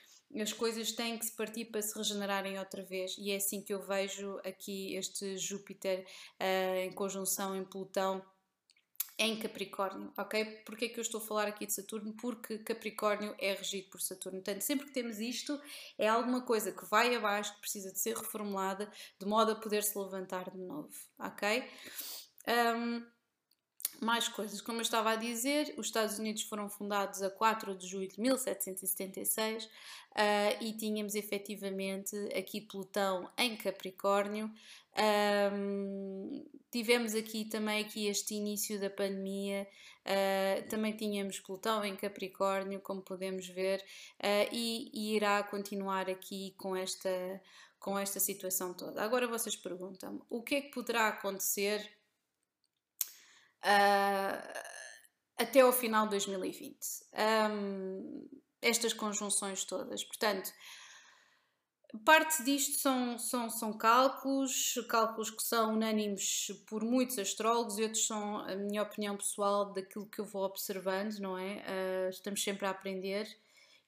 as 0.41 0.53
coisas 0.53 0.91
têm 0.93 1.19
que 1.19 1.27
se 1.27 1.33
partir 1.33 1.67
para 1.67 1.83
se 1.83 1.97
regenerarem 1.97 2.59
outra 2.59 2.83
vez, 2.83 3.15
e 3.19 3.31
é 3.31 3.37
assim 3.37 3.63
que 3.63 3.73
eu 3.73 3.81
vejo 3.81 4.41
aqui 4.45 4.95
este 4.97 5.37
Júpiter 5.37 6.05
uh, 6.41 6.77
em 6.79 6.93
conjunção 6.93 7.55
em 7.55 7.65
Plutão 7.65 8.25
em 9.19 9.39
Capricórnio, 9.39 10.13
ok? 10.17 10.45
Porquê 10.67 10.87
é 10.87 10.89
que 10.89 10.99
eu 10.99 11.03
estou 11.03 11.21
a 11.21 11.25
falar 11.25 11.47
aqui 11.47 11.67
de 11.67 11.73
Saturno? 11.73 12.15
Porque 12.15 12.59
Capricórnio 12.59 13.35
é 13.39 13.55
regido 13.55 13.89
por 13.91 14.01
Saturno. 14.01 14.43
Portanto, 14.43 14.63
sempre 14.63 14.87
que 14.87 14.93
temos 14.93 15.19
isto, 15.19 15.61
é 15.97 16.09
alguma 16.09 16.43
coisa 16.43 16.73
que 16.73 16.85
vai 16.87 17.15
abaixo, 17.15 17.55
que 17.55 17.61
precisa 17.61 17.93
de 17.93 18.01
ser 18.01 18.17
reformulada, 18.17 18.91
de 19.19 19.27
modo 19.27 19.53
a 19.53 19.57
poder 19.57 19.85
se 19.85 19.97
levantar 19.97 20.51
de 20.51 20.59
novo, 20.59 20.91
ok? 21.19 21.65
Um, 22.49 23.07
mais 24.01 24.29
coisas, 24.29 24.61
como 24.61 24.79
eu 24.79 24.83
estava 24.83 25.11
a 25.11 25.17
dizer, 25.17 25.75
os 25.77 25.87
Estados 25.87 26.19
Unidos 26.19 26.43
foram 26.43 26.69
fundados 26.69 27.23
a 27.23 27.31
4 27.31 27.75
de 27.77 27.87
julho 27.87 28.09
de 28.09 28.21
1776 28.21 29.65
uh, 29.65 29.69
e 30.61 30.73
tínhamos 30.73 31.15
efetivamente 31.15 32.17
aqui 32.37 32.61
Plutão 32.61 33.31
em 33.37 33.57
Capricórnio. 33.57 34.51
Um, 35.53 36.45
tivemos 36.71 37.15
aqui 37.15 37.45
também 37.45 37.85
aqui 37.85 38.07
este 38.07 38.35
início 38.35 38.81
da 38.81 38.89
pandemia, 38.89 39.67
uh, 40.07 40.69
também 40.69 40.97
tínhamos 40.97 41.41
Plutão 41.41 41.85
em 41.85 41.97
Capricórnio, 41.97 42.81
como 42.81 43.03
podemos 43.03 43.47
ver, 43.49 43.81
uh, 44.21 44.49
e, 44.53 44.91
e 44.93 45.17
irá 45.17 45.43
continuar 45.43 46.09
aqui 46.09 46.55
com 46.57 46.77
esta, 46.77 47.41
com 47.81 47.99
esta 47.99 48.21
situação 48.21 48.73
toda. 48.73 49.03
Agora 49.03 49.27
vocês 49.27 49.57
perguntam 49.57 50.25
o 50.31 50.43
que 50.43 50.55
é 50.55 50.61
que 50.61 50.71
poderá 50.71 51.09
acontecer 51.09 51.91
uh, 53.65 54.65
até 55.37 55.61
ao 55.61 55.73
final 55.73 56.05
de 56.05 56.11
2020. 56.11 56.77
Um, 57.51 58.29
estas 58.63 58.93
conjunções 58.93 59.65
todas. 59.65 60.05
Portanto, 60.05 60.51
parte 62.05 62.43
disto 62.43 62.79
são, 62.81 63.19
são, 63.19 63.51
são 63.51 63.73
cálculos, 63.77 64.75
cálculos 64.89 65.31
que 65.31 65.43
são 65.43 65.75
unânimes 65.75 66.47
por 66.69 66.83
muitos 66.83 67.19
astrólogos 67.19 67.79
e 67.79 67.83
outros 67.83 68.07
são 68.07 68.39
a 68.39 68.57
minha 68.57 68.83
opinião 68.83 69.17
pessoal 69.17 69.73
daquilo 69.73 70.07
que 70.07 70.21
eu 70.21 70.25
vou 70.25 70.45
observando, 70.45 71.19
não 71.19 71.37
é? 71.37 71.57
Uh, 71.59 72.09
estamos 72.11 72.43
sempre 72.43 72.67
a 72.67 72.71
aprender 72.71 73.29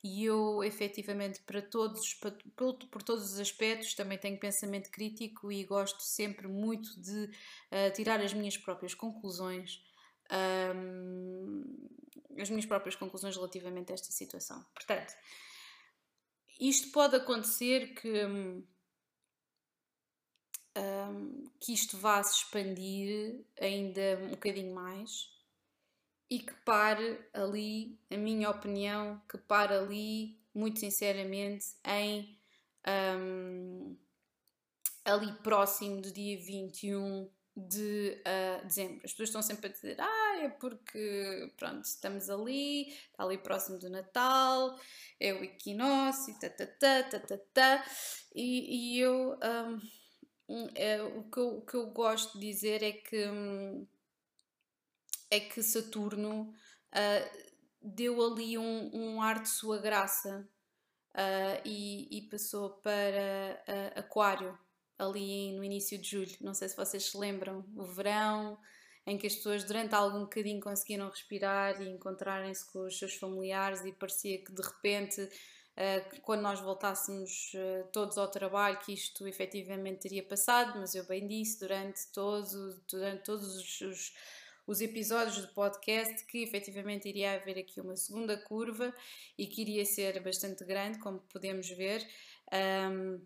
e 0.07 0.25
eu 0.25 0.63
efetivamente 0.63 1.41
para 1.43 1.61
todos, 1.61 2.15
para, 2.15 2.33
por, 2.57 2.75
por, 2.89 3.03
todos 3.03 3.33
os 3.33 3.41
aspectos 3.41 3.95
também 3.95 4.17
tenho 4.17 4.39
pensamento 4.39 4.91
crítico 4.91 5.51
e 5.51 5.65
gosto 5.65 6.01
sempre 6.03 6.47
muito 6.49 7.01
de 7.01 7.25
uh, 7.25 7.93
tirar 7.95 8.21
as 8.21 8.33
minhas 8.33 8.57
próprias 8.57 8.95
conclusões 8.95 9.81
um, 10.33 11.89
as 12.39 12.51
minhas 12.51 12.67
próprias 12.67 12.97
conclusões 12.97 13.37
relativamente 13.37 13.93
a 13.93 13.95
esta 13.95 14.13
situação. 14.13 14.65
Portanto, 14.75 15.15
isto 16.61 16.91
pode 16.91 17.17
acontecer 17.17 17.95
que, 17.95 18.25
um, 18.25 18.65
que 21.61 21.73
isto 21.73 21.97
vá 21.97 22.23
se 22.23 22.37
expandir 22.37 23.45
ainda 23.61 24.19
um 24.25 24.31
bocadinho 24.31 24.75
mais 24.75 25.36
e 26.29 26.41
que 26.41 26.55
pare 26.65 27.19
ali, 27.33 27.99
a 28.11 28.17
minha 28.17 28.51
opinião, 28.51 29.21
que 29.29 29.39
pare 29.39 29.75
ali, 29.75 30.39
muito 30.55 30.81
sinceramente, 30.81 31.67
em 31.85 32.37
um, 33.19 33.97
ali 35.05 35.33
próximo 35.43 36.01
do 36.01 36.13
dia 36.13 36.39
21 36.39 37.31
de 37.57 38.21
uh, 38.21 38.67
dezembro. 38.67 39.01
As 39.05 39.13
pessoas 39.13 39.29
estão 39.31 39.43
sempre 39.43 39.69
a 39.69 39.73
dizer, 39.73 39.97
ah, 39.99 40.39
é 40.43 40.49
porque, 40.49 41.53
pronto, 41.57 41.85
estamos 41.85 42.29
ali, 42.29 42.89
está 42.89 43.25
ali 43.25 43.39
próximo 43.39 43.79
do 43.79 43.89
Natal, 43.89 44.79
é 45.19 45.33
o 45.33 45.43
equinócio, 45.43 46.39
ta, 46.39 46.51
ta, 46.51 46.67
ta, 46.67 47.03
ta, 47.05 47.21
ta, 47.21 47.39
ta. 47.55 47.85
E, 48.35 48.97
e 48.97 49.01
eu, 49.01 49.39
um, 50.49 50.69
é, 50.75 51.03
o, 51.03 51.23
que 51.31 51.39
eu, 51.39 51.59
o 51.59 51.63
que 51.63 51.75
eu 51.75 51.87
gosto 51.87 52.39
de 52.39 52.47
dizer 52.47 52.83
é 52.83 52.93
que 52.93 53.27
um, 53.27 53.87
é 55.31 55.41
que 55.41 55.63
Saturno 55.63 56.53
uh, 56.93 57.47
deu 57.83 58.25
ali 58.25 58.57
um, 58.59 58.91
um 58.95 59.23
ar 59.23 59.43
de 59.43 59.49
sua 59.49 59.79
graça 59.79 60.49
uh, 61.15 61.61
e, 61.65 62.19
e, 62.19 62.23
passou 62.29 62.71
para 62.83 63.63
uh, 63.69 64.01
Aquário 64.01 64.59
ali 64.99 65.53
no 65.53 65.63
início 65.63 65.99
de 65.99 66.09
julho. 66.09 66.37
Não 66.41 66.55
sei 66.55 66.69
se 66.69 66.77
vocês 66.77 67.11
se 67.11 67.19
lembram, 67.19 67.65
o 67.77 67.85
verão 67.85 68.59
em 69.07 69.17
que 69.19 69.27
as 69.27 69.37
pessoas 69.37 69.63
durante 69.63 69.95
algum 69.95 70.21
bocadinho 70.21 70.61
conseguiram 70.61 71.09
respirar 71.09 71.81
e 71.81 71.89
encontrarem-se 71.89 72.71
com 72.73 72.87
os 72.87 72.99
seus 72.99 73.15
familiares 73.15 73.85
e 73.85 73.93
parecia 73.93 74.43
que 74.43 74.53
de 74.53 74.63
repente 74.63 75.29
quando 76.23 76.41
nós 76.41 76.59
voltássemos 76.59 77.53
todos 77.93 78.17
ao 78.17 78.31
trabalho 78.31 78.79
que 78.79 78.95
isto 78.95 79.29
efetivamente 79.29 80.01
teria 80.01 80.27
passado, 80.27 80.79
mas 80.79 80.95
eu 80.95 81.05
bem 81.05 81.29
disse 81.29 81.61
durante, 81.61 82.01
todo, 82.15 82.83
durante 82.91 83.23
todos 83.25 83.55
os, 83.57 83.81
os 83.83 84.13
os 84.67 84.81
episódios 84.81 85.39
do 85.39 85.49
podcast 85.49 86.25
que 86.27 86.43
efetivamente 86.43 87.09
iria 87.09 87.35
haver 87.35 87.59
aqui 87.59 87.81
uma 87.81 87.97
segunda 87.97 88.37
curva 88.37 88.95
e 89.39 89.47
que 89.47 89.63
iria 89.63 89.85
ser 89.85 90.21
bastante 90.21 90.65
grande, 90.65 90.99
como 90.99 91.21
podemos 91.21 91.69
ver. 91.69 92.07
Um, 92.53 93.21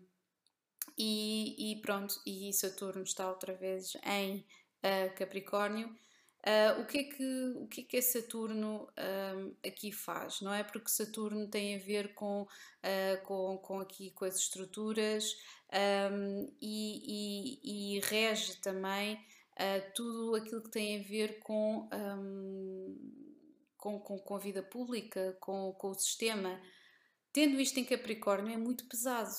e, 0.97 1.71
e, 1.71 1.81
pronto, 1.81 2.21
e 2.25 2.51
Saturno 2.53 3.03
está 3.03 3.29
outra 3.29 3.53
vez 3.53 3.97
em 4.05 4.37
uh, 4.37 5.15
Capricórnio. 5.15 5.95
Uh, 6.41 6.81
o, 6.81 6.85
que 6.85 6.97
é 6.97 7.03
que, 7.03 7.53
o 7.57 7.67
que 7.67 7.81
é 7.81 7.83
que 7.83 8.01
Saturno 8.01 8.87
um, 9.37 9.55
aqui 9.65 9.91
faz? 9.91 10.41
Não 10.41 10.51
é? 10.51 10.63
Porque 10.63 10.89
Saturno 10.89 11.47
tem 11.47 11.75
a 11.75 11.79
ver 11.79 12.15
com, 12.15 12.41
uh, 12.43 13.23
com, 13.23 13.57
com 13.59 13.79
aqui 13.79 14.09
com 14.11 14.25
as 14.25 14.37
estruturas 14.37 15.35
um, 16.11 16.51
e, 16.59 17.59
e, 17.63 17.95
e, 17.95 17.99
rege 18.01 18.55
também 18.57 19.23
uh, 19.61 19.91
tudo 19.93 20.35
aquilo 20.35 20.63
que 20.63 20.71
tem 20.71 20.99
a 20.99 21.03
ver 21.07 21.39
com, 21.39 21.87
um, 21.93 23.37
com, 23.77 23.99
com, 23.99 24.17
com, 24.19 24.35
a 24.35 24.39
vida 24.39 24.63
pública, 24.63 25.37
com, 25.39 25.73
com 25.73 25.89
o 25.89 25.93
sistema. 25.93 26.59
Tendo 27.31 27.59
isto 27.59 27.79
em 27.79 27.85
Capricórnio 27.85 28.53
é 28.53 28.57
muito 28.57 28.87
pesado, 28.87 29.31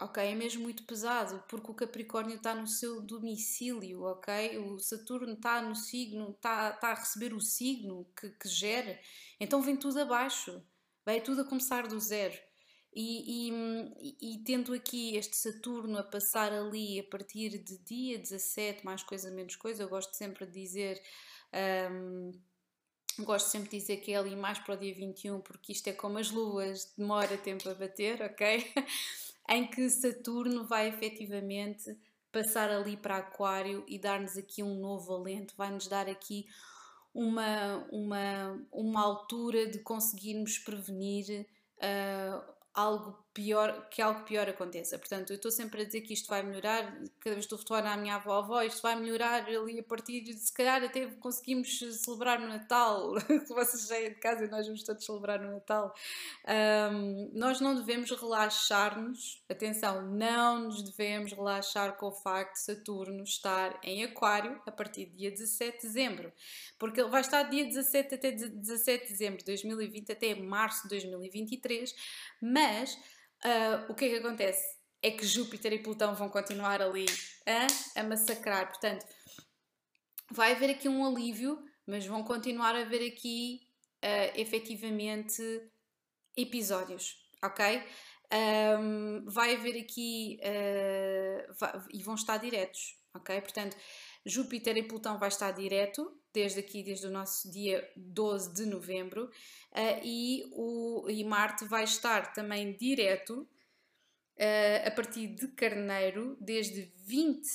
ok? 0.00 0.22
É 0.22 0.34
mesmo 0.34 0.62
muito 0.62 0.84
pesado, 0.84 1.42
porque 1.48 1.70
o 1.70 1.74
Capricórnio 1.74 2.36
está 2.36 2.54
no 2.54 2.68
seu 2.68 3.00
domicílio, 3.00 4.02
ok? 4.02 4.58
O 4.58 4.78
Saturno 4.78 5.32
está 5.32 5.60
no 5.60 5.74
signo, 5.74 6.30
está, 6.30 6.78
a 6.80 6.94
receber 6.94 7.32
o 7.32 7.40
signo 7.40 8.06
que, 8.18 8.30
que 8.30 8.48
gera, 8.48 9.00
então 9.40 9.62
vem 9.62 9.76
tudo 9.76 9.98
abaixo, 9.98 10.62
vai 11.04 11.20
tudo 11.20 11.40
a 11.40 11.44
começar 11.44 11.88
do 11.88 11.98
zero. 11.98 12.47
E, 12.94 13.50
e, 13.50 14.16
e, 14.20 14.38
tendo 14.38 14.72
aqui 14.72 15.16
este 15.16 15.36
Saturno 15.36 15.98
a 15.98 16.02
passar 16.02 16.52
ali 16.52 16.98
a 16.98 17.04
partir 17.04 17.58
de 17.58 17.78
dia 17.78 18.18
17, 18.18 18.84
mais 18.84 19.02
coisa, 19.02 19.30
menos 19.30 19.56
coisa, 19.56 19.82
eu 19.82 19.88
gosto 19.88 20.14
sempre 20.16 20.46
de 20.46 20.52
dizer. 20.52 21.00
Um, 21.90 22.32
gosto 23.20 23.46
sempre 23.48 23.70
de 23.70 23.78
dizer 23.78 23.98
que 23.98 24.12
é 24.12 24.16
ali 24.16 24.34
mais 24.34 24.58
para 24.58 24.74
o 24.74 24.76
dia 24.76 24.94
21, 24.94 25.40
porque 25.40 25.72
isto 25.72 25.88
é 25.88 25.92
como 25.92 26.18
as 26.18 26.30
luas, 26.30 26.92
demora 26.96 27.36
tempo 27.36 27.68
a 27.68 27.74
bater, 27.74 28.20
ok? 28.22 28.72
em 29.48 29.66
que 29.66 29.88
Saturno 29.88 30.64
vai 30.64 30.88
efetivamente 30.88 31.96
passar 32.30 32.70
ali 32.70 32.96
para 32.96 33.16
Aquário 33.18 33.84
e 33.88 33.98
dar-nos 33.98 34.36
aqui 34.36 34.62
um 34.62 34.78
novo 34.78 35.14
alento, 35.14 35.54
vai-nos 35.56 35.88
dar 35.88 36.08
aqui 36.08 36.46
uma, 37.14 37.86
uma, 37.90 38.66
uma 38.70 39.02
altura 39.02 39.66
de 39.66 39.78
conseguirmos 39.78 40.58
prevenir. 40.58 41.46
Uh, 41.78 42.57
algo 42.78 43.27
pior, 43.38 43.88
que 43.88 44.02
algo 44.02 44.24
pior 44.24 44.48
aconteça. 44.48 44.98
Portanto, 44.98 45.30
eu 45.30 45.36
estou 45.36 45.52
sempre 45.52 45.82
a 45.82 45.84
dizer 45.84 46.00
que 46.00 46.12
isto 46.12 46.28
vai 46.28 46.42
melhorar, 46.42 46.92
cada 47.20 47.36
vez 47.36 47.44
estou 47.44 47.56
a 47.56 47.62
falar 47.62 47.92
à 47.92 47.96
minha 47.96 48.16
avó, 48.16 48.60
isto 48.62 48.82
vai 48.82 48.96
melhorar 48.96 49.46
ali 49.46 49.78
a 49.78 49.82
partir 49.84 50.22
de, 50.22 50.32
se 50.32 50.52
calhar 50.52 50.82
até 50.82 51.06
conseguimos 51.06 51.78
celebrar 52.02 52.40
no 52.40 52.48
Natal, 52.48 53.14
se 53.22 53.54
vocês 53.54 53.82
saem 53.82 54.08
de 54.08 54.16
casa 54.16 54.44
e 54.44 54.48
nós 54.48 54.66
vamos 54.66 54.82
todos 54.82 55.06
celebrar 55.06 55.38
no 55.38 55.52
Natal. 55.52 55.94
Um, 56.92 57.30
nós 57.32 57.60
não 57.60 57.76
devemos 57.76 58.10
relaxar-nos, 58.10 59.40
atenção, 59.48 60.02
não 60.02 60.64
nos 60.64 60.82
devemos 60.82 61.32
relaxar 61.32 61.96
com 61.96 62.06
o 62.06 62.12
facto 62.12 62.54
de 62.54 62.62
Saturno 62.62 63.22
estar 63.22 63.78
em 63.84 64.02
Aquário 64.02 64.60
a 64.66 64.72
partir 64.72 65.06
do 65.06 65.16
dia 65.16 65.30
17 65.30 65.76
de 65.76 65.86
dezembro, 65.86 66.32
porque 66.76 67.00
ele 67.00 67.10
vai 67.10 67.20
estar 67.20 67.44
dia 67.44 67.64
17 67.64 68.16
até 68.16 68.32
17 68.32 69.04
de 69.04 69.12
dezembro 69.12 69.38
de 69.38 69.44
2020 69.44 70.10
até 70.10 70.34
março 70.34 70.82
de 70.82 70.88
2023, 70.88 71.94
mas 72.42 72.98
uh, 73.44 73.90
o 73.90 73.94
que 73.94 74.06
é 74.06 74.08
que 74.08 74.16
acontece? 74.16 74.78
É 75.02 75.10
que 75.10 75.26
Júpiter 75.26 75.72
e 75.72 75.82
Plutão 75.82 76.14
vão 76.14 76.28
continuar 76.28 76.82
ali 76.82 77.06
a, 77.46 78.00
a 78.00 78.04
massacrar. 78.04 78.68
Portanto, 78.68 79.06
vai 80.30 80.52
haver 80.52 80.70
aqui 80.70 80.88
um 80.88 81.06
alívio, 81.06 81.62
mas 81.86 82.06
vão 82.06 82.22
continuar 82.24 82.74
a 82.74 82.80
haver 82.80 83.06
aqui 83.06 83.60
uh, 84.04 84.40
efetivamente 84.40 85.42
episódios, 86.36 87.16
ok? 87.42 87.82
Um, 88.30 89.24
vai 89.26 89.54
haver 89.54 89.80
aqui 89.80 90.38
uh, 90.42 91.54
vai, 91.58 91.72
e 91.94 92.02
vão 92.02 92.14
estar 92.14 92.36
diretos, 92.36 92.98
ok? 93.14 93.40
Portanto, 93.40 93.76
Júpiter 94.26 94.76
e 94.76 94.82
Plutão 94.82 95.18
vai 95.18 95.28
estar 95.28 95.50
direto, 95.52 96.17
desde 96.32 96.60
aqui, 96.60 96.82
desde 96.82 97.06
o 97.06 97.10
nosso 97.10 97.50
dia 97.50 97.88
12 97.96 98.54
de 98.54 98.66
novembro, 98.66 99.26
uh, 99.26 100.00
e, 100.04 100.44
o, 100.52 101.08
e 101.08 101.24
Marte 101.24 101.64
vai 101.64 101.84
estar 101.84 102.32
também 102.32 102.76
direto 102.76 103.48
uh, 104.36 104.86
a 104.86 104.90
partir 104.90 105.28
de 105.28 105.48
Carneiro, 105.48 106.36
desde 106.40 106.92
20, 107.04 107.46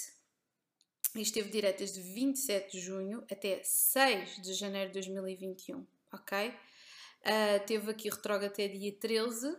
esteve 1.15 1.49
direto 1.49 1.79
desde 1.79 2.01
27 2.01 2.71
de 2.71 2.79
junho 2.79 3.23
até 3.31 3.61
6 3.63 4.41
de 4.41 4.53
janeiro 4.53 4.89
de 4.89 4.93
2021, 4.93 5.85
ok? 6.11 6.49
Uh, 6.49 7.65
teve 7.65 7.91
aqui 7.91 8.09
retrógrado 8.09 8.51
até 8.51 8.67
dia 8.67 8.91
13 8.91 9.55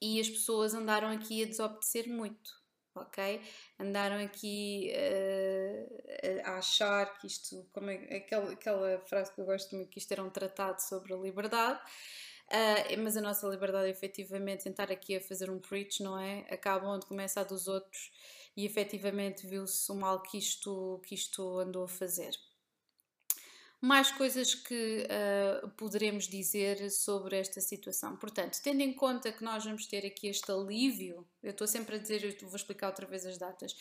e 0.00 0.20
as 0.20 0.28
pessoas 0.28 0.74
andaram 0.74 1.08
aqui 1.08 1.42
a 1.42 1.46
desobedecer 1.46 2.08
muito, 2.08 2.50
ok? 2.94 3.40
Andaram 3.78 4.24
aqui 4.24 4.92
uh, 4.92 6.48
a 6.48 6.58
achar 6.58 7.18
que 7.18 7.26
isto, 7.26 7.66
como 7.72 7.90
é, 7.90 8.16
aquela, 8.16 8.52
aquela 8.52 8.98
frase 9.00 9.32
que 9.34 9.40
eu 9.40 9.44
gosto 9.44 9.74
muito, 9.74 9.90
que 9.90 9.98
isto 9.98 10.12
era 10.12 10.22
um 10.22 10.30
tratado 10.30 10.80
sobre 10.80 11.12
a 11.12 11.16
liberdade. 11.16 11.80
Uh, 12.46 13.02
mas 13.02 13.16
a 13.16 13.22
nossa 13.22 13.46
liberdade 13.46 13.88
efetivamente 13.88 14.64
tentar 14.64 14.92
aqui 14.92 15.16
a 15.16 15.20
fazer 15.20 15.50
um 15.50 15.58
preach, 15.58 16.02
não 16.02 16.18
é? 16.18 16.40
Acaba 16.50 16.86
onde 16.88 17.06
começa 17.06 17.40
a 17.40 17.44
dos 17.44 17.66
outros 17.66 18.10
e 18.56 18.66
efetivamente 18.66 19.46
viu-se 19.46 19.90
o 19.90 19.94
mal 19.94 20.22
que 20.22 20.38
isto, 20.38 21.00
que 21.06 21.14
isto 21.14 21.58
andou 21.58 21.84
a 21.84 21.88
fazer. 21.88 22.34
Mais 23.84 24.10
coisas 24.10 24.54
que 24.54 25.06
uh, 25.62 25.68
poderemos 25.76 26.26
dizer 26.26 26.90
sobre 26.90 27.38
esta 27.38 27.60
situação. 27.60 28.16
Portanto, 28.16 28.58
tendo 28.62 28.80
em 28.80 28.94
conta 28.94 29.30
que 29.30 29.44
nós 29.44 29.62
vamos 29.62 29.84
ter 29.84 30.06
aqui 30.06 30.26
este 30.26 30.50
alívio, 30.50 31.26
eu 31.42 31.50
estou 31.50 31.66
sempre 31.66 31.96
a 31.96 31.98
dizer, 31.98 32.24
eu 32.24 32.48
vou 32.48 32.56
explicar 32.56 32.86
outra 32.86 33.06
vez 33.06 33.26
as 33.26 33.36
datas 33.36 33.76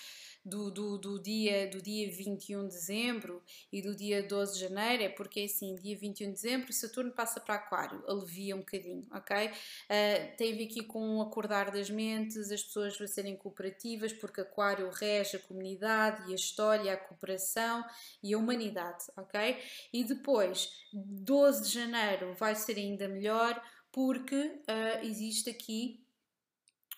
do, 0.45 0.69
do, 0.69 0.97
do, 0.97 1.19
dia, 1.19 1.67
do 1.69 1.81
dia 1.81 2.11
21 2.11 2.67
de 2.67 2.73
dezembro 2.73 3.41
e 3.71 3.81
do 3.81 3.95
dia 3.95 4.21
12 4.21 4.55
de 4.55 4.59
janeiro, 4.59 5.03
é 5.03 5.09
porque 5.09 5.41
é 5.41 5.45
assim, 5.45 5.75
dia 5.75 5.97
21 5.97 6.27
de 6.27 6.33
dezembro, 6.33 6.73
Saturno 6.73 7.11
passa 7.11 7.39
para 7.39 7.55
Aquário, 7.55 8.03
alivia 8.07 8.55
um 8.55 8.59
bocadinho, 8.59 9.07
ok? 9.11 9.47
Uh, 9.47 10.37
tem 10.37 10.53
a 10.53 10.55
ver 10.57 10.65
aqui 10.65 10.83
com 10.83 11.17
o 11.17 11.21
acordar 11.21 11.71
das 11.71 11.89
mentes, 11.89 12.51
as 12.51 12.61
pessoas 12.61 12.97
serem 13.11 13.37
cooperativas, 13.37 14.11
porque 14.11 14.41
Aquário 14.41 14.89
rege 14.89 15.37
a 15.37 15.39
comunidade 15.39 16.29
e 16.29 16.33
a 16.33 16.35
história, 16.35 16.93
a 16.93 16.97
cooperação 16.97 17.83
e 18.21 18.33
a 18.33 18.37
humanidade, 18.37 19.05
ok? 19.15 19.57
E 19.93 20.03
depois, 20.03 20.69
12 20.91 21.63
de 21.63 21.69
janeiro 21.69 22.33
vai 22.33 22.55
ser 22.55 22.77
ainda 22.77 23.07
melhor, 23.07 23.61
porque 23.91 24.35
uh, 24.35 25.05
existe 25.05 25.49
aqui 25.49 26.02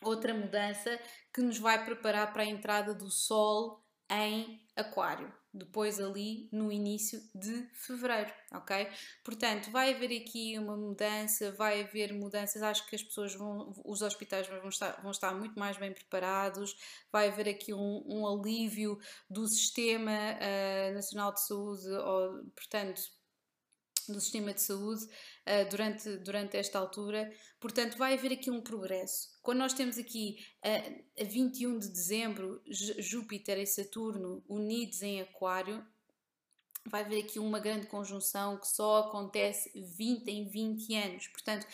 outra 0.05 0.33
mudança 0.33 0.99
que 1.33 1.41
nos 1.41 1.57
vai 1.57 1.83
preparar 1.83 2.31
para 2.31 2.43
a 2.43 2.45
entrada 2.45 2.93
do 2.93 3.09
Sol 3.09 3.85
em 4.09 4.61
Aquário, 4.75 5.33
depois 5.53 5.99
ali 5.99 6.49
no 6.51 6.71
início 6.71 7.19
de 7.33 7.67
fevereiro, 7.73 8.31
ok? 8.53 8.87
Portanto, 9.23 9.71
vai 9.71 9.93
haver 9.93 10.21
aqui 10.21 10.59
uma 10.59 10.75
mudança, 10.75 11.51
vai 11.53 11.81
haver 11.81 12.13
mudanças, 12.13 12.61
acho 12.61 12.85
que 12.87 12.95
as 12.95 13.01
pessoas 13.01 13.33
vão, 13.33 13.73
os 13.85 14.01
hospitais 14.01 14.47
vão 14.47 14.69
estar, 14.69 15.01
vão 15.01 15.11
estar 15.11 15.33
muito 15.33 15.57
mais 15.57 15.77
bem 15.77 15.93
preparados, 15.93 16.75
vai 17.11 17.29
haver 17.29 17.49
aqui 17.49 17.73
um, 17.73 18.03
um 18.05 18.27
alívio 18.27 18.99
do 19.29 19.47
Sistema 19.47 20.11
uh, 20.11 20.93
Nacional 20.93 21.33
de 21.33 21.41
Saúde, 21.41 21.87
ou, 21.87 22.43
portanto, 22.53 23.01
do 24.07 24.21
sistema 24.21 24.53
de 24.53 24.61
saúde 24.61 25.03
uh, 25.05 25.69
durante, 25.69 26.17
durante 26.17 26.57
esta 26.57 26.77
altura. 26.77 27.31
Portanto, 27.59 27.97
vai 27.97 28.13
haver 28.13 28.33
aqui 28.33 28.51
um 28.51 28.61
progresso. 28.61 29.34
Quando 29.45 29.59
nós 29.59 29.73
temos 29.73 29.99
aqui 29.99 30.43
uh, 30.65 31.21
a 31.21 31.23
21 31.23 31.77
de 31.77 31.87
dezembro 31.89 32.63
Júpiter 32.67 33.59
e 33.59 33.67
Saturno 33.67 34.43
unidos 34.49 35.03
em 35.03 35.21
Aquário, 35.21 35.85
vai 36.87 37.03
haver 37.03 37.23
aqui 37.23 37.37
uma 37.37 37.59
grande 37.59 37.85
conjunção 37.85 38.57
que 38.57 38.67
só 38.67 39.01
acontece 39.01 39.71
20 39.75 40.27
em 40.29 40.49
20 40.49 40.95
anos. 40.95 41.27
Portanto, 41.27 41.67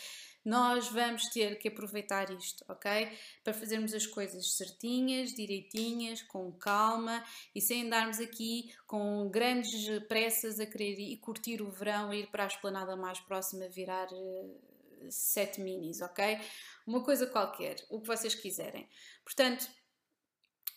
nós 0.44 0.88
vamos 0.88 1.30
ter 1.30 1.58
que 1.58 1.68
aproveitar 1.68 2.30
isto, 2.30 2.62
ok? 2.68 3.08
Para 3.42 3.54
fazermos 3.54 3.94
as 3.94 4.06
coisas 4.06 4.52
certinhas, 4.52 5.32
direitinhas, 5.32 6.20
com 6.20 6.52
calma 6.52 7.24
e 7.54 7.60
sem 7.62 7.86
andarmos 7.86 8.20
aqui 8.20 8.70
com 8.86 9.30
grandes 9.30 9.88
pressas 10.08 10.60
a 10.60 10.66
querer 10.66 10.98
ir 10.98 11.16
curtir 11.16 11.62
o 11.62 11.70
verão 11.70 12.12
e 12.12 12.20
ir 12.20 12.26
para 12.26 12.44
a 12.44 12.48
esplanada 12.48 12.94
mais 12.96 13.18
próxima 13.20 13.66
virar 13.66 14.08
uh, 14.12 14.71
sete 15.10 15.60
minis, 15.60 16.00
ok? 16.00 16.38
Uma 16.86 17.02
coisa 17.02 17.26
qualquer, 17.26 17.76
o 17.90 18.00
que 18.00 18.06
vocês 18.06 18.34
quiserem. 18.34 18.88
Portanto, 19.24 19.68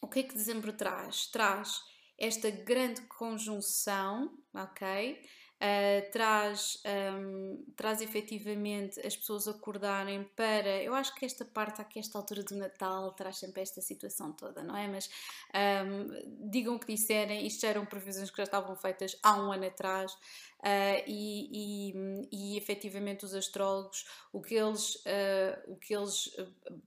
o 0.01 0.07
que 0.07 0.19
é 0.19 0.23
que 0.23 0.33
dezembro 0.33 0.73
traz? 0.73 1.27
Traz 1.27 1.81
esta 2.17 2.49
grande 2.49 3.01
conjunção, 3.01 4.37
ok? 4.53 5.19
uh, 5.55 6.11
traz, 6.11 6.81
um, 6.85 7.63
traz 7.75 8.01
efetivamente 8.01 8.99
as 9.05 9.15
pessoas 9.15 9.47
acordarem 9.47 10.23
para. 10.35 10.81
Eu 10.81 10.93
acho 10.93 11.13
que 11.15 11.25
esta 11.25 11.45
parte, 11.45 11.81
aqui, 11.81 11.99
esta 11.99 12.17
altura 12.17 12.43
do 12.43 12.55
Natal, 12.55 13.11
traz 13.13 13.37
sempre 13.37 13.61
esta 13.61 13.81
situação 13.81 14.31
toda, 14.33 14.63
não 14.63 14.75
é? 14.75 14.87
Mas 14.87 15.09
um, 15.85 16.49
digam 16.49 16.75
o 16.75 16.79
que 16.79 16.93
disserem, 16.93 17.45
isto 17.45 17.65
eram 17.65 17.85
previsões 17.85 18.29
que 18.29 18.37
já 18.37 18.43
estavam 18.43 18.75
feitas 18.75 19.17
há 19.23 19.35
um 19.35 19.51
ano 19.51 19.65
atrás. 19.65 20.15
Uh, 20.65 20.97
e, 21.05 21.91
e, 21.91 22.27
e 22.31 22.57
efetivamente 22.57 23.23
os 23.23 23.35
astrólogos 23.35 24.03
o 24.33 24.41
que 24.41 24.55
eles, 24.55 24.95
uh, 24.95 25.71
o 25.71 25.75
que 25.77 25.93
eles 25.93 26.35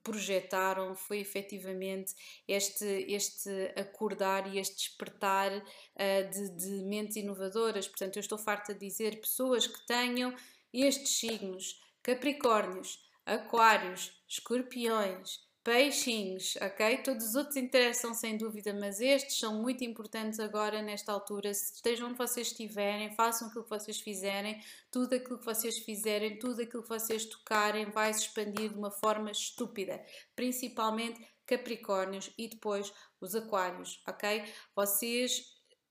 projetaram 0.02 0.96
foi 0.96 1.20
efetivamente 1.20 2.12
este, 2.48 2.84
este 2.84 3.48
acordar 3.76 4.52
e 4.52 4.58
este 4.58 4.74
despertar 4.78 5.52
uh, 5.56 6.30
de, 6.32 6.50
de 6.56 6.84
mentes 6.86 7.14
inovadoras. 7.14 7.86
Portanto, 7.86 8.16
eu 8.16 8.20
estou 8.20 8.36
farta 8.36 8.74
de 8.74 8.80
dizer 8.80 9.20
pessoas 9.20 9.68
que 9.68 9.86
tenham 9.86 10.34
estes 10.72 11.16
signos: 11.16 11.80
Capricórnios, 12.02 12.98
Aquários, 13.24 14.12
Escorpiões, 14.26 15.38
peixinhos, 15.62 16.56
ok? 16.62 16.98
Todos 16.98 17.28
os 17.28 17.34
outros 17.34 17.56
interessam 17.56 18.14
sem 18.14 18.36
dúvida, 18.36 18.72
mas 18.72 19.00
estes 19.00 19.38
são 19.38 19.60
muito 19.60 19.84
importantes 19.84 20.40
agora 20.40 20.80
nesta 20.80 21.12
altura. 21.12 21.50
Estejam 21.50 22.08
onde 22.08 22.18
vocês 22.18 22.48
estiverem, 22.48 23.14
façam 23.14 23.48
aquilo 23.48 23.64
que 23.64 23.70
vocês 23.70 24.00
fizerem, 24.00 24.62
tudo 24.90 25.14
aquilo 25.14 25.38
que 25.38 25.44
vocês 25.44 25.78
fizerem, 25.78 26.38
tudo 26.38 26.62
aquilo 26.62 26.82
que 26.82 26.88
vocês 26.88 27.24
tocarem 27.26 27.90
vai 27.90 28.12
se 28.14 28.22
expandir 28.22 28.70
de 28.70 28.78
uma 28.78 28.90
forma 28.90 29.30
estúpida, 29.30 30.02
principalmente 30.34 31.20
Capricórnios 31.46 32.30
e 32.36 32.46
depois 32.46 32.92
os 33.20 33.34
Aquários, 33.34 34.02
ok? 34.06 34.44
Vocês, 34.76 35.38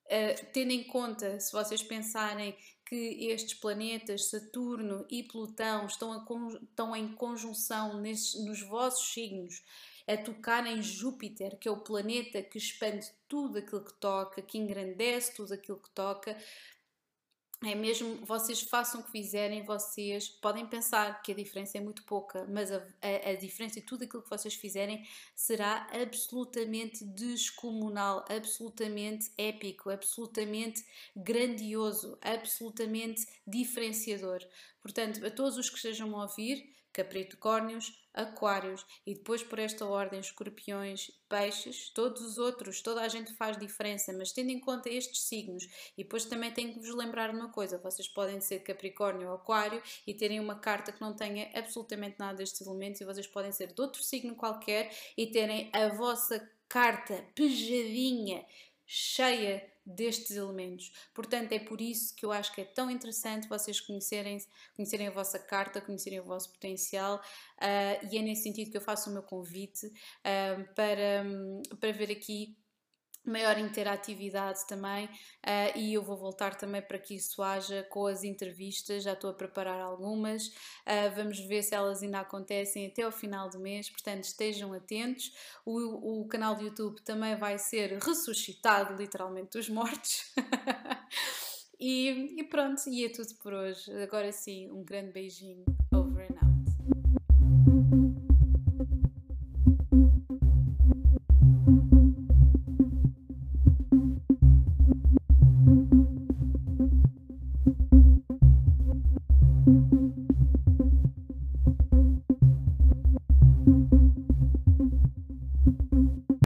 uh, 0.05 0.51
tendo 0.53 0.71
em 0.71 0.83
conta, 0.83 1.39
se 1.39 1.51
vocês 1.51 1.81
pensarem 1.81 2.55
que 2.87 3.27
estes 3.29 3.53
planetas, 3.53 4.29
Saturno 4.29 5.05
e 5.09 5.23
Plutão, 5.23 5.85
estão, 5.85 6.13
a, 6.13 6.25
estão 6.63 6.95
em 6.95 7.13
conjunção 7.13 7.99
nesses, 7.99 8.45
nos 8.45 8.61
vossos 8.61 9.13
signos, 9.13 9.61
a 10.07 10.15
tocar 10.15 10.65
em 10.65 10.81
Júpiter, 10.81 11.57
que 11.59 11.67
é 11.67 11.71
o 11.71 11.81
planeta 11.81 12.41
que 12.41 12.57
expande 12.57 13.05
tudo 13.27 13.57
aquilo 13.57 13.83
que 13.83 13.93
toca, 13.93 14.41
que 14.41 14.57
engrandece 14.57 15.35
tudo 15.35 15.53
aquilo 15.53 15.81
que 15.81 15.89
toca, 15.89 16.37
é 17.63 17.73
mesmo, 17.73 18.23
vocês 18.23 18.61
façam 18.61 19.01
o 19.01 19.03
que 19.03 19.11
fizerem, 19.11 19.63
vocês 19.63 20.29
podem 20.29 20.67
pensar 20.67 21.23
que 21.23 21.31
a 21.31 21.35
diferença 21.35 21.77
é 21.77 21.81
muito 21.81 22.03
pouca, 22.03 22.45
mas 22.47 22.71
a, 22.71 22.77
a, 23.01 23.29
a, 23.31 23.33
diferença 23.35 23.79
e 23.79 23.81
tudo 23.81 24.03
aquilo 24.03 24.21
que 24.21 24.29
vocês 24.29 24.53
fizerem 24.53 25.03
será 25.35 25.87
absolutamente 25.91 27.03
descomunal, 27.03 28.23
absolutamente 28.29 29.31
épico, 29.37 29.89
absolutamente 29.89 30.85
grandioso, 31.15 32.17
absolutamente 32.21 33.25
diferenciador. 33.45 34.39
Portanto, 34.79 35.25
a 35.25 35.31
todos 35.31 35.57
os 35.57 35.67
que 35.67 35.77
estejam 35.77 36.15
a 36.15 36.23
ouvir, 36.23 36.77
Capricórnios, 36.93 38.06
Aquários. 38.17 38.85
E 39.05 39.13
depois 39.13 39.43
por 39.43 39.59
esta 39.59 39.85
ordem 39.85 40.19
Escorpiões, 40.19 41.11
Peixes, 41.29 41.89
todos 41.89 42.21
os 42.21 42.37
outros, 42.37 42.81
toda 42.81 43.01
a 43.01 43.07
gente 43.07 43.33
faz 43.33 43.57
diferença, 43.57 44.11
mas 44.13 44.31
tendo 44.31 44.49
em 44.49 44.59
conta 44.59 44.89
estes 44.89 45.23
signos. 45.23 45.65
E 45.97 46.03
depois 46.03 46.25
também 46.25 46.51
tenho 46.51 46.73
que 46.73 46.79
vos 46.79 46.95
lembrar 46.95 47.29
uma 47.29 47.51
coisa: 47.51 47.77
vocês 47.77 48.07
podem 48.07 48.41
ser 48.41 48.59
Capricórnio 48.59 49.27
ou 49.27 49.35
Aquário 49.35 49.81
e 50.05 50.13
terem 50.13 50.39
uma 50.39 50.55
carta 50.55 50.91
que 50.91 51.01
não 51.01 51.13
tenha 51.13 51.51
absolutamente 51.53 52.17
nada 52.17 52.37
destes 52.37 52.65
elementos, 52.65 53.01
e 53.01 53.05
vocês 53.05 53.27
podem 53.27 53.51
ser 53.51 53.73
de 53.73 53.81
outro 53.81 54.01
signo 54.03 54.35
qualquer 54.35 54.91
e 55.17 55.27
terem 55.27 55.69
a 55.73 55.89
vossa 55.89 56.49
carta 56.67 57.25
pejadinha, 57.35 58.45
cheia 58.85 59.76
destes 59.87 60.35
elementos. 60.35 60.91
Portanto, 61.13 61.53
é 61.53 61.59
por 61.59 61.79
isso 61.79 62.13
que 62.15 62.25
eu 62.25 62.31
acho 62.31 62.53
que 62.53 62.61
é 62.61 62.65
tão 62.65 62.91
interessante 62.91 63.47
vocês 63.47 63.79
conhecerem, 63.79 64.37
conhecerem 64.75 65.07
a 65.07 65.11
vossa 65.11 65.39
carta, 65.39 65.79
conhecerem 65.79 66.19
o 66.19 66.23
vosso 66.25 66.51
potencial, 66.51 67.17
uh, 67.17 68.07
e 68.11 68.17
é 68.17 68.21
nesse 68.21 68.43
sentido 68.43 68.69
que 68.69 68.77
eu 68.77 68.81
faço 68.81 69.09
o 69.09 69.13
meu 69.13 69.23
convite 69.23 69.87
uh, 69.87 70.73
para, 70.75 71.23
um, 71.25 71.61
para 71.79 71.91
ver 71.91 72.11
aqui 72.11 72.57
maior 73.29 73.57
interatividade 73.57 74.65
também 74.67 75.05
uh, 75.05 75.77
e 75.77 75.93
eu 75.93 76.01
vou 76.01 76.17
voltar 76.17 76.55
também 76.55 76.81
para 76.81 76.97
que 76.97 77.15
isso 77.15 77.41
haja 77.41 77.83
com 77.89 78.07
as 78.07 78.23
entrevistas, 78.23 79.03
já 79.03 79.13
estou 79.13 79.29
a 79.29 79.33
preparar 79.33 79.79
algumas, 79.79 80.47
uh, 80.47 81.15
vamos 81.15 81.39
ver 81.39 81.63
se 81.63 81.75
elas 81.75 82.01
ainda 82.01 82.19
acontecem 82.19 82.87
até 82.87 83.03
ao 83.03 83.11
final 83.11 83.49
do 83.49 83.59
mês, 83.59 83.89
portanto 83.89 84.23
estejam 84.23 84.73
atentos. 84.73 85.31
O, 85.65 86.21
o 86.21 86.27
canal 86.27 86.55
do 86.55 86.63
YouTube 86.63 87.01
também 87.01 87.35
vai 87.35 87.57
ser 87.57 87.97
ressuscitado 87.99 88.95
literalmente 88.95 89.57
dos 89.57 89.69
mortos. 89.69 90.33
e, 91.79 92.39
e 92.39 92.43
pronto, 92.45 92.81
e 92.87 93.05
é 93.05 93.09
tudo 93.09 93.35
por 93.41 93.53
hoje. 93.53 93.91
Agora 94.01 94.31
sim, 94.31 94.69
um 94.71 94.83
grande 94.83 95.11
beijinho. 95.11 95.65